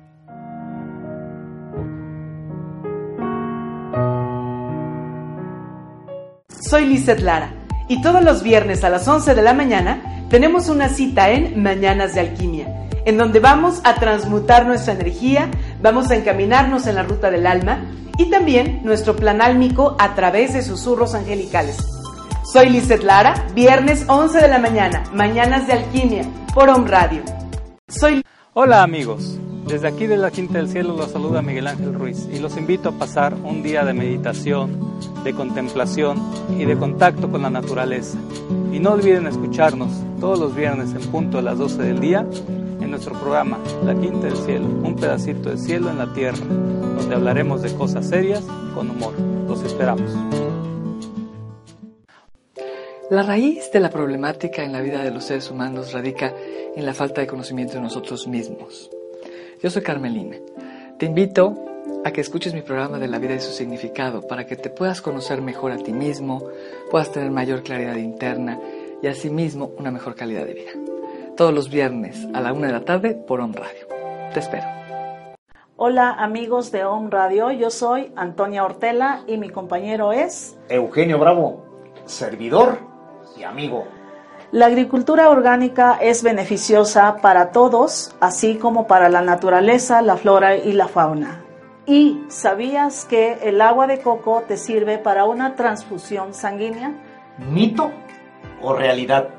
Soy 6.49 6.85
Lizeth 6.85 7.21
Lara 7.21 7.53
y 7.87 8.01
todos 8.01 8.23
los 8.23 8.43
viernes 8.43 8.83
a 8.83 8.89
las 8.89 9.07
11 9.07 9.35
de 9.35 9.41
la 9.41 9.53
mañana 9.53 10.25
tenemos 10.29 10.67
una 10.67 10.89
cita 10.89 11.29
en 11.29 11.63
Mañanas 11.63 12.13
de 12.13 12.21
Alquimia 12.21 12.87
en 13.07 13.17
donde 13.17 13.39
vamos 13.39 13.79
a 13.85 13.95
transmutar 13.95 14.65
nuestra 14.65 14.93
energía, 14.93 15.49
vamos 15.81 16.11
a 16.11 16.17
encaminarnos 16.17 16.87
en 16.87 16.95
la 16.95 17.03
ruta 17.03 17.31
del 17.31 17.47
alma 17.47 17.79
y 18.17 18.29
también 18.29 18.81
nuestro 18.83 19.15
plan 19.15 19.41
álmico 19.41 19.95
a 19.99 20.15
través 20.15 20.53
de 20.53 20.61
susurros 20.61 21.13
angelicales. 21.13 21.77
Soy 22.51 22.69
Lizeth 22.69 23.03
Lara, 23.03 23.45
viernes 23.53 24.05
11 24.07 24.39
de 24.39 24.47
la 24.47 24.59
mañana, 24.59 25.03
Mañanas 25.13 25.67
de 25.67 25.73
Alquimia, 25.73 26.23
por 26.53 26.69
Home 26.69 26.87
Radio. 26.89 27.21
Soy... 27.87 28.23
Hola 28.53 28.81
amigos, 28.81 29.37
desde 29.67 29.87
aquí 29.87 30.07
de 30.07 30.17
la 30.17 30.31
Quinta 30.31 30.57
del 30.57 30.69
Cielo 30.69 30.95
los 30.95 31.11
saluda 31.11 31.41
Miguel 31.41 31.67
Ángel 31.67 31.93
Ruiz 31.93 32.27
y 32.31 32.39
los 32.39 32.57
invito 32.57 32.89
a 32.89 32.91
pasar 32.93 33.35
un 33.35 33.61
día 33.61 33.83
de 33.83 33.93
meditación, 33.93 34.79
de 35.23 35.33
contemplación 35.33 36.19
y 36.57 36.65
de 36.65 36.77
contacto 36.77 37.29
con 37.29 37.41
la 37.41 37.49
naturaleza. 37.49 38.17
Y 38.71 38.79
no 38.79 38.93
olviden 38.93 39.27
escucharnos 39.27 39.91
todos 40.19 40.39
los 40.39 40.55
viernes 40.55 40.93
en 40.93 41.11
punto 41.11 41.37
a 41.37 41.41
las 41.41 41.57
12 41.57 41.83
del 41.83 41.99
día 41.99 42.25
nuestro 42.89 43.13
programa 43.19 43.59
La 43.83 43.93
Quinta 43.95 44.27
del 44.27 44.37
Cielo, 44.37 44.65
un 44.65 44.95
pedacito 44.95 45.49
de 45.49 45.57
cielo 45.57 45.89
en 45.89 45.97
la 45.97 46.13
tierra, 46.13 46.45
donde 46.45 47.15
hablaremos 47.15 47.61
de 47.61 47.73
cosas 47.73 48.07
serias 48.07 48.43
con 48.73 48.89
humor. 48.89 49.13
Los 49.47 49.63
esperamos. 49.63 50.11
La 53.09 53.23
raíz 53.23 53.71
de 53.71 53.79
la 53.79 53.89
problemática 53.89 54.63
en 54.63 54.73
la 54.73 54.81
vida 54.81 55.01
de 55.01 55.11
los 55.11 55.23
seres 55.23 55.49
humanos 55.49 55.93
radica 55.93 56.33
en 56.75 56.85
la 56.85 56.93
falta 56.93 57.21
de 57.21 57.27
conocimiento 57.27 57.75
de 57.75 57.81
nosotros 57.81 58.27
mismos. 58.27 58.89
Yo 59.63 59.69
soy 59.69 59.81
Carmelina. 59.81 60.35
Te 60.99 61.05
invito 61.05 61.55
a 62.03 62.11
que 62.11 62.21
escuches 62.21 62.53
mi 62.53 62.61
programa 62.61 62.99
de 62.99 63.07
la 63.07 63.19
vida 63.19 63.35
y 63.35 63.39
su 63.39 63.51
significado 63.51 64.27
para 64.27 64.45
que 64.45 64.55
te 64.55 64.69
puedas 64.69 65.01
conocer 65.01 65.41
mejor 65.41 65.71
a 65.71 65.77
ti 65.77 65.93
mismo, 65.93 66.43
puedas 66.91 67.11
tener 67.11 67.31
mayor 67.31 67.63
claridad 67.63 67.95
interna 67.95 68.59
y 69.01 69.07
asimismo 69.07 69.71
una 69.77 69.91
mejor 69.91 70.15
calidad 70.15 70.45
de 70.45 70.53
vida. 70.53 70.86
Todos 71.37 71.53
los 71.53 71.69
viernes 71.69 72.27
a 72.33 72.41
la 72.41 72.51
una 72.51 72.65
de 72.65 72.73
la 72.73 72.83
tarde 72.83 73.13
por 73.13 73.41
On 73.41 73.53
Radio. 73.53 73.87
Te 74.33 74.39
espero. 74.39 74.65
Hola 75.75 76.13
amigos 76.13 76.71
de 76.71 76.83
On 76.83 77.11
Radio, 77.11 77.51
yo 77.51 77.69
soy 77.69 78.11
Antonia 78.15 78.65
Ortela 78.65 79.21
y 79.27 79.37
mi 79.37 79.51
compañero 79.51 80.11
es 80.11 80.57
Eugenio 80.67 81.19
Bravo, 81.19 81.63
servidor 82.05 82.79
y 83.37 83.43
amigo. 83.43 83.85
La 84.51 84.65
agricultura 84.65 85.29
orgánica 85.29 85.99
es 86.01 86.23
beneficiosa 86.23 87.17
para 87.17 87.51
todos, 87.51 88.15
así 88.19 88.55
como 88.55 88.87
para 88.87 89.07
la 89.07 89.21
naturaleza, 89.21 90.01
la 90.01 90.17
flora 90.17 90.55
y 90.57 90.73
la 90.73 90.87
fauna. 90.87 91.45
¿Y 91.85 92.23
sabías 92.29 93.05
que 93.05 93.33
el 93.43 93.61
agua 93.61 93.85
de 93.85 94.01
coco 94.01 94.43
te 94.47 94.57
sirve 94.57 94.97
para 94.97 95.25
una 95.25 95.55
transfusión 95.55 96.33
sanguínea? 96.33 96.93
¿Mito 97.37 97.91
o 98.63 98.73
realidad? 98.73 99.29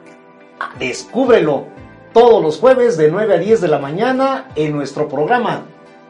Descúbrelo 0.79 1.78
todos 2.19 2.43
los 2.43 2.59
jueves 2.59 2.97
de 2.97 3.13
9 3.13 3.35
a 3.35 3.39
10 3.39 3.61
de 3.61 3.69
la 3.69 3.79
mañana 3.79 4.49
en 4.57 4.73
nuestro 4.73 5.09
programa 5.09 5.67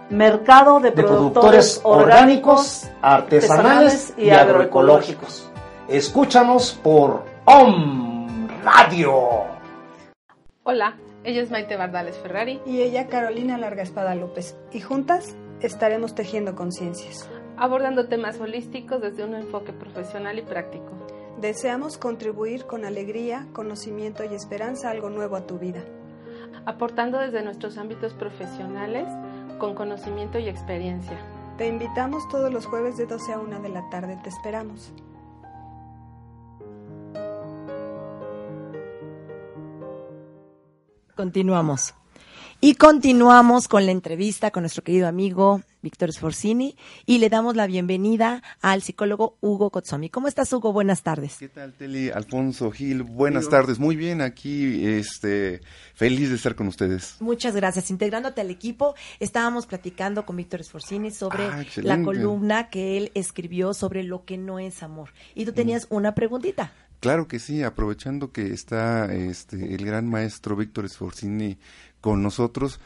Mercado 0.09 0.81
de, 0.81 0.91
Productores, 0.91 1.83
Orgánicos, 1.85 2.89
Artesanales 3.03 4.15
y, 4.17 4.31
agroecológicos. 4.31 5.51
Escúchanos 5.87 6.73
por 6.83 7.25
OM 7.45 8.49
Radio. 8.65 9.19
Hola, 10.63 10.97
ella 11.25 11.43
es 11.43 11.51
Maite 11.51 11.77
Bardales 11.77 12.17
Ferrari. 12.17 12.63
Y 12.65 12.81
ella 12.81 13.09
Carolina 13.09 13.59
Larga 13.59 13.83
Espada 13.83 14.15
López. 14.15 14.57
Y 14.73 14.81
juntas 14.81 15.37
estaremos 15.61 16.15
tejiendo 16.15 16.55
conciencias. 16.55 17.29
Abordando 17.59 18.09
temas 18.09 18.41
holísticos 18.41 19.03
desde 19.03 19.25
un 19.25 19.35
enfoque 19.35 19.75
profesional 19.75 20.39
y 20.39 20.43
práctico. 20.43 20.91
Deseamos 21.39 21.99
contribuir 21.99 22.65
con 22.65 22.87
alegría, 22.87 23.47
conocimiento 23.53 24.25
y 24.25 24.35
esperanza 24.35 24.89
algo 24.89 25.11
nuevo 25.11 25.37
a 25.37 25.47
tu 25.47 25.59
vida. 25.59 25.85
Aportando 26.69 27.17
desde 27.17 27.43
nuestros 27.43 27.79
ámbitos 27.79 28.13
profesionales 28.13 29.09
con 29.59 29.75
conocimiento 29.75 30.39
y 30.39 30.51
experiencia. 30.51 31.17
Te 31.57 31.67
invitamos 31.67 32.29
todos 32.29 32.53
los 32.53 32.67
jueves 32.67 32.99
de 32.99 33.07
12 33.07 33.33
a 33.33 33.39
1 33.39 33.61
de 33.63 33.69
la 33.71 33.89
tarde. 33.89 34.21
Te 34.23 34.29
esperamos. 34.29 34.93
Continuamos. 41.17 41.95
Y 42.61 42.75
continuamos 42.75 43.69
con 43.69 43.87
la 43.87 43.93
entrevista 43.93 44.51
con 44.51 44.65
nuestro 44.65 44.83
querido 44.83 45.07
amigo 45.07 45.63
Víctor 45.81 46.13
Sforzini 46.13 46.75
y 47.07 47.19
le 47.19 47.29
damos 47.29 47.55
la 47.55 47.69
bienvenida 47.69 48.43
al 48.61 48.83
psicólogo 48.83 49.37
Hugo 49.41 49.71
Kotsomi. 49.71 50.11
¿Cómo 50.11 50.27
estás, 50.27 50.53
Hugo? 50.53 50.73
Buenas 50.73 51.05
tardes. 51.05 51.37
¿Qué 51.39 51.49
tal, 51.49 51.73
Teli? 51.75 52.11
Alfonso 52.11 52.73
Gil, 52.73 53.05
buenas 53.05 53.49
tardes. 53.49 53.79
Muy 53.79 53.95
bien, 53.95 54.21
aquí 54.21 54.85
este, 54.89 55.61
feliz 55.95 56.31
de 56.31 56.35
estar 56.35 56.57
con 56.57 56.67
ustedes. 56.67 57.15
Muchas 57.21 57.55
gracias. 57.55 57.93
Integrándote 57.93 58.41
al 58.41 58.51
equipo, 58.51 58.97
estábamos 59.21 59.67
platicando 59.67 60.27
con 60.27 60.35
Víctor 60.35 60.65
Sforzini 60.65 61.13
sobre 61.13 61.45
ah, 61.45 61.65
la 61.77 62.03
columna 62.03 62.71
que 62.71 62.97
él 62.97 63.13
escribió 63.15 63.73
sobre 63.73 64.03
lo 64.03 64.25
que 64.25 64.37
no 64.37 64.59
es 64.59 64.83
amor. 64.83 65.11
Y 65.37 65.45
tú 65.45 65.53
tenías 65.53 65.87
una 65.91 66.17
preguntita. 66.17 66.73
Claro 67.01 67.29
que 67.29 67.39
sí, 67.39 67.63
aprovechando 67.63 68.33
que 68.33 68.53
está 68.53 69.13
este, 69.15 69.75
el 69.75 69.85
gran 69.87 70.09
maestro 70.09 70.57
Víctor 70.57 70.89
Sforzini 70.89 71.59
con 72.01 72.23
nosotros. 72.23 72.81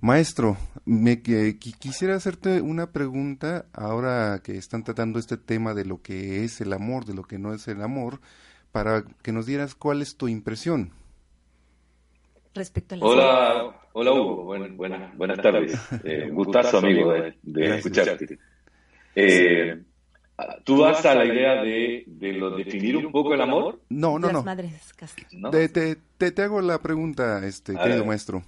Maestro, 0.00 0.56
me 0.84 1.22
quisiera 1.22 2.14
hacerte 2.14 2.60
una 2.60 2.92
pregunta 2.92 3.66
ahora 3.72 4.40
que 4.44 4.56
están 4.56 4.84
tratando 4.84 5.18
este 5.18 5.36
tema 5.36 5.74
de 5.74 5.84
lo 5.84 6.02
que 6.02 6.44
es 6.44 6.60
el 6.60 6.72
amor, 6.72 7.04
de 7.04 7.14
lo 7.14 7.24
que 7.24 7.38
no 7.38 7.52
es 7.52 7.66
el 7.66 7.82
amor, 7.82 8.20
para 8.70 9.02
que 9.22 9.32
nos 9.32 9.46
dieras 9.46 9.74
cuál 9.74 10.02
es 10.02 10.16
tu 10.16 10.28
impresión. 10.28 10.92
Respecto 12.54 12.94
a 12.94 12.98
hola, 13.00 13.80
hola 13.92 14.12
Hugo, 14.12 14.44
buenas 15.16 15.42
tardes. 15.42 15.76
Eh, 16.04 16.30
gustazo 16.30 16.78
amigo 16.78 17.12
de, 17.42 17.76
escucharte. 17.76 18.38
Eh, 19.16 19.82
¿Tú 20.64 20.78
vas 20.78 21.04
a 21.04 21.14
la 21.14 21.24
idea 21.24 21.62
de, 21.62 22.04
lo, 22.32 22.56
definir 22.56 22.96
un 22.96 23.10
poco 23.10 23.34
el 23.34 23.40
amor? 23.40 23.80
No, 23.88 24.18
no, 24.18 24.30
no. 24.30 24.44
Te, 25.50 25.96
te, 25.98 26.42
hago 26.42 26.60
la 26.60 26.80
pregunta, 26.80 27.44
este 27.44 27.74
querido 27.74 28.04
maestro. 28.04 28.44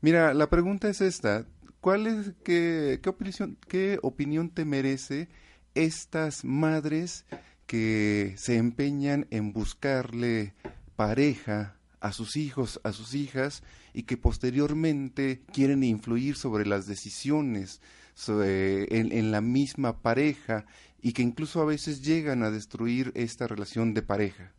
Mira, 0.00 0.32
la 0.32 0.48
pregunta 0.48 0.88
es 0.88 1.00
esta. 1.00 1.44
¿Cuál 1.80 2.06
es, 2.06 2.32
qué, 2.42 3.00
qué, 3.02 3.08
opinión, 3.10 3.58
qué 3.68 3.98
opinión 4.02 4.48
te 4.48 4.64
merece 4.64 5.28
estas 5.74 6.44
madres 6.44 7.26
que 7.66 8.34
se 8.36 8.56
empeñan 8.56 9.26
en 9.30 9.52
buscarle 9.52 10.54
pareja 10.96 11.76
a 12.00 12.12
sus 12.12 12.36
hijos, 12.36 12.80
a 12.82 12.92
sus 12.92 13.14
hijas, 13.14 13.62
y 13.92 14.04
que 14.04 14.16
posteriormente 14.16 15.42
quieren 15.52 15.82
influir 15.84 16.36
sobre 16.36 16.66
las 16.66 16.86
decisiones 16.86 17.80
en, 18.28 19.12
en, 19.12 19.30
la 19.30 19.40
misma 19.40 20.00
pareja 20.00 20.64
y 21.06 21.12
que 21.12 21.22
incluso 21.22 21.62
a 21.62 21.64
veces 21.64 22.04
llegan 22.04 22.42
a 22.42 22.50
destruir 22.50 23.12
esta 23.14 23.46
relación 23.46 23.94
de 23.94 24.02
pareja? 24.02 24.52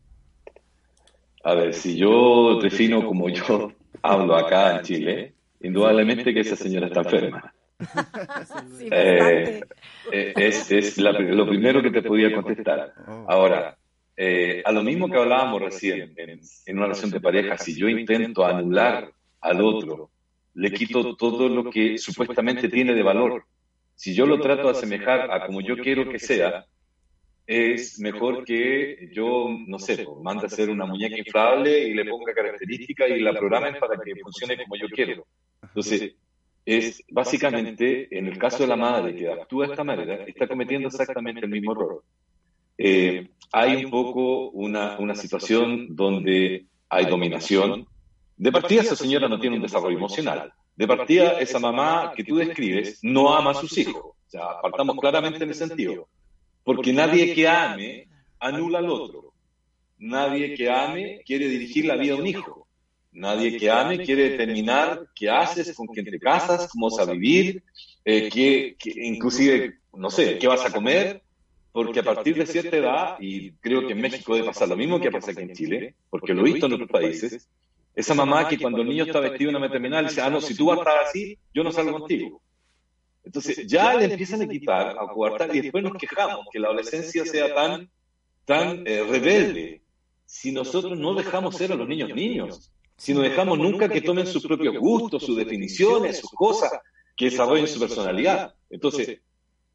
A 1.44 1.54
ver, 1.56 1.74
si 1.74 1.98
yo 1.98 2.62
defino 2.62 3.06
como 3.06 3.28
yo 3.28 3.74
hablo 4.02 4.34
acá 4.34 4.78
en 4.78 4.84
Chile, 4.84 5.34
indudablemente 5.60 6.34
que 6.34 6.40
esa 6.40 6.56
señora 6.56 6.88
está 6.88 7.02
enferma. 7.02 7.54
Eh, 8.90 9.62
eh, 10.12 10.34
es, 10.36 10.72
es 10.72 10.98
lo 10.98 11.48
primero 11.48 11.82
que 11.82 11.92
te 11.92 12.02
podía 12.02 12.34
contestar. 12.34 12.94
Oh. 13.08 13.26
Ahora, 13.28 13.78
eh, 14.16 14.64
a 14.66 14.72
lo 14.72 14.82
mismo 14.84 15.10
que 15.10 15.18
hablábamos 15.18 15.62
recién, 15.62 16.14
en, 16.16 16.40
en, 16.66 16.78
una 16.78 16.88
relación 16.88 17.12
de 17.12 17.20
pareja, 17.20 17.58
si 17.58 17.78
yo 17.78 17.88
intento 17.90 18.46
anular 18.46 19.12
al 19.42 19.62
otro, 19.62 20.10
le 20.56 20.72
quito 20.72 21.16
todo 21.18 21.50
lo 21.50 21.70
que 21.70 21.98
supuestamente 21.98 22.70
tiene 22.70 22.96
de 22.96 23.04
valor 23.04 23.46
si 23.98 24.14
yo 24.14 24.28
lo 24.28 24.40
trato 24.40 24.72
de 24.72 24.78
asemejar 24.78 25.32
a 25.32 25.48
como 25.48 25.60
yo 25.60 25.76
quiero 25.76 26.08
que 26.08 26.20
sea, 26.20 26.68
es 27.48 28.00
mejor 28.00 28.46
que 28.46 29.10
yo, 29.12 29.48
no 29.68 29.80
sé, 29.80 30.06
mande 30.22 30.44
a 30.44 30.46
hacer 30.46 30.70
una 30.70 30.86
muñeca 30.86 31.18
inflable 31.18 31.88
y 31.88 31.96
le 31.96 32.06
ponga 32.06 32.32
características 32.32 33.10
y 33.10 33.20
la 33.20 33.34
programen 33.34 33.80
para 33.80 33.98
que 34.00 34.16
funcione 34.22 34.56
como 34.64 34.76
yo 34.76 34.88
quiero. 34.88 35.26
Entonces, 35.64 36.14
es 36.64 37.04
básicamente, 37.10 38.16
en 38.16 38.28
el 38.28 38.38
caso 38.38 38.60
de 38.60 38.68
la 38.68 38.76
madre 38.76 39.16
que 39.16 39.32
actúa 39.32 39.66
de 39.66 39.72
esta 39.72 39.84
manera, 39.84 40.26
está 40.26 40.48
cometiendo 40.48 40.90
exactamente 40.90 41.42
el 41.44 41.50
mismo 41.50 41.72
error. 41.72 42.04
Eh, 42.78 43.30
hay 43.52 43.84
un 43.84 43.90
poco 43.90 44.52
una, 44.52 45.00
una 45.00 45.16
situación 45.16 45.96
donde 45.96 46.68
hay 46.88 47.06
dominación. 47.08 47.88
De 48.36 48.52
partida, 48.52 48.82
esa 48.82 48.96
señora 48.96 49.28
no 49.28 49.40
tiene 49.40 49.56
un 49.56 49.64
desarrollo 49.64 49.98
emocional. 49.98 50.54
De 50.78 50.88
partida, 50.88 51.40
esa 51.40 51.58
mamá 51.60 52.14
que 52.16 52.24
tú 52.24 52.38
describes 52.38 53.00
no 53.02 53.34
ama 53.34 53.52
a 53.52 53.56
sus 53.56 53.76
hijos. 53.80 53.96
O 53.96 54.30
sea, 54.30 54.62
partamos 54.62 54.96
claramente 54.98 55.44
en 55.44 55.50
ese 55.50 55.68
sentido. 55.68 56.08
Porque 56.64 56.94
nadie 56.94 57.34
que 57.34 57.48
ame 57.48 58.08
anula 58.40 58.78
al 58.78 58.90
otro. 58.90 59.34
Nadie 59.98 60.54
que 60.54 60.70
ame 60.70 61.22
quiere 61.26 61.48
dirigir 61.48 61.86
la 61.86 61.96
vida 61.96 62.14
de 62.14 62.22
un 62.22 62.28
hijo. 62.28 62.68
Nadie 63.12 63.58
que 63.58 63.72
ame 63.72 64.06
quiere 64.06 64.30
determinar 64.30 65.08
qué 65.16 65.32
haces, 65.32 65.76
con 65.76 65.88
quién 65.88 66.06
te 66.06 66.20
casas, 66.20 66.70
cómo 66.72 66.92
vas 66.92 67.08
a 67.08 67.12
vivir, 67.12 67.64
eh, 68.06 68.30
qué, 68.30 68.76
inclusive, 69.02 69.80
no 69.94 70.12
sé, 70.12 70.38
qué 70.38 70.48
vas 70.48 70.64
a 70.64 70.72
comer, 70.72 71.24
porque 71.72 72.02
a 72.02 72.04
partir 72.04 72.36
de 72.38 72.46
cierta 72.46 72.78
edad, 72.78 73.18
y 73.20 73.54
creo 73.54 73.88
que 73.88 73.94
en 73.94 74.02
México 74.02 74.36
debe 74.36 74.46
pasar 74.46 74.68
lo 74.68 74.78
mismo 74.78 75.00
que 75.00 75.10
pasa 75.10 75.32
aquí 75.32 75.42
en 75.42 75.54
Chile, 75.54 75.96
porque 76.12 76.36
lo 76.36 76.42
he 76.42 76.52
visto 76.52 76.68
en 76.68 76.74
otros 76.74 76.90
países, 76.90 77.50
esa 77.98 78.14
mamá 78.14 78.48
que 78.48 78.60
cuando 78.60 78.84
el 78.84 78.90
niño 78.90 79.06
está 79.06 79.20
vestido 79.20 79.50
en 79.50 79.56
una 79.56 79.72
terminal 79.72 80.06
dice, 80.06 80.22
ah, 80.22 80.30
no, 80.30 80.40
si 80.40 80.54
tú 80.54 80.68
vas 80.68 80.78
a 80.78 80.82
estar 80.82 80.98
así, 81.00 81.36
yo 81.52 81.64
no 81.64 81.72
salgo 81.72 81.98
contigo. 81.98 82.44
Entonces 83.24 83.66
ya 83.66 83.96
le 83.96 84.06
empiezan 84.06 84.44
a 84.44 84.48
quitar, 84.48 84.96
a 85.00 85.08
coartar, 85.08 85.54
y 85.56 85.62
después 85.62 85.84
nos 85.84 85.98
quejamos 85.98 86.46
que 86.52 86.60
la 86.60 86.68
adolescencia 86.68 87.26
sea 87.26 87.56
tan, 87.56 87.90
tan 88.46 88.86
eh, 88.86 89.04
rebelde 89.04 89.82
si 90.28 90.52
nosotros 90.52 90.96
no 91.00 91.16
dejamos 91.16 91.56
ser 91.56 91.72
a 91.72 91.76
los 91.76 91.88
niños 91.88 92.14
niños, 92.14 92.72
si 92.96 93.16
no 93.16 93.22
dejamos 93.22 93.58
nunca 93.58 93.90
que 93.90 94.02
tomen 94.02 94.28
sus 94.28 94.46
propios 94.46 94.78
gustos, 94.78 95.24
sus 95.24 95.36
definiciones, 95.36 96.20
sus 96.20 96.30
cosas, 96.30 96.72
que 97.16 97.26
desarrollen 97.26 97.68
su 97.68 97.80
personalidad. 97.80 98.54
Entonces, 98.70 99.22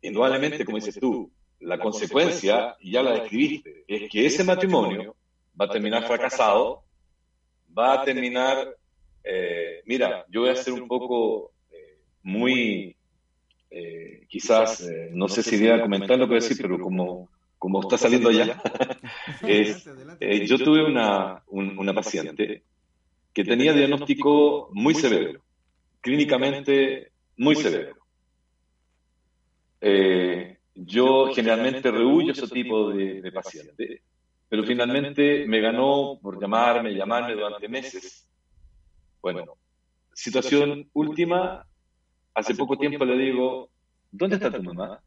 indudablemente, 0.01 0.64
como 0.64 0.77
dices 0.77 0.97
tú, 1.01 1.29
la 1.59 1.77
consecuencia, 1.81 2.77
y 2.79 2.93
ya 2.93 3.03
la 3.03 3.14
describiste, 3.14 3.85
es 3.89 4.09
que 4.09 4.27
ese 4.27 4.45
matrimonio 4.45 5.16
va 5.61 5.64
a 5.64 5.70
terminar 5.70 6.07
fracasado 6.07 6.85
va 7.77 7.95
a 7.95 8.05
terminar, 8.05 8.77
eh, 9.25 9.83
mira, 9.87 10.25
yo 10.29 10.43
voy 10.43 10.51
a 10.51 10.57
ser 10.57 10.75
un 10.75 10.87
poco 10.89 11.53
eh, 11.70 11.99
muy, 12.23 12.97
eh, 13.70 14.27
quizás, 14.29 14.87
no 15.12 15.29
sé 15.29 15.43
si 15.43 15.59
voy 15.59 15.68
a 15.68 15.83
comentar 15.83 16.18
lo 16.18 16.29
que 16.29 16.35
decir, 16.35 16.57
pero 16.61 16.79
como, 16.79 17.29
como 17.59 17.81
está 17.81 17.97
saliendo 17.97 18.29
allá, 18.29 18.61
es, 19.47 19.89
eh, 20.20 20.47
yo 20.47 20.59
tuve 20.59 20.85
una, 20.85 21.43
una 21.49 21.95
paciente 21.95 22.62
que 23.33 23.45
tenía 23.45 23.73
diagnóstico 23.73 24.68
muy 24.73 24.95
severo, 24.95 25.41
clínicamente 26.01 27.12
muy 27.37 27.57
severo. 27.57 27.97
Eh, 29.81 30.59
yo 30.75 31.33
generalmente 31.35 31.91
rehuyo 31.91 32.33
ese 32.33 32.49
tipo 32.49 32.91
de, 32.91 33.23
de 33.23 33.33
paciente, 33.33 34.03
pero 34.53 34.64
finalmente 34.64 35.46
me 35.46 35.62
ganó 35.62 36.18
por 36.20 36.38
llamarme, 36.38 36.94
llamarme 36.94 37.32
durante 37.32 37.70
meses. 37.70 38.28
Bueno, 39.22 39.57
situación 40.12 40.90
última, 40.92 41.66
hace 42.34 42.55
poco 42.55 42.76
tiempo 42.76 43.03
le 43.07 43.16
digo, 43.16 43.70
¿dónde 44.11 44.36
está 44.36 44.53
tu 44.53 44.62
mamá? 44.62 45.03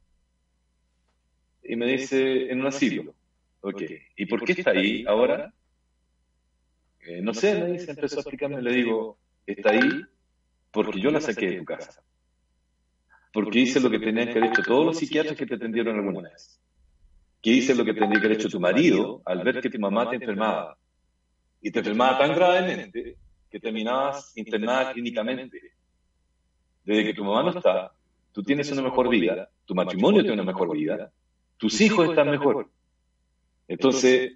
Y 1.62 1.76
me 1.76 1.86
dice, 1.86 2.52
en 2.52 2.62
un 2.62 2.66
asilo. 2.66 3.14
Ok, 3.62 3.84
¿y 4.16 4.26
por 4.26 4.44
qué 4.44 4.54
está 4.54 4.72
ahí 4.72 5.06
ahora? 5.08 5.54
Eh, 7.02 7.22
no 7.22 7.32
sé, 7.32 7.54
me 7.62 7.74
dice, 7.74 7.92
empezó 7.92 8.16
a 8.16 8.22
explicarme, 8.22 8.64
le 8.64 8.74
digo, 8.74 9.20
está 9.46 9.74
ahí 9.74 10.06
porque 10.72 11.00
yo 11.00 11.12
la 11.12 11.22
saqué 11.22 11.52
de 11.52 11.58
tu 11.60 11.66
casa. 11.66 12.04
Porque 13.32 13.60
hice 13.60 13.80
lo 13.80 13.92
que 13.92 14.00
tenían 14.00 14.26
que 14.26 14.40
haber 14.40 14.50
hecho 14.50 14.64
todos 14.64 14.88
los 14.88 14.98
psiquiatras 14.98 15.38
que 15.38 15.46
te 15.46 15.54
atendieron 15.54 16.00
alguna 16.00 16.32
vez. 16.32 16.60
Que 17.46 17.52
hice 17.52 17.76
lo 17.76 17.86
que 17.86 17.94
tendría 17.94 18.20
que 18.20 18.26
haber 18.26 18.40
hecho 18.40 18.50
tu 18.50 18.60
marido 18.60 19.22
al 19.24 19.44
ver 19.44 19.62
que 19.62 19.70
tu 19.70 19.78
mamá 19.78 20.10
te 20.10 20.16
enfermaba. 20.16 20.76
Y 21.62 21.70
te 21.70 21.78
enfermaba 21.78 22.18
tan 22.18 22.34
gravemente 22.34 23.18
que 23.52 23.60
terminabas 23.60 24.36
internada 24.36 24.92
clínicamente. 24.92 25.62
Desde 26.84 27.06
que 27.06 27.14
tu 27.14 27.24
mamá 27.24 27.44
no 27.44 27.56
está, 27.56 27.92
tú 28.32 28.42
tienes 28.42 28.72
una 28.72 28.82
mejor 28.82 29.10
vida, 29.10 29.48
tu 29.64 29.76
matrimonio 29.76 30.24
tiene 30.24 30.42
una 30.42 30.52
mejor 30.52 30.76
vida, 30.76 31.12
tus 31.58 31.80
hijos 31.82 32.10
están 32.10 32.32
mejor. 32.32 32.68
Entonces, 33.68 34.34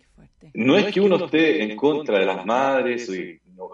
no 0.53 0.77
es 0.77 0.93
que 0.93 1.01
uno 1.01 1.15
esté 1.15 1.63
en 1.63 1.75
contra 1.75 2.19
de 2.19 2.27
las 2.27 2.45
madres, 2.45 3.11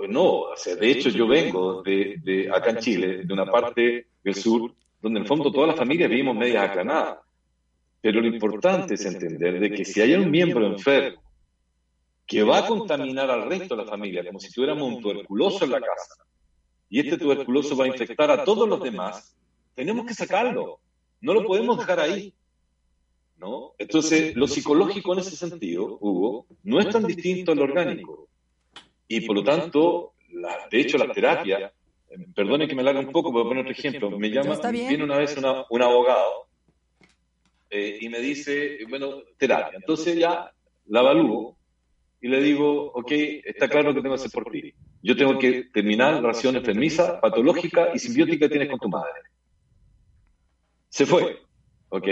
no, 0.07 0.45
de 0.79 0.89
hecho 0.89 1.09
yo 1.09 1.27
vengo 1.27 1.83
de, 1.83 2.49
acá 2.53 2.69
en 2.69 2.77
Chile, 2.77 3.25
de 3.25 3.33
una 3.33 3.45
parte 3.45 4.07
del 4.23 4.35
sur, 4.35 4.73
donde 5.01 5.19
en 5.19 5.23
el 5.23 5.27
fondo 5.27 5.51
todas 5.51 5.67
las 5.67 5.77
familias 5.77 6.09
vivimos 6.09 6.37
medias 6.37 6.69
aclanadas. 6.69 7.24
Pero 8.05 8.21
lo 8.21 8.27
importante 8.27 8.93
es 8.93 9.03
entender 9.03 9.59
de 9.59 9.71
que 9.71 9.83
si 9.83 9.99
hay 9.99 10.13
un 10.13 10.29
miembro 10.29 10.67
enfermo 10.67 11.23
que 12.27 12.43
va 12.43 12.59
a 12.59 12.67
contaminar 12.67 13.31
al 13.31 13.49
resto 13.49 13.75
de 13.75 13.83
la 13.83 13.89
familia, 13.89 14.23
como 14.23 14.39
si 14.39 14.51
tuviéramos 14.51 14.93
un 14.93 15.01
tuberculoso 15.01 15.65
en 15.65 15.71
la 15.71 15.81
casa, 15.81 16.23
y 16.87 16.99
este 16.99 17.17
tuberculoso 17.17 17.75
va 17.75 17.85
a 17.85 17.87
infectar 17.87 18.29
a 18.29 18.43
todos 18.43 18.69
los 18.69 18.79
demás, 18.83 19.35
tenemos 19.73 20.05
que 20.05 20.13
sacarlo. 20.13 20.81
No 21.19 21.33
lo 21.33 21.47
podemos 21.47 21.79
dejar 21.79 21.99
ahí. 21.99 22.31
¿no? 23.37 23.73
Entonces, 23.79 24.35
lo 24.35 24.45
psicológico 24.47 25.13
en 25.13 25.19
ese 25.21 25.35
sentido, 25.35 25.97
Hugo, 25.99 26.45
no 26.61 26.79
es 26.79 26.87
tan 26.89 27.07
distinto 27.07 27.53
al 27.53 27.59
orgánico. 27.59 28.29
Y 29.07 29.21
por 29.21 29.37
lo 29.37 29.43
tanto, 29.43 30.13
la, 30.29 30.67
de 30.69 30.79
hecho, 30.79 30.99
la 30.99 31.11
terapia, 31.11 31.73
eh, 32.11 32.27
perdone 32.35 32.67
que 32.67 32.75
me 32.75 32.83
largue 32.83 33.03
un 33.03 33.11
poco, 33.11 33.31
voy 33.31 33.41
a 33.41 33.45
poner 33.45 33.61
otro 33.61 33.71
ejemplo. 33.71 34.11
Me 34.11 34.29
llama, 34.29 34.59
viene 34.69 35.03
una 35.03 35.17
vez 35.17 35.35
un 35.35 35.81
abogado 35.81 36.45
eh, 37.69 37.97
y 38.01 38.09
me 38.09 38.19
dice, 38.19 38.79
bueno, 38.89 39.21
terapia. 39.37 39.77
Entonces 39.77 40.17
ya 40.17 40.51
la 40.87 40.99
evalúo 41.01 41.57
y 42.21 42.27
le 42.27 42.41
digo, 42.41 42.91
ok, 42.93 43.11
está 43.43 43.67
claro 43.67 43.93
que 43.93 44.01
tengo 44.01 44.15
que 44.15 44.21
hacer 44.21 44.31
por 44.31 44.51
ti. 44.51 44.73
Yo 45.01 45.15
tengo 45.15 45.37
que 45.37 45.65
terminar 45.65 46.13
la 46.13 46.21
relación 46.21 46.55
enfermiza, 46.55 47.19
patológica 47.21 47.89
y 47.93 47.99
simbiótica 47.99 48.45
que 48.45 48.49
tienes 48.49 48.69
con 48.69 48.79
tu 48.79 48.89
madre. 48.89 49.21
Se 50.89 51.05
fue, 51.05 51.37
ok. 51.89 52.07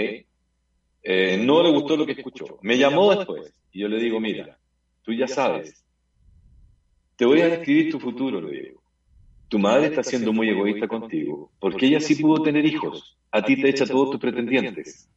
Eh, 1.06 1.38
no 1.44 1.64
le 1.64 1.72
gustó 1.72 1.98
lo 1.98 2.06
que 2.06 2.14
escuchó. 2.14 2.60
Me 2.62 2.78
llamó 2.78 3.16
después 3.16 3.54
y 3.72 3.82
yo 3.82 3.88
le 3.88 3.98
digo, 3.98 4.20
mira, 4.20 4.58
tú 5.02 5.14
ya 5.14 5.28
sabes, 5.28 5.84
te 7.16 7.26
voy 7.26 7.42
a 7.42 7.50
describir 7.50 7.92
tu 7.92 8.00
futuro, 8.00 8.42
le 8.42 8.62
digo. 8.62 8.84
Tu 9.50 9.60
madre 9.60 9.88
está 9.88 10.04
siendo 10.04 10.34
muy 10.34 10.50
egoísta 10.50 10.88
contigo, 10.88 11.52
porque 11.60 11.88
ella 11.88 12.00
sí 12.00 12.16
pudo 12.16 12.42
tener 12.42 12.66
hijos. 12.66 13.18
A 13.32 13.44
ti 13.44 13.60
te 13.60 13.70
echa 13.70 13.86
todos 13.86 14.12
tus 14.12 14.20
pretendientes. 14.20 15.10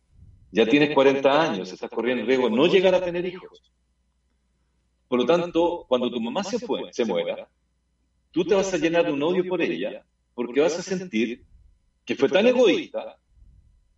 Ya 0.56 0.64
tienes 0.64 0.94
40 0.94 1.42
años, 1.42 1.70
estás 1.70 1.90
corriendo 1.90 2.22
el 2.22 2.26
riesgo 2.26 2.48
de 2.48 2.56
no 2.56 2.66
llegar 2.66 2.94
a 2.94 3.04
tener 3.04 3.26
hijos. 3.26 3.62
Por 5.06 5.18
lo 5.18 5.26
tanto, 5.26 5.84
cuando 5.86 6.10
tu 6.10 6.18
mamá 6.18 6.42
se, 6.44 6.58
fue, 6.58 6.90
se 6.94 7.04
muera, 7.04 7.46
tú 8.30 8.42
te 8.42 8.54
vas 8.54 8.72
a 8.72 8.78
llenar 8.78 9.04
de 9.04 9.12
un 9.12 9.22
odio 9.22 9.46
por 9.46 9.60
ella, 9.60 10.02
porque 10.34 10.62
vas 10.62 10.78
a 10.78 10.82
sentir 10.82 11.44
que 12.06 12.16
fue 12.16 12.30
tan 12.30 12.46
egoísta 12.46 13.18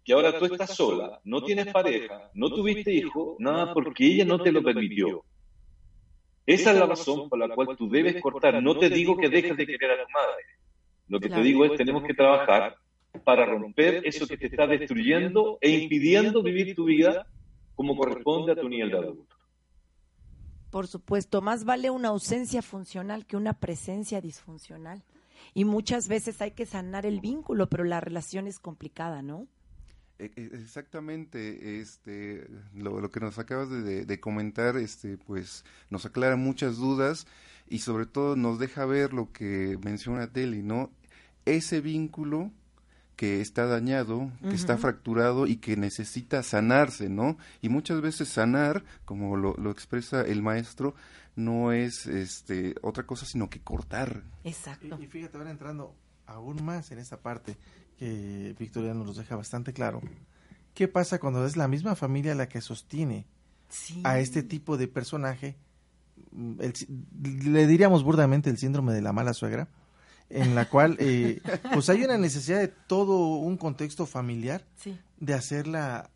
que 0.05 0.13
ahora 0.13 0.37
tú 0.37 0.47
estás 0.47 0.75
sola, 0.75 1.21
no 1.23 1.45
tienes 1.45 1.69
pareja, 1.69 2.29
no 2.35 2.51
tuviste 2.51 2.93
hijo, 2.93 3.37
nada 3.39 3.73
porque 3.73 4.07
ella 4.07 4.25
no 4.25 4.43
te 4.43 4.51
lo 4.51 4.61
permitió. 4.61 5.23
Esa 6.45 6.73
es 6.73 6.77
la 6.77 6.87
razón 6.87 7.29
por 7.29 7.39
la 7.39 7.55
cual 7.55 7.77
tú 7.77 7.89
debes 7.89 8.21
cortar. 8.21 8.61
No 8.61 8.77
te 8.77 8.91
digo 8.91 9.17
que 9.17 9.29
dejes 9.29 9.57
de 9.57 9.65
querer 9.65 9.93
a 9.93 10.05
tu 10.05 10.11
madre. 10.11 10.43
Lo 11.07 11.21
que 11.21 11.29
te 11.29 11.41
digo 11.41 11.65
es 11.67 11.77
tenemos 11.77 12.03
que 12.03 12.15
trabajar 12.15 12.75
para 13.21 13.47
romper 13.47 14.03
eso 14.05 14.27
que 14.27 14.37
te 14.37 14.47
está 14.47 14.67
destruyendo 14.67 15.59
e 15.61 15.71
impidiendo 15.71 16.43
vivir 16.43 16.75
tu 16.75 16.85
vida 16.85 17.27
como 17.75 17.97
corresponde 17.97 18.53
a 18.53 18.57
tu 18.57 18.69
nivel 18.69 18.91
de 18.91 18.99
adulto. 18.99 19.37
Por 20.71 20.87
supuesto, 20.87 21.41
más 21.41 21.65
vale 21.65 21.91
una 21.91 22.09
ausencia 22.09 22.61
funcional 22.61 23.27
que 23.27 23.37
una 23.37 23.55
presencia 23.55 24.21
disfuncional. 24.21 25.03
Y 25.55 25.65
muchas 25.65 26.09
veces 26.09 26.43
hay 26.43 26.51
que 26.51 26.67
sanar 26.67 27.07
el 27.07 27.21
vínculo, 27.21 27.69
pero 27.69 27.85
la 27.85 28.01
relación 28.01 28.47
es 28.47 28.59
complicada, 28.59 29.23
¿no? 29.23 29.47
E, 30.19 30.33
e, 30.37 30.45
exactamente, 30.61 31.81
este, 31.81 32.49
lo, 32.75 33.11
que 33.11 33.21
nos 33.21 33.39
acabas 33.39 33.71
de, 33.71 34.21
comentar, 34.21 34.77
este, 34.77 35.17
pues, 35.17 35.65
nos 35.91 36.05
aclara 36.05 36.37
muchas 36.37 36.77
dudas 36.77 37.27
y 37.69 37.79
sobre 37.79 38.07
todo 38.07 38.37
nos 38.37 38.59
deja 38.59 38.85
ver 38.85 39.13
lo 39.13 39.33
que 39.33 39.79
menciona 39.85 40.33
Teli, 40.33 40.63
¿no? 40.63 40.91
Ese 41.45 41.81
vínculo 41.81 42.51
que 43.19 43.41
está 43.41 43.67
dañado, 43.67 44.31
que 44.49 44.55
está 44.55 44.79
fracturado 44.79 45.49
y 45.49 45.57
que 45.57 45.77
necesita 45.77 46.45
sanarse, 46.45 47.09
¿no? 47.09 47.37
Y 47.61 47.69
muchas 47.69 48.01
veces 48.01 48.29
sanar, 48.29 48.85
como 49.05 49.37
lo, 49.37 49.55
lo 49.57 49.73
expresa 49.73 50.23
el 50.23 50.41
maestro, 50.41 50.95
no 51.35 51.73
es 51.73 52.07
este 52.07 52.77
otra 52.81 53.07
cosa 53.07 53.27
sino 53.27 53.51
que 53.51 53.59
cortar. 53.59 54.23
Exacto. 54.45 54.97
Y, 55.01 55.03
y 55.03 55.07
fíjate, 55.09 55.37
ahora 55.37 55.51
entrando 55.51 55.97
aún 56.27 56.65
más 56.65 56.93
en 56.93 57.01
esa 57.01 57.21
parte, 57.21 57.57
que 57.99 58.55
Victoriano 58.57 59.03
nos 59.03 59.17
deja 59.17 59.35
bastante 59.35 59.73
claro. 59.73 60.01
¿Qué 60.75 60.87
pasa 60.87 61.19
cuando 61.19 61.45
es 61.45 61.57
la 61.57 61.67
misma 61.67 61.97
familia 61.97 62.37
la 62.37 62.49
que 62.49 62.61
sostiene 62.61 63.27
a 64.05 64.21
este 64.21 64.45
tipo 64.45 64.77
de 64.77 64.87
personaje? 64.87 65.57
Mm, 66.31 66.61
le 67.51 67.67
diríamos 67.67 68.05
burdamente 68.05 68.49
el 68.49 68.59
síndrome 68.59 68.93
de 68.93 69.03
la 69.03 69.13
mala 69.13 69.35
suegra, 69.35 69.67
en 70.31 70.55
la 70.55 70.69
cual 70.69 70.97
eh, 71.01 71.41
pues 71.73 71.89
hay 71.89 72.03
una 72.03 72.19
necesidad 72.19 72.61
de 72.61 72.69
todo 72.69 73.37
un 73.37 73.57
contexto 73.57 74.07
familiar 74.07 74.63
de 75.19 75.35
hacerla 75.35 76.11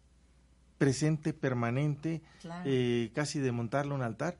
presente, 0.79 1.33
permanente, 1.33 2.23
eh, 2.65 3.11
casi 3.15 3.39
de 3.39 3.53
montarle 3.53 3.95
un 3.95 4.03
altar, 4.03 4.37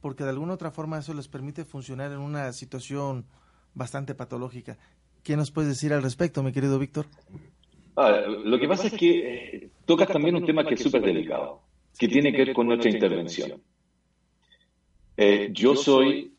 porque 0.00 0.24
de 0.24 0.30
alguna 0.30 0.54
otra 0.54 0.70
forma 0.70 0.98
eso 0.98 1.14
les 1.14 1.28
permite 1.28 1.64
funcionar 1.64 2.10
en 2.12 2.18
una 2.18 2.52
situación 2.52 3.26
bastante 3.74 4.14
patológica. 4.14 4.78
¿Qué 5.22 5.36
nos 5.36 5.50
puedes 5.50 5.68
decir 5.68 5.92
al 5.92 6.02
respecto, 6.02 6.42
mi 6.42 6.52
querido 6.52 6.78
Víctor? 6.78 7.06
Ah, 7.96 8.22
lo 8.26 8.58
que 8.58 8.66
pasa 8.66 8.86
es 8.86 8.94
que 8.94 9.56
eh, 9.56 9.70
tocas 9.84 10.08
también 10.08 10.34
un 10.34 10.46
tema 10.46 10.64
que 10.64 10.74
es 10.74 10.82
súper 10.82 11.02
delicado, 11.02 11.60
que 11.98 12.08
tiene 12.08 12.32
que 12.32 12.38
ver 12.38 12.54
con 12.54 12.66
nuestra 12.66 12.90
intervención. 12.90 13.60
Eh, 15.16 15.50
yo 15.52 15.76
soy, 15.76 16.31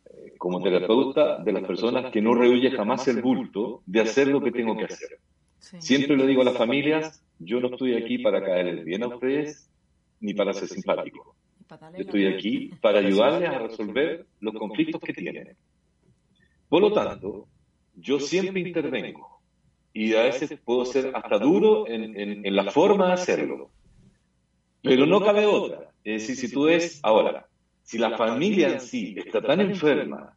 como 0.44 0.62
terapeuta, 0.62 1.38
de 1.38 1.54
las 1.54 1.64
personas 1.64 2.12
que 2.12 2.22
no 2.22 2.36
rehuye 2.36 2.70
jamás 2.72 3.08
el 3.08 3.22
bulto 3.22 3.82
de 3.86 4.02
hacer 4.02 4.28
lo 4.28 4.44
que 4.44 4.52
tengo 4.52 4.76
que 4.76 4.84
hacer. 4.84 5.22
Siempre 5.58 6.18
le 6.18 6.28
digo 6.28 6.42
a 6.42 6.44
las 6.44 6.58
familias, 6.58 7.24
yo 7.40 7.62
no 7.62 7.70
estoy 7.70 7.96
aquí 7.96 8.18
para 8.18 8.44
caerles 8.44 8.84
bien 8.84 9.04
a 9.04 9.08
ustedes 9.08 9.72
ni 10.20 10.34
para 10.34 10.52
ser 10.52 10.68
simpático. 10.68 11.38
Yo 11.70 12.04
estoy 12.04 12.28
aquí 12.28 12.72
para 12.82 13.00
ayudarles 13.00 13.52
a 13.52 13.60
resolver 13.60 14.26
los 14.42 14.54
conflictos 14.56 15.00
que 15.00 15.14
tienen. 15.14 15.56
Por 16.68 16.82
lo 16.82 16.92
tanto, 16.92 17.48
yo 17.96 18.20
siempre 18.20 18.60
intervengo 18.60 19.40
y 19.94 20.14
a 20.14 20.24
veces 20.24 20.60
puedo 20.60 20.84
ser 20.84 21.14
hasta 21.16 21.40
duro 21.40 21.88
en, 21.88 22.54
la 22.54 22.70
forma 22.70 23.08
de 23.08 23.14
hacerlo. 23.14 23.70
Pero 24.82 25.06
no 25.06 25.22
cabe 25.24 25.46
otra. 25.46 25.90
Es 26.04 26.28
decir, 26.28 26.36
si 26.36 26.54
tú 26.54 26.64
ves 26.64 27.00
ahora, 27.02 27.48
si 27.84 27.98
la 27.98 28.18
familia 28.18 28.70
en 28.70 28.80
sí 28.80 29.16
está 29.18 29.42
tan 29.42 29.62
enferma 29.62 30.36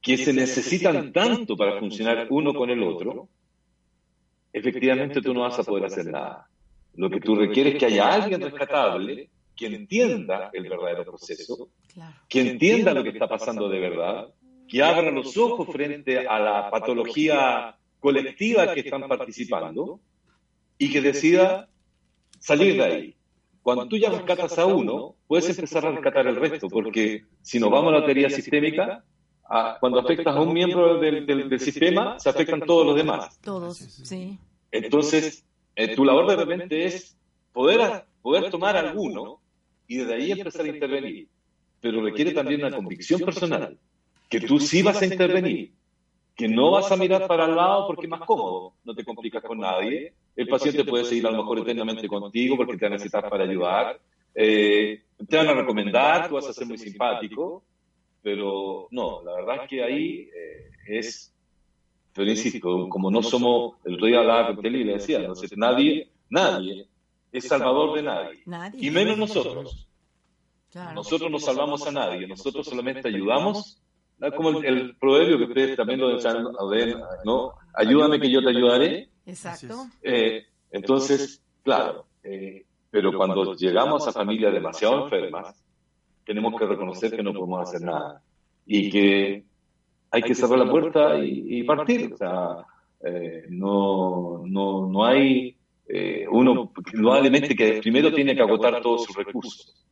que 0.00 0.16
se 0.16 0.32
necesitan 0.32 1.12
tanto 1.12 1.56
para 1.56 1.78
funcionar 1.78 2.26
uno 2.30 2.54
con 2.54 2.70
el 2.70 2.82
otro, 2.82 3.28
efectivamente 4.52 5.20
tú 5.20 5.34
no 5.34 5.42
vas 5.42 5.58
a 5.58 5.64
poder 5.64 5.84
hacer 5.84 6.06
nada. 6.06 6.48
Lo 6.94 7.10
que 7.10 7.20
tú 7.20 7.34
requieres 7.34 7.74
es 7.74 7.78
que 7.78 7.86
haya 7.86 8.12
alguien 8.12 8.40
rescatable 8.40 9.30
que 9.54 9.66
entienda 9.66 10.50
el 10.52 10.68
verdadero 10.68 11.04
proceso, 11.04 11.68
que 12.28 12.40
entienda 12.40 12.94
lo 12.94 13.02
que 13.02 13.10
está 13.10 13.28
pasando 13.28 13.68
de 13.68 13.78
verdad 13.78 14.28
que 14.72 14.82
abra 14.82 15.10
los 15.10 15.36
ojos 15.36 15.68
frente 15.70 16.26
a 16.26 16.38
la 16.38 16.70
patología 16.70 17.76
colectiva 18.00 18.72
que 18.72 18.80
están 18.80 19.02
participando 19.02 20.00
y 20.78 20.90
que 20.90 21.02
decida 21.02 21.68
salir 22.40 22.76
de 22.76 22.82
ahí. 22.82 23.16
Cuando 23.62 23.86
tú 23.86 23.96
ya 23.96 24.10
rescatas 24.10 24.58
a 24.58 24.66
uno, 24.66 25.14
puedes 25.26 25.48
empezar 25.48 25.86
a 25.86 25.92
rescatar 25.92 26.26
el 26.26 26.36
resto, 26.36 26.68
porque 26.68 27.24
si 27.42 27.60
nos 27.60 27.70
vamos 27.70 27.94
a 27.94 28.00
la 28.00 28.04
teoría 28.04 28.28
sistémica, 28.28 29.04
cuando 29.80 30.00
afectas 30.00 30.34
a 30.34 30.40
un 30.40 30.52
miembro 30.52 30.98
del, 30.98 31.26
del, 31.26 31.60
sistema, 31.60 32.18
se 32.18 32.28
afectan 32.28 32.62
todos 32.62 32.86
los 32.86 32.96
demás. 32.96 33.38
Todos, 33.40 33.76
sí. 33.76 34.38
Entonces, 34.70 35.44
eh, 35.76 35.94
tu 35.94 36.04
labor 36.04 36.26
de 36.26 36.36
repente 36.36 36.86
es 36.86 37.16
poder, 37.52 38.04
poder 38.22 38.50
tomar 38.50 38.76
alguno 38.76 39.40
y 39.86 39.98
desde 39.98 40.14
ahí 40.14 40.32
empezar 40.32 40.64
a 40.64 40.68
intervenir. 40.68 41.28
Pero 41.80 42.02
requiere 42.02 42.32
también 42.32 42.64
una 42.64 42.74
convicción 42.74 43.20
personal, 43.20 43.78
que 44.28 44.40
tú 44.40 44.58
sí 44.58 44.82
vas 44.82 45.02
a 45.02 45.06
intervenir, 45.06 45.72
que 46.34 46.48
no 46.48 46.70
vas 46.70 46.90
a 46.90 46.96
mirar 46.96 47.26
para 47.26 47.44
el 47.44 47.54
lado 47.54 47.86
porque 47.86 48.06
es 48.06 48.10
más 48.10 48.22
cómodo, 48.22 48.74
no 48.84 48.94
te 48.94 49.04
complicas 49.04 49.42
con 49.42 49.58
nadie. 49.58 50.14
El 50.34 50.48
paciente 50.48 50.84
puede 50.84 51.04
seguir 51.04 51.26
a 51.26 51.30
lo 51.30 51.38
mejor 51.38 51.58
eternamente 51.58 52.08
contigo 52.08 52.56
porque 52.56 52.76
te 52.76 52.88
necesitas 52.88 53.28
para 53.28 53.44
ayudar. 53.44 54.00
Eh, 54.34 55.02
te 55.28 55.36
van 55.36 55.48
a 55.48 55.54
recomendar, 55.54 56.28
tú 56.28 56.34
vas 56.34 56.48
a 56.48 56.52
ser 56.52 56.66
muy 56.66 56.78
simpático, 56.78 57.62
pero 58.22 58.88
no, 58.90 59.22
la 59.22 59.34
verdad 59.34 59.62
es 59.62 59.68
que 59.68 59.82
ahí 59.82 60.28
eh, 60.34 60.70
es, 60.86 61.34
pero 62.14 62.30
insisto, 62.30 62.88
como 62.88 63.10
no 63.10 63.22
somos, 63.22 63.74
el 63.84 63.94
otro 63.94 64.06
día 64.06 64.20
hablaba 64.20 64.46
con 64.54 64.62
Teli 64.62 64.80
y 64.80 64.84
le 64.84 64.94
decía, 64.94 65.18
entonces 65.18 65.52
nadie, 65.56 66.08
nadie 66.30 66.86
es 67.30 67.46
salvador 67.46 67.96
de 67.96 68.02
nadie, 68.02 68.42
y 68.74 68.90
menos 68.90 69.18
nosotros. 69.18 69.86
Nosotros. 70.94 71.30
No 71.30 71.38
salvamos 71.38 71.86
a 71.86 71.92
nadie, 71.92 72.26
nosotros 72.26 72.66
solamente 72.66 73.08
ayudamos 73.08 73.82
como 74.30 74.60
el, 74.60 74.96
proverbio 74.96 75.38
que 75.38 75.44
ustedes 75.44 75.76
también 75.76 76.00
lo 76.00 76.68
ver, 76.68 76.96
¿no? 77.24 77.54
Ayúdame 77.74 78.20
que 78.20 78.30
yo 78.30 78.42
te 78.42 78.50
ayudaré. 78.50 79.08
Exacto. 79.26 79.86
Eh, 80.02 80.44
entonces, 80.70 81.42
claro, 81.62 82.06
eh, 82.22 82.64
pero 82.90 83.12
cuando 83.16 83.54
llegamos 83.54 84.06
a 84.06 84.12
familias 84.12 84.52
demasiado 84.52 85.04
enfermas, 85.04 85.62
tenemos 86.24 86.58
que 86.58 86.66
reconocer 86.66 87.14
que 87.14 87.22
no 87.22 87.32
podemos 87.32 87.68
hacer 87.68 87.82
nada 87.82 88.22
y 88.66 88.90
que 88.90 89.44
hay 90.10 90.22
que 90.22 90.34
cerrar 90.34 90.58
la 90.58 90.70
puerta 90.70 91.18
y, 91.18 91.62
partir. 91.64 92.12
O 92.12 92.16
sea, 92.16 92.66
eh, 93.04 93.46
no, 93.48 94.42
no, 94.46 94.88
no 94.88 95.04
hay 95.04 95.56
uno, 96.30 96.72
probablemente 96.72 97.54
que 97.54 97.80
primero 97.80 98.12
tiene 98.12 98.34
que 98.34 98.42
agotar 98.42 98.80
todos 98.80 99.04
sus 99.04 99.14
recursos, 99.14 99.86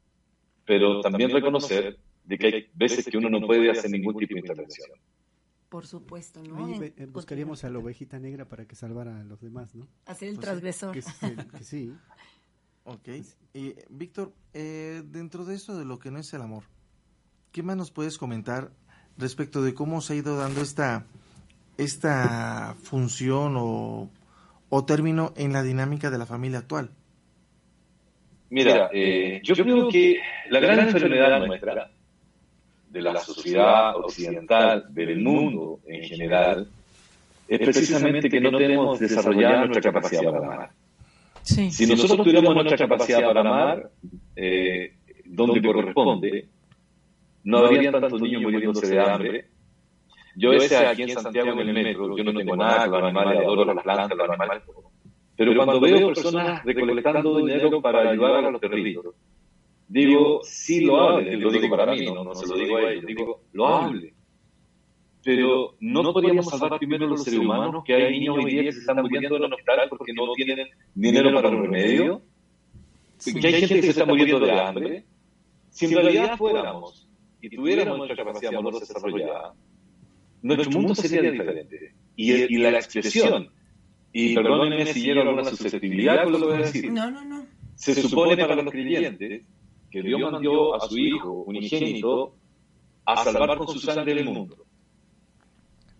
pero 0.64 1.00
también 1.00 1.30
reconocer 1.30 1.98
de 2.24 2.38
que 2.38 2.46
hay 2.46 2.66
veces 2.74 3.04
que 3.06 3.18
uno 3.18 3.28
no 3.28 3.46
puede 3.46 3.70
hacer 3.70 3.90
ningún 3.90 4.16
tipo 4.16 4.34
de 4.34 4.40
intervención. 4.40 4.90
Por 5.70 5.86
supuesto, 5.86 6.42
¿no? 6.42 6.68
buscaríamos 7.12 7.62
a 7.62 7.70
la 7.70 7.78
ovejita 7.78 8.18
negra 8.18 8.44
para 8.44 8.66
que 8.66 8.74
salvara 8.74 9.20
a 9.20 9.22
los 9.24 9.40
demás, 9.40 9.74
¿no? 9.76 9.86
Hacer 10.04 10.28
el 10.28 10.40
transgresor. 10.40 10.92
Que, 10.92 11.02
sí. 11.62 11.94
Ok. 12.84 13.08
Y, 13.54 13.74
Víctor, 13.88 14.32
eh, 14.52 15.02
dentro 15.04 15.44
de 15.44 15.54
eso 15.54 15.78
de 15.78 15.84
lo 15.84 15.98
que 15.98 16.10
no 16.10 16.18
es 16.18 16.32
el 16.34 16.42
amor, 16.42 16.64
¿qué 17.52 17.62
más 17.62 17.76
nos 17.76 17.92
puedes 17.92 18.18
comentar 18.18 18.72
respecto 19.16 19.62
de 19.62 19.74
cómo 19.74 20.00
se 20.00 20.14
ha 20.14 20.16
ido 20.16 20.36
dando 20.36 20.60
esta, 20.60 21.04
esta 21.76 22.74
función 22.82 23.54
o, 23.56 24.10
o 24.70 24.84
término 24.84 25.32
en 25.36 25.52
la 25.52 25.62
dinámica 25.62 26.10
de 26.10 26.18
la 26.18 26.26
familia 26.26 26.58
actual? 26.58 26.90
Mira, 28.48 28.90
eh, 28.92 29.40
yo 29.44 29.54
creo 29.54 29.88
que 29.88 30.20
la 30.48 30.58
gran 30.58 30.80
enfermedad 30.80 31.46
nuestra 31.46 31.92
de 32.90 33.02
la 33.02 33.20
sociedad 33.20 33.96
occidental, 33.96 34.92
del 34.92 35.20
mundo 35.20 35.78
en 35.86 36.02
general, 36.02 36.68
es 37.48 37.58
precisamente 37.58 38.28
que 38.28 38.40
no 38.40 38.56
tenemos 38.56 38.98
desarrollado 38.98 39.66
nuestra 39.66 39.92
capacidad 39.92 40.22
para 40.24 40.38
amar. 40.38 40.70
Si 41.42 41.86
nosotros 41.86 42.18
tuviéramos 42.18 42.54
nuestra 42.54 42.76
capacidad 42.76 43.22
para 43.22 43.40
amar, 43.40 43.90
eh, 44.36 44.94
donde 45.24 45.62
corresponde, 45.62 46.48
no 47.44 47.58
habría 47.58 47.92
tantos 47.92 48.20
niños 48.20 48.42
muriéndose 48.42 48.88
de 48.88 49.00
hambre. 49.00 49.46
Yo 50.36 50.52
ese 50.52 50.76
aquí 50.76 51.02
en 51.02 51.10
Santiago 51.10 51.52
en 51.52 51.68
el 51.68 51.72
metro, 51.72 52.16
yo 52.16 52.24
no 52.24 52.32
tengo 52.32 52.56
nada 52.56 52.88
con 52.88 53.00
los 53.00 53.02
animales, 53.04 53.40
adoro 53.40 53.64
las 53.72 53.82
plantas, 53.82 54.16
los 54.16 54.28
animales. 54.28 54.62
Pero 55.36 55.56
cuando 55.56 55.80
veo 55.80 56.08
personas 56.08 56.64
recolectando 56.64 57.38
dinero 57.38 57.80
para 57.80 58.10
ayudar 58.10 58.44
a 58.44 58.50
los 58.50 58.60
perritos, 58.60 59.14
digo, 59.90 60.40
sí 60.44 60.80
lo 60.84 61.00
hable, 61.00 61.36
lo 61.36 61.50
digo 61.50 61.76
para 61.76 61.92
mí, 61.92 62.06
no, 62.06 62.34
se 62.34 62.46
lo 62.46 62.54
digo 62.56 62.76
a 62.76 62.92
ellos, 62.92 63.04
digo, 63.06 63.40
lo 63.52 63.66
hable. 63.66 64.14
Pero 65.22 65.74
no 65.80 66.12
podríamos 66.12 66.46
salvar 66.46 66.78
primero 66.78 67.06
los 67.06 67.24
seres 67.24 67.40
humanos, 67.40 67.82
que 67.84 67.94
hay 67.94 68.12
niños 68.12 68.38
hoy 68.38 68.50
día 68.50 68.62
que 68.62 68.72
se 68.72 68.80
están 68.80 68.96
muriendo 69.02 69.36
en 69.36 69.44
el 69.44 69.52
hospital 69.52 69.88
porque 69.90 70.12
no 70.14 70.32
tienen 70.34 70.68
dinero 70.94 71.34
para 71.34 71.48
un 71.48 71.64
remedio, 71.64 72.22
que 73.22 73.46
hay 73.46 73.54
gente 73.54 73.74
que 73.74 73.82
se 73.82 73.90
está 73.90 74.06
muriendo 74.06 74.38
de 74.38 74.52
hambre. 74.52 75.04
Si 75.70 75.86
en 75.86 75.92
realidad 75.92 76.36
fuéramos 76.38 77.08
y 77.40 77.50
tuviéramos 77.50 77.98
nuestra 77.98 78.16
capacidad 78.24 78.54
amorosa 78.54 78.92
desarrollada, 78.94 79.54
nuestro 80.42 80.70
mundo 80.70 80.94
sería 80.94 81.30
diferente. 81.30 81.94
Y, 82.16 82.32
y 82.32 82.58
la 82.58 82.70
expresión, 82.70 83.50
y 84.12 84.34
perdónenme 84.34 84.86
si 84.86 85.02
llego 85.02 85.22
alguna 85.22 85.44
susceptibilidad 85.44 86.24
con 86.24 86.32
lo 86.32 86.38
que 86.38 86.44
voy 86.44 86.54
a 86.54 86.58
decir, 86.58 86.92
no, 86.92 87.10
no, 87.10 87.24
no. 87.24 87.46
se 87.74 87.94
supone 87.94 88.36
para 88.36 88.56
los 88.56 88.70
creyentes 88.70 89.42
que 89.90 90.02
Dios 90.02 90.20
mandó 90.20 90.74
a 90.74 90.80
su 90.80 90.96
Hijo 90.98 91.30
unigénito 91.46 92.34
a 93.04 93.24
salvar 93.24 93.58
con 93.58 93.68
su 93.68 93.78
sangre 93.78 94.12
el 94.12 94.24
mundo. 94.24 94.56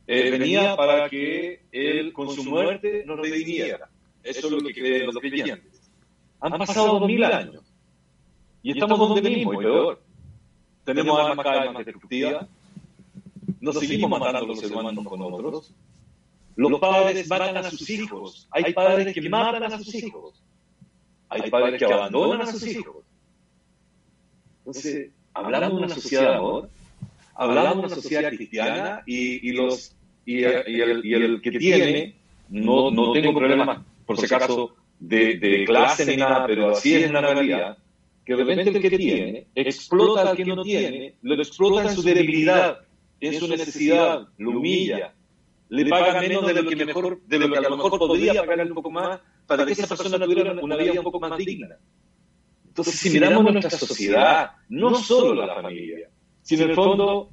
Eh, 0.07 0.31
venía 0.31 0.77
para 0.77 1.09
que 1.09 1.63
Él 1.71 2.13
con 2.13 2.31
su 2.31 2.45
muerte 2.45 3.05
nos 3.07 3.19
redimiera. 3.19 3.89
Eso 4.23 4.47
es 4.47 4.53
lo 4.53 4.59
que 4.61 4.75
creen 4.75 5.07
los 5.07 5.17
creyentes. 5.17 5.91
Han 6.41 6.53
pasado 6.59 6.99
dos 6.99 7.07
mil 7.07 7.23
años 7.25 7.63
y 8.63 8.73
estamos 8.73 8.99
donde 8.99 9.23
mismo, 9.29 9.55
y 9.55 9.57
peor. 9.59 10.03
Tenemos 10.85 11.19
armas 11.19 11.45
cada 11.45 11.73
vez 11.73 11.73
más 11.73 12.49
nos 13.61 13.79
seguimos 13.79 14.09
matando 14.09 14.47
los 14.47 14.63
hermanos 14.63 15.05
con 15.05 15.21
otros. 15.21 15.75
Los 16.57 16.81
padres 16.81 17.29
matan 17.29 17.57
a 17.59 17.71
sus 17.71 17.89
hijos. 17.91 18.49
Hay 18.51 18.73
padres 18.73 19.15
que 19.15 19.29
matan 19.29 19.63
a 19.63 19.79
sus 19.79 19.95
hijos. 19.95 20.43
Hay 21.29 21.51
padres 21.51 21.79
que 21.79 21.93
abandonan 21.93 22.41
a 22.41 22.47
sus 22.47 22.67
hijos. 22.67 23.00
Entonces, 24.61 25.11
hablamos 25.35 25.71
de 25.71 25.85
una 25.85 25.95
sociedad 25.95 26.31
de 26.31 26.37
amor, 26.37 26.71
hablamos 27.35 27.75
de 27.75 27.81
una 27.81 27.95
sociedad 27.95 28.29
cristiana 28.31 29.03
y, 29.07 29.53
los, 29.53 29.95
y, 30.25 30.43
el, 30.45 31.41
que 31.43 31.51
tiene, 31.53 32.15
no, 32.49 32.91
no 32.91 33.13
tengo 33.13 33.35
problemas, 33.35 33.85
por 34.07 34.19
si 34.19 34.33
acaso, 34.33 34.75
de, 34.99 35.39
de 35.39 35.65
clase 35.65 36.05
ni 36.05 36.17
nada, 36.17 36.47
pero 36.47 36.71
así 36.71 36.95
es 36.95 37.11
la 37.11 37.21
realidad, 37.21 37.79
que 38.25 38.37
de 38.37 38.45
repente 38.45 38.71
el 38.71 38.83
que 38.83 38.99
tiene 38.99 39.47
explota 39.55 40.31
al 40.31 40.37
que 40.37 40.45
no 40.45 40.63
tiene, 40.63 41.15
lo 41.23 41.35
explota 41.35 41.89
en 41.89 41.95
su 41.95 42.03
debilidad, 42.03 42.81
en 43.21 43.39
su 43.39 43.49
necesidad, 43.49 44.29
lo 44.39 44.51
humilla, 44.51 45.15
le 45.71 45.87
paga 45.87 46.21
menos 46.21 46.47
de 46.47 46.55
lo 46.55 46.69
que 46.69 46.85
mejor, 46.85 47.21
de 47.23 47.39
lo 47.39 47.51
que 47.51 47.59
a 47.59 47.63
lo 47.63 47.77
mejor 47.77 47.99
podría 47.99 48.45
pagarle 48.45 48.65
un 48.65 48.75
poco 48.75 48.91
más 48.91 49.21
para 49.47 49.65
que 49.65 49.73
esa 49.73 49.87
persona 49.87 50.19
tuviera 50.19 50.53
una 50.61 50.77
vida 50.77 50.93
un 50.93 51.03
poco 51.03 51.21
más 51.21 51.37
digna. 51.39 51.77
Entonces, 52.71 53.01
si 53.01 53.11
miramos 53.11 53.43
nuestra 53.43 53.71
sociedad, 53.71 54.53
no 54.69 54.95
solo 54.95 55.45
la 55.45 55.57
familia, 55.57 56.09
sino 56.41 56.63
en 56.63 56.71
el 56.71 56.77
fondo, 56.77 57.29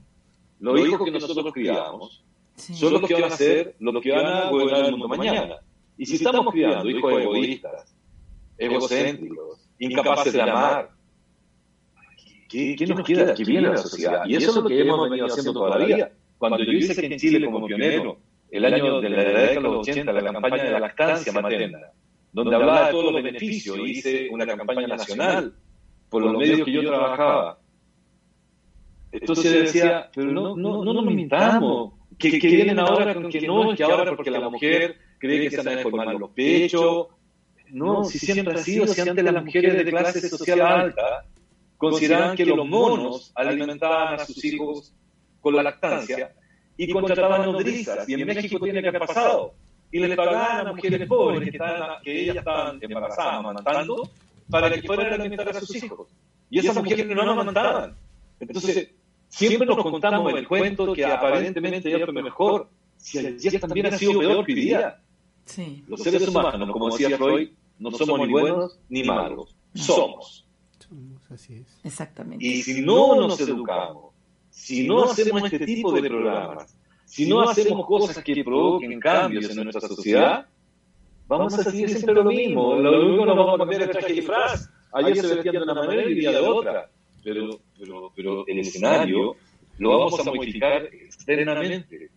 los 0.59 0.79
hijos 0.79 1.05
que 1.05 1.11
nosotros 1.11 1.53
criamos, 1.53 2.23
son 2.55 2.93
los 2.93 3.03
que 3.03 3.13
van 3.13 3.25
a 3.25 3.29
ser 3.29 3.75
los 3.79 4.01
que 4.01 4.11
van 4.11 4.25
a 4.25 4.49
gobernar 4.49 4.85
el 4.85 4.91
mundo 4.91 5.07
mañana. 5.07 5.57
Y 5.95 6.07
si 6.07 6.15
estamos 6.15 6.51
criando 6.51 6.89
hijos 6.89 7.21
egoístas, 7.21 7.95
egocéntricos, 8.57 9.69
incapaces 9.77 10.33
de 10.33 10.41
amar, 10.41 10.89
¿qué, 12.49 12.75
nos 12.87 13.05
queda? 13.05 13.35
¿Qué 13.35 13.43
viene 13.43 13.69
la 13.69 13.77
sociedad? 13.77 14.23
Y 14.25 14.37
eso 14.37 14.49
es 14.49 14.55
lo 14.55 14.65
que 14.65 14.81
hemos 14.81 15.07
venido 15.07 15.27
haciendo 15.27 15.53
toda 15.53 15.77
la 15.77 15.85
vida. 15.85 16.11
Cuando 16.39 16.57
yo 16.63 16.71
hice 16.71 16.99
que 16.99 17.05
en 17.05 17.19
Chile 17.19 17.45
como 17.45 17.67
pionero, 17.67 18.17
el 18.49 18.65
año 18.65 19.01
de 19.01 19.09
la 19.11 19.23
década 19.23 19.47
de 19.49 19.61
los 19.61 19.87
80, 19.87 20.11
la 20.13 20.33
campaña 20.33 20.63
de 20.63 20.71
la 20.71 20.79
lactancia 20.79 21.31
materna, 21.31 21.91
donde 22.37 22.55
hablaba 22.55 22.85
de 22.85 22.91
todos 22.91 23.05
los 23.05 23.23
beneficios, 23.23 23.77
hice 23.83 24.29
una 24.29 24.45
campaña 24.45 24.85
nacional 24.85 25.55
por 26.07 26.21
los 26.21 26.37
medios 26.37 26.63
que 26.63 26.71
yo 26.71 26.85
trabajaba. 26.85 27.59
Entonces 29.11 29.51
decía, 29.51 30.11
pero 30.13 30.31
no, 30.31 30.55
no, 30.55 30.83
no 30.83 30.93
nos 30.93 31.05
mintamos, 31.05 31.93
que, 32.15 32.37
que, 32.37 32.47
vienen 32.47 32.77
ahora 32.77 33.15
con 33.15 33.29
que 33.31 33.41
no, 33.41 33.71
es 33.71 33.77
que 33.77 33.83
ahora 33.83 34.15
porque 34.15 34.29
la 34.29 34.49
mujer 34.49 34.97
cree 35.17 35.41
que 35.41 35.49
se 35.49 35.57
van 35.57 35.67
a 35.69 35.77
deformar 35.77 36.13
los 36.13 36.29
pechos. 36.29 37.07
No, 37.71 38.03
si 38.03 38.19
siempre 38.19 38.53
ha 38.53 38.57
sido, 38.57 38.85
si 38.85 39.01
antes 39.01 39.25
las 39.25 39.43
mujeres 39.43 39.75
de 39.75 39.85
clase 39.85 40.29
social 40.29 40.61
alta 40.61 41.25
consideraban 41.75 42.35
que 42.35 42.45
los 42.45 42.67
monos 42.67 43.31
alimentaban 43.33 44.19
a 44.19 44.25
sus 44.25 44.45
hijos 44.45 44.93
con 45.41 45.55
la 45.55 45.63
lactancia 45.63 46.35
y 46.77 46.91
contrataban 46.91 47.51
nodrizas, 47.51 48.07
y 48.07 48.13
en 48.13 48.27
México 48.27 48.59
tiene 48.59 48.83
que 48.83 48.89
haber 48.89 49.01
pasado 49.01 49.55
y 49.91 49.99
les 49.99 50.15
pagaban 50.15 50.67
a 50.67 50.73
mujeres 50.73 51.07
pobres 51.07 51.49
que, 51.49 51.49
estaban, 51.57 52.01
que 52.03 52.21
ellas 52.21 52.35
estaban 52.37 52.79
embarazadas, 52.81 53.33
amamantando, 53.35 54.09
para 54.49 54.71
que 54.71 54.81
fueran 54.81 55.13
a 55.13 55.15
alimentar 55.15 55.49
a 55.49 55.59
sus 55.59 55.75
hijos. 55.75 56.07
Y 56.49 56.59
esas 56.59 56.75
mujeres 56.75 57.07
no 57.07 57.21
amamantaban. 57.21 57.95
Entonces, 58.39 58.89
siempre 59.27 59.65
nos 59.65 59.77
contamos 59.77 60.33
el 60.33 60.47
cuento 60.47 60.93
que 60.93 61.05
aparentemente 61.05 61.89
ya 61.89 62.05
fue 62.05 62.21
mejor, 62.21 62.69
si 62.97 63.19
ayer 63.19 63.59
también 63.59 63.87
ha 63.87 63.97
sido 63.97 64.19
peor 64.19 64.45
que 64.45 64.53
hoy 64.53 64.59
día. 64.59 64.99
Los 65.87 66.01
seres 66.01 66.27
humanos, 66.27 66.69
como 66.71 66.89
decía 66.89 67.17
Freud, 67.17 67.49
no 67.79 67.91
somos 67.91 68.19
ni 68.19 68.31
buenos 68.31 68.79
ni 68.89 69.03
malos. 69.03 69.55
somos. 69.73 70.45
Así 71.29 71.55
es. 71.55 71.67
Exactamente. 71.83 72.45
Y 72.45 72.61
si 72.61 72.81
no 72.81 73.15
nos 73.15 73.39
educamos, 73.41 74.13
si 74.49 74.87
no 74.87 75.03
hacemos 75.03 75.43
este 75.43 75.65
tipo 75.65 75.91
de 75.91 76.09
programas, 76.09 76.73
si 77.07 77.27
no 77.27 77.41
hacemos 77.41 77.87
cosas 77.87 78.21
que 78.21 78.43
provoquen 78.43 78.99
cambios 78.99 79.49
en 79.49 79.63
nuestra 79.63 79.87
sociedad, 79.87 80.45
vamos 81.25 81.57
a 81.57 81.63
seguir 81.63 81.89
siempre 81.89 82.13
lo 82.13 82.25
mismo. 82.25 82.75
Lo 82.75 83.05
único 83.05 83.25
nos 83.25 83.37
vamos 83.37 83.55
a 83.55 83.57
cambiar 83.59 83.81
el 83.83 83.89
traje 83.89 84.11
y 84.11 84.15
disfraz. 84.17 84.69
Ayer 84.91 85.15
se 85.15 85.35
vestían 85.35 85.55
de 85.55 85.63
una 85.63 85.73
manera 85.73 86.03
y 86.09 86.15
día 86.15 86.31
de 86.31 86.39
otra. 86.39 86.89
Pero, 87.23 87.61
pero, 87.79 88.11
pero 88.13 88.47
el 88.47 88.59
escenario 88.59 89.37
lo 89.77 89.89
vamos 89.89 90.19
a 90.19 90.23
modificar 90.31 90.83
externamente. 90.83 92.09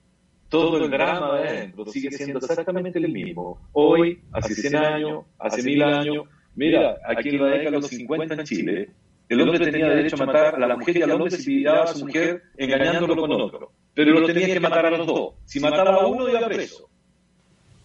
Todo 0.49 0.79
el 0.79 0.91
drama 0.91 1.39
de 1.39 1.49
adentro 1.49 1.87
sigue 1.87 2.11
siendo 2.11 2.41
exactamente 2.41 2.99
el 2.99 3.13
mismo. 3.13 3.61
Hoy, 3.73 4.21
hace 4.33 4.55
100 4.57 4.77
años, 4.77 5.25
hace 5.39 5.63
1000 5.63 5.83
años. 5.85 6.25
Mira, 6.57 6.97
aquí 7.07 7.29
en 7.29 7.43
la 7.43 7.47
década 7.47 7.71
de 7.71 7.81
los 7.81 7.87
50 7.87 8.35
en 8.35 8.45
Chile, 8.45 8.91
el 9.29 9.41
hombre 9.41 9.71
tenía 9.71 9.89
derecho 9.89 10.21
a 10.21 10.27
matar 10.27 10.57
a 10.57 10.67
la 10.67 10.77
mujer 10.77 10.97
y 10.97 11.03
al 11.03 11.13
hombre 11.13 11.31
si 11.31 11.45
pillaba 11.45 11.85
a 11.85 11.87
su 11.87 12.05
mujer 12.05 12.43
engañándolo 12.57 13.15
con 13.15 13.31
otro. 13.31 13.73
Pero 14.05 14.19
lo 14.19 14.27
tenía 14.27 14.47
que 14.47 14.61
matar 14.61 14.87
a 14.87 14.91
los 14.91 15.07
dos. 15.07 15.35
Si 15.45 15.61
mataba 15.61 15.97
a 15.97 16.07
uno, 16.07 16.27
iba 16.27 16.49
preso. 16.49 16.89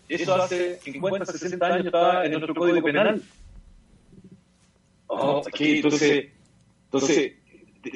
Eso 0.08 0.36
hace 0.36 0.78
50, 0.78 1.26
60 1.26 1.66
años 1.66 1.86
estaba 1.88 2.26
en 2.26 2.32
nuestro 2.32 2.56
código 2.56 2.82
penal. 2.82 3.22
Oh, 5.08 5.42
aquí, 5.46 5.78
entonces, 5.78 6.30
entonces 6.86 7.34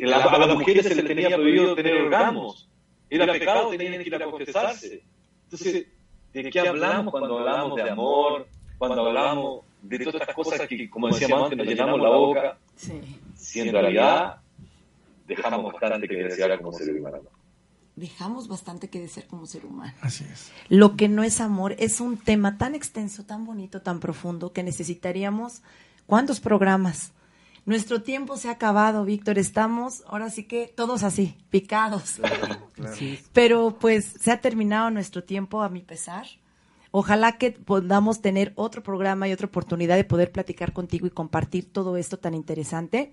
a 0.03 0.37
las 0.37 0.53
mujeres 0.53 0.85
se 0.85 0.95
les 0.95 1.05
tenía 1.05 1.33
prohibido 1.33 1.73
tener 1.75 1.95
orgasmos. 1.95 2.69
Era 3.09 3.31
pecado, 3.31 3.69
tenían 3.69 4.03
que 4.03 4.09
ir 4.09 4.15
a 4.15 4.25
confesarse. 4.25 5.01
Entonces, 5.45 5.87
¿de 6.33 6.49
qué 6.49 6.59
hablamos 6.59 7.11
cuando 7.11 7.39
hablamos 7.39 7.77
de 7.77 7.89
amor? 7.89 8.47
Cuando 8.77 9.07
hablamos 9.07 9.61
de 9.81 9.99
todas 9.99 10.21
estas 10.21 10.35
cosas 10.35 10.67
que, 10.67 10.89
como 10.89 11.07
decíamos 11.07 11.43
antes, 11.43 11.57
nos 11.57 11.67
llenamos 11.67 12.01
la 12.01 12.09
boca? 12.09 12.57
Si 13.35 13.61
en 13.61 13.71
realidad 13.71 14.41
dejamos 15.25 15.71
bastante 15.71 16.05
que 16.05 16.15
desear 16.17 16.57
como 16.57 16.73
ser 16.73 16.93
humano 16.93 17.38
dejamos 17.99 18.47
bastante 18.47 18.89
que 18.89 18.99
desear 18.99 19.27
como 19.27 19.45
ser 19.45 19.65
humano. 19.65 19.93
Así 20.01 20.23
es. 20.23 20.51
Lo 20.69 20.95
que 20.95 21.07
no 21.07 21.23
es 21.23 21.41
amor 21.41 21.75
es 21.77 22.01
un 22.01 22.17
tema 22.17 22.57
tan 22.57 22.75
extenso, 22.75 23.23
tan 23.25 23.45
bonito, 23.45 23.81
tan 23.81 23.99
profundo 23.99 24.51
que 24.51 24.63
necesitaríamos 24.63 25.61
cuántos 26.05 26.39
programas. 26.39 27.11
Nuestro 27.65 28.01
tiempo 28.01 28.37
se 28.37 28.49
ha 28.49 28.53
acabado, 28.53 29.05
Víctor. 29.05 29.37
Estamos 29.37 30.03
ahora 30.07 30.29
sí 30.29 30.45
que 30.45 30.73
todos 30.75 31.03
así, 31.03 31.35
picados. 31.51 32.19
Pero 33.33 33.77
pues 33.79 34.05
se 34.19 34.31
ha 34.31 34.41
terminado 34.41 34.89
nuestro 34.89 35.23
tiempo 35.23 35.61
a 35.61 35.69
mi 35.69 35.81
pesar. 35.81 36.25
Ojalá 36.91 37.33
que 37.33 37.51
podamos 37.51 38.21
tener 38.21 38.53
otro 38.55 38.81
programa 38.81 39.27
y 39.27 39.33
otra 39.33 39.45
oportunidad 39.45 39.97
de 39.97 40.03
poder 40.03 40.31
platicar 40.31 40.73
contigo 40.73 41.05
y 41.05 41.11
compartir 41.11 41.71
todo 41.71 41.97
esto 41.97 42.17
tan 42.17 42.33
interesante. 42.33 43.11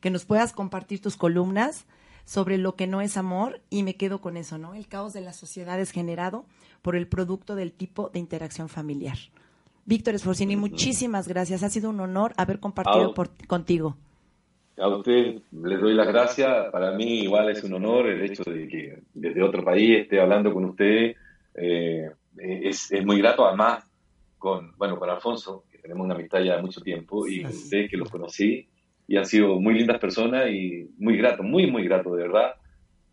Que 0.00 0.10
nos 0.10 0.24
puedas 0.24 0.52
compartir 0.52 1.00
tus 1.00 1.16
columnas 1.16 1.84
sobre 2.24 2.58
lo 2.58 2.76
que 2.76 2.86
no 2.86 3.00
es 3.00 3.16
amor 3.16 3.60
y 3.70 3.82
me 3.82 3.96
quedo 3.96 4.20
con 4.20 4.36
eso, 4.36 4.58
¿no? 4.58 4.74
El 4.74 4.88
caos 4.88 5.12
de 5.12 5.20
la 5.20 5.32
sociedad 5.32 5.80
es 5.80 5.90
generado 5.90 6.44
por 6.82 6.96
el 6.96 7.06
producto 7.06 7.54
del 7.54 7.72
tipo 7.72 8.10
de 8.10 8.18
interacción 8.18 8.68
familiar. 8.68 9.16
Víctor 9.84 10.14
Esforcini, 10.14 10.56
muchísimas 10.56 11.26
gracias. 11.26 11.62
Ha 11.62 11.68
sido 11.68 11.90
un 11.90 12.00
honor 12.00 12.32
haber 12.36 12.60
compartido 12.60 13.14
contigo. 13.48 13.96
A 14.78 14.88
usted 14.88 15.42
le 15.50 15.76
doy 15.76 15.94
las 15.94 16.06
gracias. 16.06 16.70
Para 16.70 16.92
mí 16.92 17.20
igual 17.20 17.50
es 17.50 17.62
un 17.64 17.74
honor 17.74 18.06
el 18.08 18.22
hecho 18.22 18.44
de 18.44 18.68
que 18.68 19.02
desde 19.12 19.42
otro 19.42 19.64
país 19.64 20.00
esté 20.00 20.20
hablando 20.20 20.52
con 20.52 20.64
usted. 20.66 21.14
Eh, 21.54 22.10
es, 22.38 22.90
muy 23.04 23.18
grato, 23.18 23.46
además, 23.46 23.84
con, 24.38 24.72
bueno, 24.78 24.98
con 24.98 25.10
Alfonso, 25.10 25.64
que 25.70 25.78
tenemos 25.78 26.04
una 26.04 26.14
amistad 26.14 26.40
ya 26.40 26.56
de 26.56 26.62
mucho 26.62 26.80
tiempo, 26.80 27.26
y 27.26 27.42
con 27.42 27.50
usted, 27.50 27.90
que 27.90 27.96
los 27.96 28.10
conocí 28.10 28.66
y 29.06 29.16
han 29.16 29.26
sido 29.26 29.60
muy 29.60 29.74
lindas 29.74 29.98
personas 29.98 30.48
y 30.50 30.90
muy 30.98 31.16
grato, 31.16 31.42
muy, 31.42 31.70
muy 31.70 31.84
grato, 31.84 32.14
de 32.14 32.22
verdad, 32.22 32.54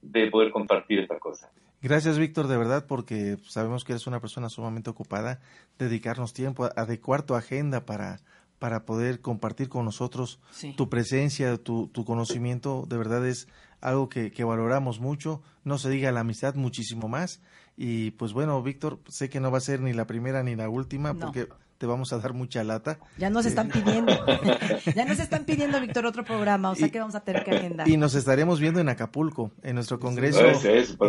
de 0.01 0.29
poder 0.29 0.51
compartir 0.51 0.99
estas 0.99 1.19
cosas. 1.19 1.49
Gracias, 1.81 2.17
Víctor, 2.17 2.47
de 2.47 2.57
verdad, 2.57 2.85
porque 2.87 3.37
sabemos 3.47 3.83
que 3.83 3.93
eres 3.93 4.05
una 4.05 4.19
persona 4.19 4.49
sumamente 4.49 4.89
ocupada, 4.89 5.39
dedicarnos 5.77 6.33
tiempo, 6.33 6.69
adecuar 6.75 7.23
tu 7.23 7.35
agenda 7.35 7.85
para, 7.85 8.19
para 8.59 8.85
poder 8.85 9.21
compartir 9.21 9.69
con 9.69 9.85
nosotros 9.85 10.41
tu 10.75 10.89
presencia, 10.89 11.57
tu, 11.57 11.87
tu, 11.87 12.03
conocimiento, 12.03 12.85
de 12.87 12.97
verdad 12.97 13.25
es 13.25 13.47
algo 13.79 14.09
que, 14.09 14.31
que, 14.31 14.43
valoramos 14.43 14.99
mucho, 14.99 15.41
no 15.63 15.77
se 15.77 15.89
diga 15.89 16.11
la 16.11 16.19
amistad 16.19 16.55
muchísimo 16.55 17.07
más. 17.07 17.41
Y 17.77 18.11
pues 18.11 18.33
bueno, 18.33 18.61
Víctor, 18.61 18.99
sé 19.07 19.29
que 19.29 19.39
no 19.39 19.51
va 19.51 19.59
a 19.59 19.61
ser 19.61 19.79
ni 19.79 19.93
la 19.93 20.05
primera 20.05 20.43
ni 20.43 20.55
la 20.55 20.67
última, 20.67 21.13
porque 21.13 21.47
te 21.79 21.87
vamos 21.87 22.11
a 22.11 22.19
dar 22.19 22.33
mucha 22.33 22.61
lata. 22.63 22.99
Ya 23.17 23.29
nos 23.29 23.45
están 23.45 23.69
pidiendo, 23.69 24.11
ya 24.95 25.05
nos 25.05 25.17
están 25.17 25.45
pidiendo, 25.45 25.79
Víctor, 25.79 26.05
otro 26.05 26.25
programa, 26.25 26.69
o 26.71 26.75
sea 26.75 26.89
que 26.89 26.99
vamos 26.99 27.15
a 27.15 27.21
tener 27.21 27.45
que 27.45 27.51
agendar. 27.51 27.87
Y 27.87 27.95
nos 27.95 28.15
estaremos 28.15 28.59
viendo 28.59 28.81
en 28.81 28.89
Acapulco, 28.89 29.51
en 29.63 29.75
nuestro 29.75 29.97
Congreso 29.97 30.41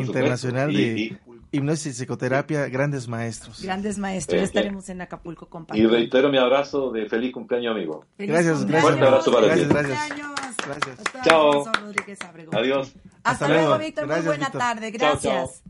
Internacional 0.01 0.73
de 0.73 1.19
Hipnosis 1.51 1.87
y 1.87 1.99
Psicoterapia, 1.99 2.69
Grandes 2.69 3.09
Maestros. 3.09 3.61
Grandes 3.63 3.99
Maestros, 3.99 4.39
ya 4.39 4.45
estaremos 4.45 4.89
en 4.89 5.01
Acapulco 5.01 5.47
compartiendo. 5.47 5.93
Y 5.93 5.97
reitero 5.97 6.31
mi 6.31 6.39
abrazo 6.39 6.93
de 6.93 7.07
feliz 7.09 7.33
cumpleaños, 7.33 7.75
amigo. 7.75 8.07
gracias, 8.17 8.65
gracias. 8.65 8.83
Fuerte 8.83 9.07
abrazo 9.07 9.33
para 9.33 9.47
gracias, 9.47 9.69
ti. 9.69 9.75
Gracias, 9.75 10.09
gracias. 10.67 11.25
Chao. 11.25 11.65
Adiós. 12.53 12.93
Hasta, 13.25 13.49
luego, 13.49 13.77
Víctor. 13.77 14.07
Muy 14.07 14.21
buena 14.21 14.51
tarde. 14.51 14.93
Gracias. 14.93 15.65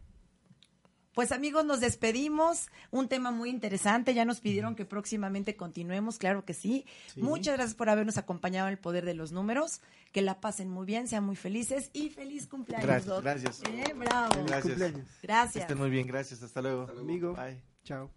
Pues 1.14 1.32
amigos, 1.32 1.64
nos 1.64 1.80
despedimos. 1.80 2.68
Un 2.90 3.08
tema 3.08 3.30
muy 3.30 3.50
interesante. 3.50 4.14
Ya 4.14 4.24
nos 4.24 4.40
pidieron 4.40 4.76
que 4.76 4.84
próximamente 4.84 5.56
continuemos, 5.56 6.18
claro 6.18 6.44
que 6.44 6.54
sí. 6.54 6.86
Muchas 7.16 7.56
gracias 7.56 7.74
por 7.74 7.90
habernos 7.90 8.16
acompañado 8.16 8.68
en 8.68 8.72
el 8.72 8.78
poder 8.78 9.04
de 9.04 9.14
los 9.14 9.32
números. 9.32 9.80
Que 10.12 10.22
la 10.22 10.40
pasen 10.40 10.70
muy 10.70 10.86
bien, 10.86 11.08
sean 11.08 11.24
muy 11.24 11.36
felices 11.36 11.90
y 11.92 12.10
feliz 12.10 12.46
cumpleaños. 12.46 12.86
Gracias. 12.86 13.22
gracias. 13.22 13.62
Eh, 13.64 13.92
bravo. 13.94 14.44
Gracias. 14.46 14.78
Gracias. 15.22 15.62
Estén 15.62 15.78
muy 15.78 15.90
bien, 15.90 16.06
gracias. 16.06 16.42
Hasta 16.42 16.62
luego. 16.62 16.88
Amigo. 16.98 17.34
Bye. 17.34 17.62
Chao. 17.84 18.10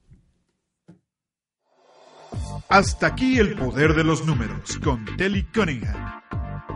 Hasta 2.69 3.07
aquí 3.07 3.39
el 3.39 3.55
poder 3.55 3.93
de 3.93 4.03
los 4.03 4.25
números 4.25 4.77
con 4.77 5.05
Telly 5.17 5.43
Cunningham. 5.53 6.22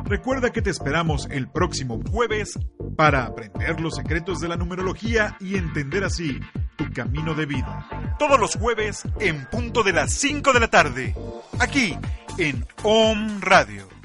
Recuerda 0.06 0.52
que 0.52 0.62
te 0.62 0.70
esperamos 0.70 1.28
el 1.32 1.50
próximo 1.50 2.00
jueves 2.10 2.58
para 2.96 3.26
aprender 3.26 3.80
los 3.82 3.96
secretos 3.96 4.40
de 4.40 4.48
la 4.48 4.56
numerología 4.56 5.36
y 5.40 5.58
entender 5.58 6.04
así 6.04 6.40
tu 6.78 6.92
camino 6.94 7.34
de 7.34 7.46
vida. 7.46 8.16
Todos 8.18 8.40
los 8.40 8.56
jueves 8.56 9.04
en 9.20 9.46
punto 9.46 9.84
de 9.84 9.94
las 9.94 10.14
5 10.14 10.54
de 10.54 10.60
la 10.60 10.68
tarde, 10.70 11.16
aquí 11.60 11.98
en 12.38 12.66
OM 12.84 13.42
Radio. 13.42 13.97